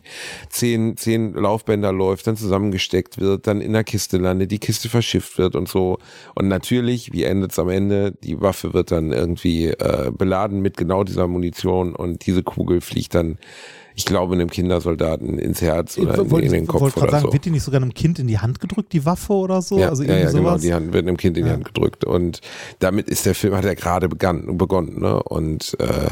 [0.49, 5.37] zehn, zehn Laufbänder läuft, dann zusammengesteckt wird, dann in der Kiste landet, die Kiste verschifft
[5.37, 5.97] wird und so.
[6.33, 8.13] Und natürlich, wie endet es am Ende?
[8.23, 13.15] Die Waffe wird dann irgendwie äh, beladen mit genau dieser Munition und diese Kugel fliegt
[13.15, 13.37] dann
[13.97, 17.07] ich glaube, einem Kindersoldaten ins Herz oder in, wollte in den ich Kopf wollte oder
[17.07, 17.33] gerade sagen, so.
[17.33, 19.79] wird die nicht sogar einem Kind in die Hand gedrückt, die Waffe oder so?
[19.79, 21.51] Ja, also ja, ja genau, die Hand, wird einem Kind in die.
[21.51, 22.05] Hand gedrückt.
[22.05, 22.41] Und
[22.77, 25.23] damit ist der Film, hat er gerade begann, begonnen, ne?
[25.23, 26.11] Und äh,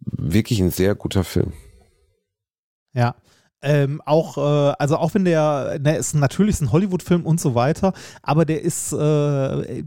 [0.00, 1.52] wirklich ein sehr guter Film.
[2.94, 3.16] Ja.
[3.60, 7.54] Ähm, auch, äh, also auch wenn der, ne, ist natürlich ist ein Hollywood-Film und so
[7.54, 9.84] weiter, aber der ist, äh,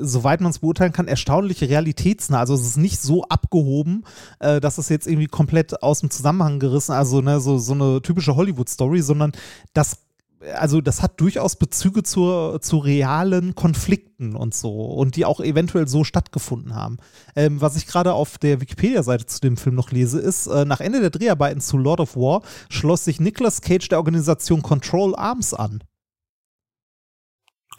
[0.00, 2.40] soweit man es beurteilen kann, erstaunlich realitätsnah.
[2.40, 4.04] Also es ist nicht so abgehoben,
[4.40, 8.02] äh, dass es jetzt irgendwie komplett aus dem Zusammenhang gerissen, also ne, so, so eine
[8.02, 9.32] typische Hollywood-Story, sondern
[9.74, 9.98] das
[10.54, 15.88] also das hat durchaus Bezüge zur, zu realen Konflikten und so und die auch eventuell
[15.88, 16.98] so stattgefunden haben.
[17.34, 20.80] Ähm, was ich gerade auf der Wikipedia-Seite zu dem Film noch lese, ist, äh, nach
[20.80, 25.54] Ende der Dreharbeiten zu Lord of War schloss sich Nicolas Cage der Organisation Control Arms
[25.54, 25.82] an.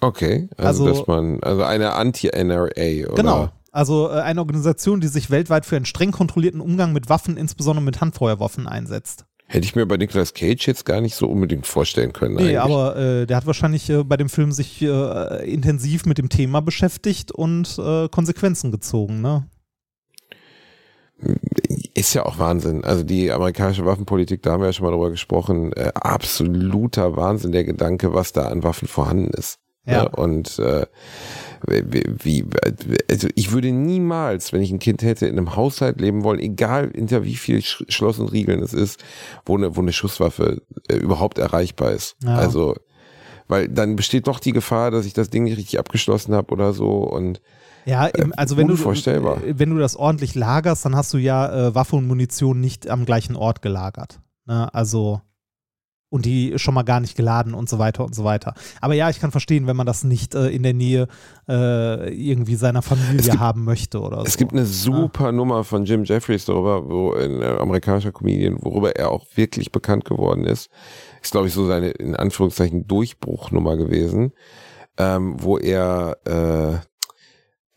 [0.01, 3.15] Okay, also, Also- dass man, also eine Anti-NRA, oder?
[3.15, 3.49] Genau.
[3.71, 7.83] Also äh, eine Organisation, die sich weltweit für einen streng kontrollierten Umgang mit Waffen, insbesondere
[7.83, 9.25] mit Handfeuerwaffen, einsetzt.
[9.45, 12.35] Hätte ich mir bei Nicolas Cage jetzt gar nicht so unbedingt vorstellen können.
[12.35, 12.59] Nee, eigentlich.
[12.59, 16.61] aber äh, der hat wahrscheinlich äh, bei dem Film sich äh, intensiv mit dem Thema
[16.61, 19.47] beschäftigt und äh, Konsequenzen gezogen, ne?
[21.95, 22.83] Ist ja auch Wahnsinn.
[22.83, 27.51] Also die amerikanische Waffenpolitik, da haben wir ja schon mal drüber gesprochen, äh, absoluter Wahnsinn
[27.51, 29.59] der Gedanke, was da an Waffen vorhanden ist.
[29.85, 30.03] Ja.
[30.03, 30.09] Ne?
[30.09, 30.85] Und äh,
[31.67, 32.45] wie,
[33.09, 36.91] also ich würde niemals, wenn ich ein Kind hätte, in einem Haushalt leben wollen, egal
[36.93, 39.03] hinter wie viel Sch Schloss und Riegeln es ist,
[39.45, 42.15] wo eine, wo eine Schusswaffe äh, überhaupt erreichbar ist.
[42.23, 42.35] Ja.
[42.35, 42.75] Also,
[43.47, 46.71] weil dann besteht doch die Gefahr, dass ich das Ding nicht richtig abgeschlossen habe oder
[46.71, 47.41] so und
[47.85, 49.43] Ja, im, also wenn du, unvorstellbar.
[49.43, 52.89] äh, wenn du das ordentlich lagerst, dann hast du ja äh, Waffe und Munition nicht
[52.89, 54.19] am gleichen Ort gelagert.
[54.45, 54.71] Ne?
[54.73, 55.21] Also
[56.09, 58.53] und die schon mal gar nicht geladen und so weiter und so weiter.
[58.81, 61.07] Aber ja, ich kann verstehen, wenn man das nicht äh, in der Nähe
[61.47, 64.39] äh, irgendwie seiner Familie gibt- haben möchte oder Es so.
[64.39, 69.11] gibt eine super Nummer von Jim Jeffries darüber, wo ein äh, amerikanischer Comedian, worüber er
[69.11, 70.69] auch wirklich bekannt geworden ist.
[71.21, 74.31] Ist, glaube ich, so seine, in Anführungszeichen, Durchbruchnummer gewesen,
[74.97, 76.79] ähm, wo er äh,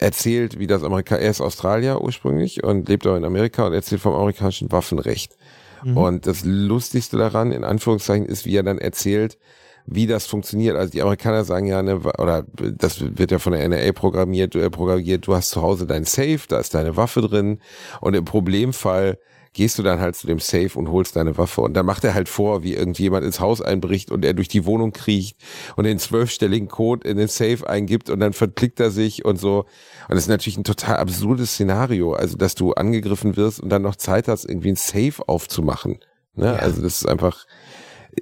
[0.03, 4.01] erzählt, wie das Amerika, er ist Australier ursprünglich und lebt aber in Amerika und erzählt
[4.01, 5.37] vom amerikanischen Waffenrecht.
[5.83, 5.97] Mhm.
[5.97, 9.39] Und das Lustigste daran, in Anführungszeichen, ist, wie er dann erzählt,
[9.87, 10.77] wie das funktioniert.
[10.77, 14.71] Also die Amerikaner sagen ja, ne, oder das wird ja von der NRA programmiert, äh,
[14.71, 17.59] programmiert, du hast zu Hause dein Safe, da ist deine Waffe drin
[18.01, 19.19] und im Problemfall
[19.55, 21.61] gehst du dann halt zu dem Safe und holst deine Waffe.
[21.61, 24.65] Und dann macht er halt vor, wie irgendjemand ins Haus einbricht und er durch die
[24.65, 25.37] Wohnung kriecht
[25.77, 29.67] und den zwölfstelligen Code in den Safe eingibt und dann verklickt er sich und so.
[30.13, 32.13] Und das ist natürlich ein total absurdes Szenario.
[32.13, 36.01] Also, dass du angegriffen wirst und dann noch Zeit hast, irgendwie ein Safe aufzumachen.
[36.35, 36.53] Ne?
[36.61, 37.47] Also, das ist einfach,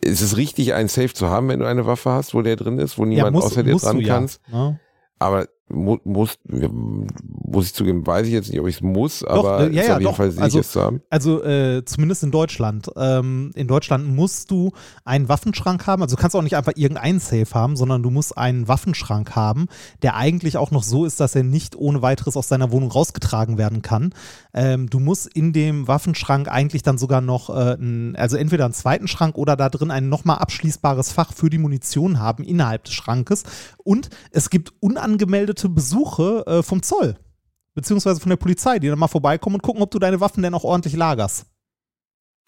[0.00, 2.78] es ist richtig, einen Safe zu haben, wenn du eine Waffe hast, wo der drin
[2.78, 4.40] ist, wo niemand muss- außer dir dran ja, kannst.
[4.48, 4.78] ne?
[5.18, 9.68] Aber mu muss, muss ich zugeben, weiß ich jetzt nicht, ob ich es muss, aber
[9.70, 10.16] äh, ja, ist ja, auf jeden doch.
[10.16, 11.00] Fall sicher Also- es zu haben.
[11.10, 12.90] Also äh, zumindest in Deutschland.
[12.96, 14.72] Ähm, in Deutschland musst du
[15.04, 16.02] einen Waffenschrank haben.
[16.02, 19.66] Also du kannst auch nicht einfach irgendeinen Safe haben, sondern du musst einen Waffenschrank haben,
[20.02, 23.58] der eigentlich auch noch so ist, dass er nicht ohne weiteres aus deiner Wohnung rausgetragen
[23.58, 24.12] werden kann.
[24.52, 28.74] Ähm, du musst in dem Waffenschrank eigentlich dann sogar noch, äh, ein, also entweder einen
[28.74, 32.94] zweiten Schrank oder da drin ein nochmal abschließbares Fach für die Munition haben innerhalb des
[32.94, 33.44] Schrankes.
[33.78, 37.16] Und es gibt unangemeldete Besuche äh, vom Zoll
[37.74, 40.54] beziehungsweise von der Polizei, die dann mal vorbeikommen und gucken, ob du deine Waffen denn
[40.54, 41.46] auch ordentlich lagerst.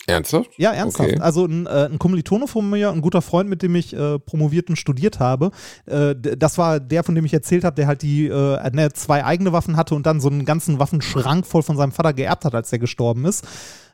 [0.06, 0.50] Ernsthaft?
[0.56, 1.10] Ja, ernsthaft.
[1.10, 1.20] Okay.
[1.20, 4.68] Also ein, äh, ein Kommilitone von mir, ein guter Freund, mit dem ich äh, promoviert
[4.68, 5.50] und studiert habe,
[5.86, 9.24] äh, das war der, von dem ich erzählt habe, der halt die äh, ne, zwei
[9.24, 12.54] eigene Waffen hatte und dann so einen ganzen Waffenschrank voll von seinem Vater geerbt hat,
[12.54, 13.46] als der gestorben ist.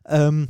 [0.06, 0.48] Ähm,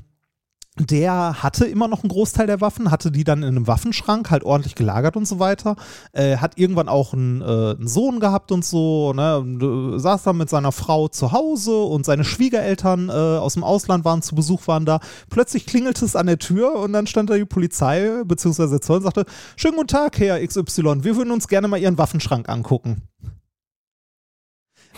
[0.80, 4.44] der hatte immer noch einen Großteil der Waffen, hatte die dann in einem Waffenschrank halt
[4.44, 5.76] ordentlich gelagert und so weiter.
[6.12, 9.38] Äh, hat irgendwann auch einen, äh, einen Sohn gehabt und so, ne?
[9.38, 13.64] Und, äh, saß dann mit seiner Frau zu Hause und seine Schwiegereltern äh, aus dem
[13.64, 15.00] Ausland waren zu Besuch, waren da.
[15.30, 18.98] Plötzlich klingelte es an der Tür und dann stand da die Polizei, beziehungsweise der Zoll
[18.98, 19.24] und sagte:
[19.56, 23.02] Schönen guten Tag, Herr XY, wir würden uns gerne mal Ihren Waffenschrank angucken.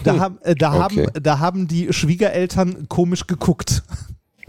[0.05, 1.07] Da, Hm, haben, äh, da, okay.
[1.07, 3.83] haben, da haben die Schwiegereltern komisch geguckt.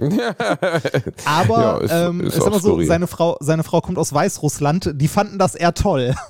[1.25, 4.91] Aber Ja, ist- ähm, ist ist aber so, seine Frau, seine Frau kommt aus Weißrussland,
[4.95, 6.15] die fanden das eher toll.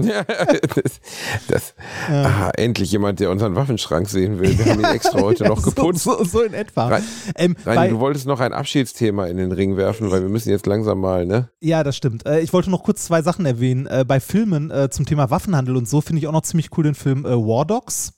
[0.00, 1.00] Ja, das,
[1.48, 1.74] das,
[2.08, 4.56] ah, endlich jemand, der unseren Waffenschrank sehen will.
[4.56, 6.04] Wir haben ihn extra heute noch so, geputzt.
[6.04, 6.86] so, so in etwa.
[6.86, 7.02] Rein-
[7.34, 10.50] ähm, Nein, bei, du wolltest noch ein Abschiedsthema in den Ring werfen, weil wir müssen
[10.50, 11.50] jetzt langsam mal, ne?
[11.58, 12.26] ja, das stimmt.
[12.26, 13.86] Äh, ich wollte noch kurz zwei Sachen erwähnen.
[13.88, 16.84] Äh, bei Filmen äh, zum Thema Waffenhandel und so finde ich auch noch ziemlich cool
[16.84, 18.12] den Film War Dogs.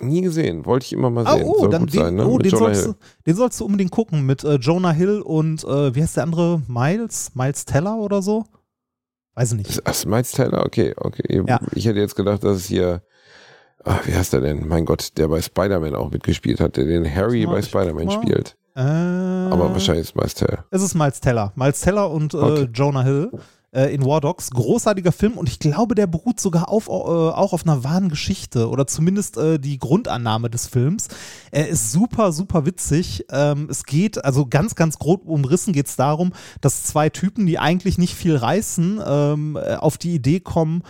[0.00, 0.64] Nie gesehen.
[0.66, 1.44] Wollte ich immer mal Ah, sehen.
[1.46, 2.26] oh, Soll dann den, sein, ne?
[2.26, 2.94] oh den, sollst du,
[3.26, 6.60] den sollst du unbedingt gucken mit äh, Jonah Hill und äh, wie heißt der andere?
[6.68, 7.30] Miles?
[7.34, 8.44] Miles Teller oder so?
[9.34, 9.82] Weiß ich nicht.
[9.84, 10.64] Ach, Miles Taylor?
[10.64, 11.42] Okay, okay.
[11.46, 11.60] Ja.
[11.72, 13.02] Ich hätte jetzt gedacht, dass es hier,
[13.84, 14.66] ah, wie heißt der denn?
[14.66, 18.56] Mein Gott, der bei Spider-Man auch mitgespielt hat, der den Harry mal, bei Spider-Man spielt.
[18.74, 20.64] Äh, Aber wahrscheinlich ist es Miles Teller.
[20.70, 21.52] Es ist Miles Teller.
[21.54, 22.68] Miles Teller und äh, Okay.
[22.72, 23.30] Jonah Hill
[23.76, 24.50] äh, in War Dogs.
[24.50, 28.68] Großartiger Film und ich glaube, der beruht sogar auf, äh, auch auf einer wahren Geschichte
[28.68, 31.08] oder zumindest äh, die Grundannahme des Films.
[31.50, 33.26] Er ist super, super witzig.
[33.30, 37.58] Ähm, es geht, also ganz, ganz grob umrissen geht es darum, dass zwei Typen, die
[37.58, 40.82] eigentlich nicht viel reißen, ähm, äh, auf die Idee kommen,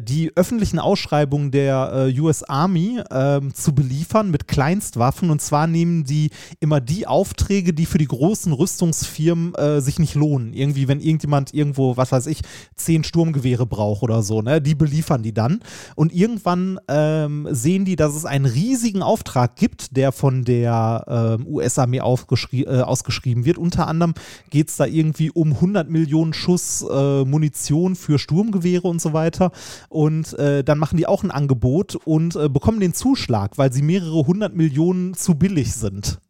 [0.00, 5.30] die öffentlichen Ausschreibungen der äh, US Army ähm, zu beliefern mit Kleinstwaffen.
[5.30, 6.30] Und zwar nehmen die
[6.60, 10.54] immer die Aufträge, die für die großen Rüstungsfirmen äh, sich nicht lohnen.
[10.54, 12.40] Irgendwie, wenn irgendjemand irgendwo, was weiß ich,
[12.76, 14.62] zehn Sturmgewehre braucht oder so, ne?
[14.62, 15.60] Die beliefern die dann.
[15.94, 21.04] Und irgendwann ähm, sehen die, dass es einen riesigen Auftrag gibt, der von der
[21.38, 23.58] ähm, US-Armee äh, ausgeschrieben wird.
[23.58, 24.14] Unter anderem
[24.50, 29.49] geht es da irgendwie um 100 Millionen Schuss äh, Munition für Sturmgewehre und so weiter.
[29.88, 33.82] Und äh, dann machen die auch ein Angebot und äh, bekommen den Zuschlag, weil sie
[33.82, 36.20] mehrere hundert Millionen zu billig sind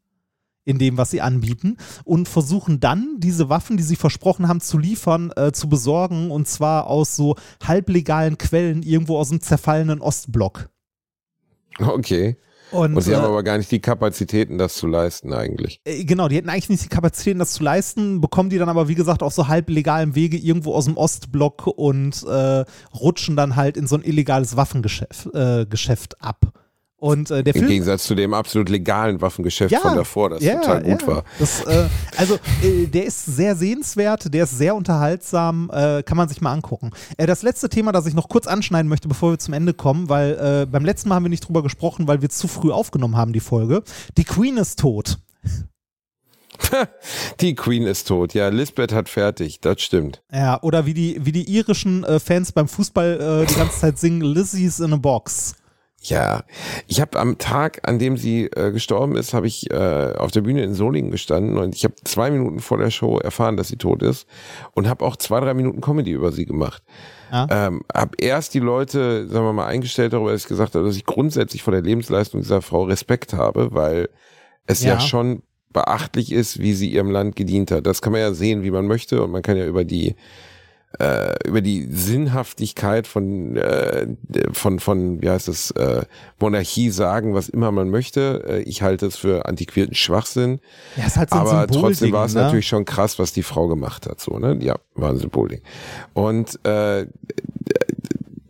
[0.64, 4.78] in dem, was sie anbieten und versuchen dann, diese Waffen, die sie versprochen haben zu
[4.78, 7.34] liefern, äh, zu besorgen und zwar aus so
[7.64, 10.68] halblegalen Quellen irgendwo aus dem zerfallenen Ostblock.
[11.78, 12.36] Okay.
[12.70, 15.80] Und, Und sie haben äh, aber gar nicht die Kapazitäten, das zu leisten eigentlich.
[15.84, 18.88] Äh, Genau, die hätten eigentlich nicht die Kapazitäten, das zu leisten, bekommen die dann aber,
[18.88, 22.64] wie gesagt, auf so halblegalem Wege irgendwo aus dem Ostblock und äh,
[22.94, 26.52] rutschen dann halt in so ein illegales Waffengeschäft äh, Geschäft ab.
[27.00, 27.70] Und äh, der Im Film.
[27.70, 31.06] Gegensatz zu dem absolut legalen Waffengeschäft von davor, das total gut ja.
[31.06, 31.24] war.
[31.38, 36.28] Das, äh, also, äh, der ist sehr sehenswert, der ist sehr unterhaltsam, äh, kann man
[36.28, 36.90] sich mal angucken.
[37.16, 40.10] Äh, das letzte Thema, das ich noch kurz anschneiden möchte, bevor wir zum Ende kommen,
[40.10, 40.32] weil
[40.62, 43.32] äh, beim letzten Mal haben wir nicht drüber gesprochen, weil wir zu früh aufgenommen haben,
[43.32, 43.82] die Folge.
[44.18, 45.18] Die Queen ist tot.
[47.40, 48.34] Die Queen ist tot.
[48.34, 49.60] Ja, Lisbeth hat fertig.
[49.60, 50.22] Das stimmt.
[50.30, 53.98] Ja, oder wie die, wie die irischen äh, Fans beim Fußball äh, die ganze Zeit
[53.98, 55.54] singen, Lizzie's in a Box.
[56.02, 56.44] Ja,
[56.86, 60.40] ich habe am Tag, an dem sie äh, gestorben ist, habe ich äh, auf der
[60.40, 63.76] Bühne in Solingen gestanden und ich habe zwei Minuten vor der Show erfahren, dass sie
[63.76, 64.26] tot ist
[64.72, 66.82] und habe auch zwei, drei Minuten Comedy über sie gemacht.
[67.30, 67.46] Ja.
[67.50, 70.96] Ähm, habe erst die Leute, sagen wir mal, eingestellt darüber, dass ich gesagt habe, dass
[70.96, 74.08] ich grundsätzlich vor der Lebensleistung dieser Frau Respekt habe, weil
[74.66, 75.00] es ja, Ja.
[75.00, 77.86] schon beachtlich ist, wie sie ihrem Land gedient hat.
[77.86, 80.16] Das kann man ja sehen, wie man möchte und man kann ja über die
[80.98, 84.08] äh, über die Sinnhaftigkeit von äh,
[84.52, 86.02] von von wie heißt es äh,
[86.40, 88.44] Monarchie sagen, was immer man möchte.
[88.46, 90.60] Äh, ich halte es für antiquierten Schwachsinn.
[90.96, 92.42] Ja, ist halt so ein Aber Symbolding, trotzdem war es ne?
[92.42, 94.20] natürlich schon krass, was die Frau gemacht hat.
[94.20, 94.58] So, ne?
[94.60, 95.60] Ja, war ein Symbolding.
[96.12, 97.06] Und äh,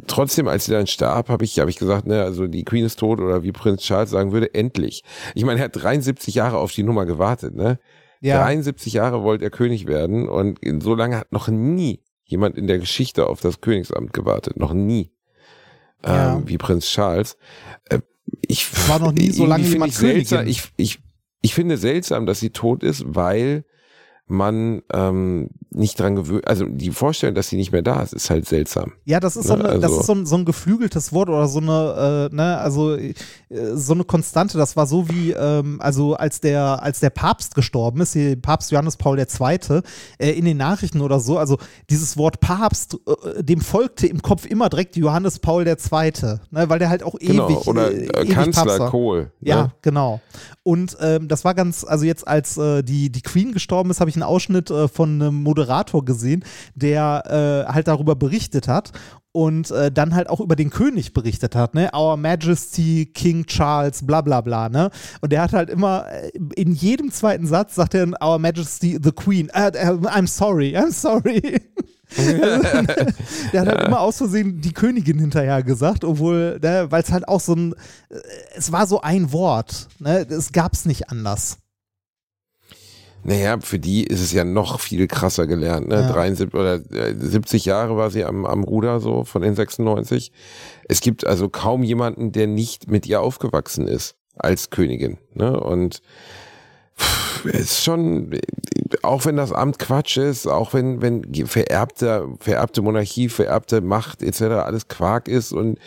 [0.07, 2.99] trotzdem, als sie dann starb, habe ich, hab ich gesagt, ne, also die Queen ist
[2.99, 5.05] tot oder wie Prinz Charles sagen würde, endlich.
[5.35, 7.79] Ich meine, er hat 73 Jahre auf die Nummer gewartet, ne?
[8.23, 8.43] Ja.
[8.43, 12.01] 73 Jahre wollte er König werden und so lange hat noch nie
[12.31, 14.57] jemand in der Geschichte auf das Königsamt gewartet.
[14.57, 15.13] Noch nie.
[16.05, 16.37] Ja.
[16.37, 17.37] Ähm, wie Prinz Charles.
[17.87, 18.01] Äh,
[18.47, 21.01] ich, War noch nie so lange jemand ich seltsam, ich, ich,
[21.43, 23.65] ich finde seltsam, dass sie tot ist, weil
[24.31, 28.31] man ähm, nicht dran gewöhnt, also die Vorstellung, dass sie nicht mehr da ist, ist
[28.31, 28.93] halt seltsam.
[29.05, 31.29] Ja, das ist so, Ne, eine, das also- ist so, ein, so ein geflügeltes Wort
[31.29, 33.15] oder so eine, äh, ne, also äh,
[33.75, 34.57] so eine Konstante.
[34.59, 38.71] Das war so wie, ähm, also als der, als der Papst gestorben ist, hier Papst
[38.71, 39.81] Johannes Paul II.,
[40.19, 41.59] äh, in den Nachrichten oder so, also
[41.91, 42.97] dieses Wort Papst,
[43.37, 45.77] äh, dem folgte im Kopf immer direkt Johannes Paul II.,
[46.51, 47.49] ne, weil der halt auch Genau.
[47.49, 48.91] ewig, Oder äh, äh, ewig Papst Kanzler war.
[48.91, 49.31] Kohl.
[49.41, 49.73] Ja, Ne?
[49.83, 50.21] genau.
[50.63, 52.55] Und ähm, das war ganz, also jetzt als
[52.85, 56.45] die, die Queen gestorben ist, habe ich einen Ausschnitt äh, von einem Moderator gesehen,
[56.75, 58.93] der äh, halt darüber berichtet hat
[59.33, 61.91] und äh, dann halt auch über den König berichtet hat, ne?
[61.95, 64.91] Our Majesty King Charles, bla bla bla, ne?
[65.21, 69.13] Und der hat halt immer, äh, in jedem zweiten Satz sagt er Our Majesty the
[69.13, 71.61] Queen, äh, I'm sorry, I'm sorry.
[73.53, 77.29] der hat halt immer aus Versehen die Königin hinterher gesagt, obwohl, ne, weil es halt
[77.29, 77.75] auch so ein,
[78.57, 81.59] es war so ein Wort, ne, es gab es nicht anders.
[83.23, 85.89] Naja, für die ist es ja noch viel krasser gelernt.
[85.89, 85.97] Ne?
[85.97, 86.13] Ja.
[86.13, 90.33] 73 oder äh, 70 Jahre war sie am, am Ruder so von den 96.
[90.89, 95.19] Es gibt also kaum jemanden, der nicht mit ihr aufgewachsen ist als Königin.
[95.35, 95.59] Ne?
[95.59, 96.01] Und
[96.99, 98.39] pff, es ist schon,
[99.03, 104.43] auch wenn das Amt Quatsch ist, auch wenn, wenn vererbte, vererbte Monarchie, vererbte Macht etc.
[104.43, 105.79] alles Quark ist und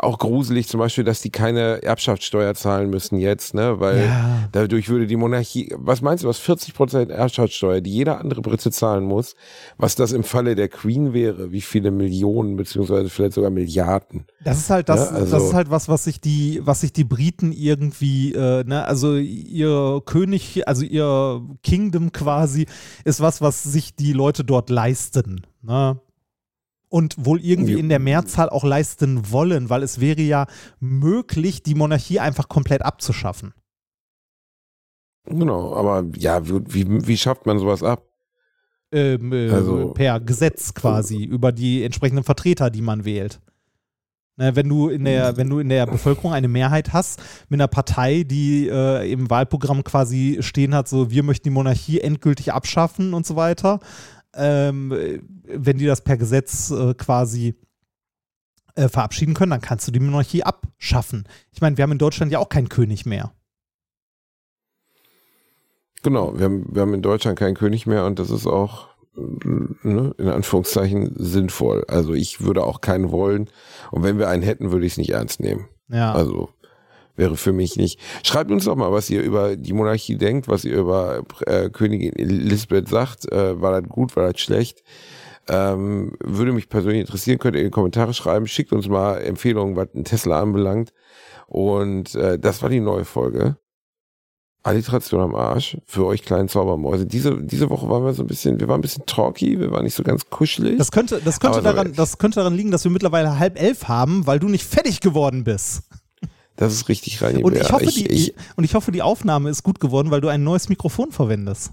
[0.00, 3.80] auch gruselig zum Beispiel, dass die keine Erbschaftssteuer zahlen müssen jetzt, ne?
[3.80, 4.48] weil Ja.
[4.52, 8.70] dadurch würde die Monarchie, was meinst du, was 40 Prozent Erbschaftssteuer, die jeder andere Brite
[8.70, 9.34] zahlen muss,
[9.78, 14.26] was das im Falle der Queen wäre, wie viele Millionen beziehungsweise vielleicht sogar Milliarden.
[14.44, 16.92] Das ist halt das, Ja, also- das ist halt was, was sich die, was sich
[16.92, 22.45] die Briten irgendwie, äh, ne, also ihr König, also ihr Kingdom quasi,
[23.04, 26.00] ist was, was sich die Leute dort leisten, ne?
[26.88, 30.46] Und wohl irgendwie in der Mehrzahl auch leisten wollen, weil es wäre ja
[30.78, 33.52] möglich, die Monarchie einfach komplett abzuschaffen.
[35.24, 38.04] Genau, aber ja, wie, wie, wie schafft man sowas ab?
[38.92, 43.40] Ähm, äh, Also- per Gesetz quasi über die entsprechenden Vertreter, die man wählt.
[44.38, 47.68] Ne, wenn du in der, wenn du in der Bevölkerung eine Mehrheit hast mit einer
[47.68, 53.14] Partei, die äh, im Wahlprogramm quasi stehen hat, so wir möchten die Monarchie endgültig abschaffen
[53.14, 53.80] und so weiter,
[54.34, 57.54] ähm, äh, wenn die das per Gesetz äh, quasi
[58.74, 61.24] äh, verabschieden können, dann kannst du die Monarchie abschaffen.
[61.50, 63.32] Ich meine, wir haben in Deutschland ja auch keinen König mehr.
[66.02, 70.28] Genau, wir haben, wir haben in Deutschland keinen König mehr und das ist auch in
[70.28, 71.84] Anführungszeichen sinnvoll.
[71.88, 73.48] Also ich würde auch keinen wollen
[73.90, 75.68] und wenn wir einen hätten, würde ich es nicht ernst nehmen.
[75.88, 76.12] Ja.
[76.12, 76.50] Also
[77.16, 77.98] wäre für mich nicht.
[78.22, 82.14] Schreibt uns doch mal, was ihr über die Monarchie denkt, was ihr über äh, Königin
[82.14, 83.30] Elisabeth sagt.
[83.32, 84.84] Äh, war das gut, war das schlecht?
[85.48, 88.46] Ähm, würde mich persönlich interessieren, könnt ihr in die Kommentare schreiben.
[88.46, 90.92] Schickt uns mal Empfehlungen, was ein Tesla anbelangt.
[91.46, 93.56] Und äh, das war die neue Folge.
[94.66, 97.06] Alliteration am Arsch für euch kleinen Zaubermäuse.
[97.06, 99.84] Diese, diese Woche waren wir so ein bisschen, wir waren ein bisschen talky, wir waren
[99.84, 100.76] nicht so ganz kuschelig.
[100.76, 104.26] Das könnte, das, könnte daran, das könnte daran liegen, dass wir mittlerweile halb elf haben,
[104.26, 105.82] weil du nicht fertig geworden bist.
[106.56, 107.44] Das ist richtig rein.
[107.44, 110.20] Und ich, hoffe, ich, die, ich, und ich hoffe, die Aufnahme ist gut geworden, weil
[110.20, 111.70] du ein neues Mikrofon verwendest.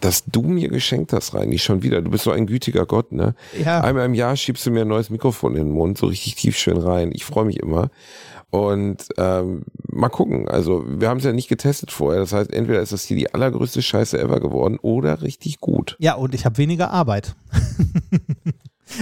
[0.00, 2.02] dass du mir geschenkt hast, Reini, schon wieder.
[2.02, 3.34] Du bist so ein gütiger Gott, ne?
[3.64, 3.80] Ja.
[3.80, 6.56] Einmal im Jahr schiebst du mir ein neues Mikrofon in den Mund, so richtig tief
[6.56, 7.10] schön rein.
[7.12, 7.90] Ich freue mich immer.
[8.50, 10.48] Und ähm, mal gucken.
[10.48, 12.20] Also wir haben es ja nicht getestet vorher.
[12.20, 15.96] Das heißt, entweder ist das hier die allergrößte Scheiße ever geworden oder richtig gut.
[15.98, 17.34] Ja, und ich habe weniger Arbeit.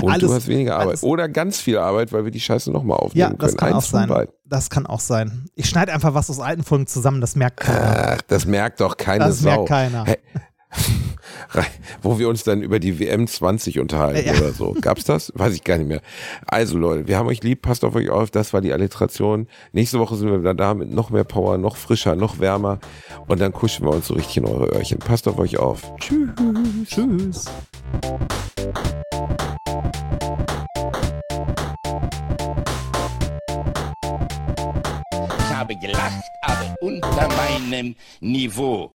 [0.01, 0.89] Und Alles- du hast weniger Arbeit.
[0.89, 3.57] alles- Oder ganz viel Arbeit, weil wir die Scheiße nochmal Ja, aufnehmen das können.
[3.59, 4.09] kann auch Eins von sein.
[4.09, 4.35] beiden.
[4.47, 5.45] Das kann auch sein.
[5.57, 8.15] Ich schneide einfach was aus alten Folgen zusammen, das merkt keiner.
[8.16, 9.51] Ach, das merkt doch keine Das Sau.
[9.51, 10.05] merkt keiner.
[10.07, 10.16] Hä?
[12.02, 14.35] Wo wir uns dann über die WM 20 unterhalten Ja.
[14.35, 14.74] oder so.
[14.81, 15.32] Gab's das?
[15.35, 16.01] Weiß ich gar nicht mehr.
[16.47, 18.31] Also Leute, wir haben euch lieb, passt auf euch auf.
[18.31, 19.47] Das war die Alliteration.
[19.72, 22.78] Nächste Woche sind wir wieder da mit noch mehr Power, noch frischer, noch wärmer.
[23.26, 24.98] Und dann kuscheln wir uns so richtig in eure Öhrchen.
[24.98, 25.82] Passt auf euch auf.
[25.98, 26.31] Tschüss.
[26.86, 27.44] Tschüss.
[35.39, 38.90] Ich habe gelacht, aber unter meinem Niveau.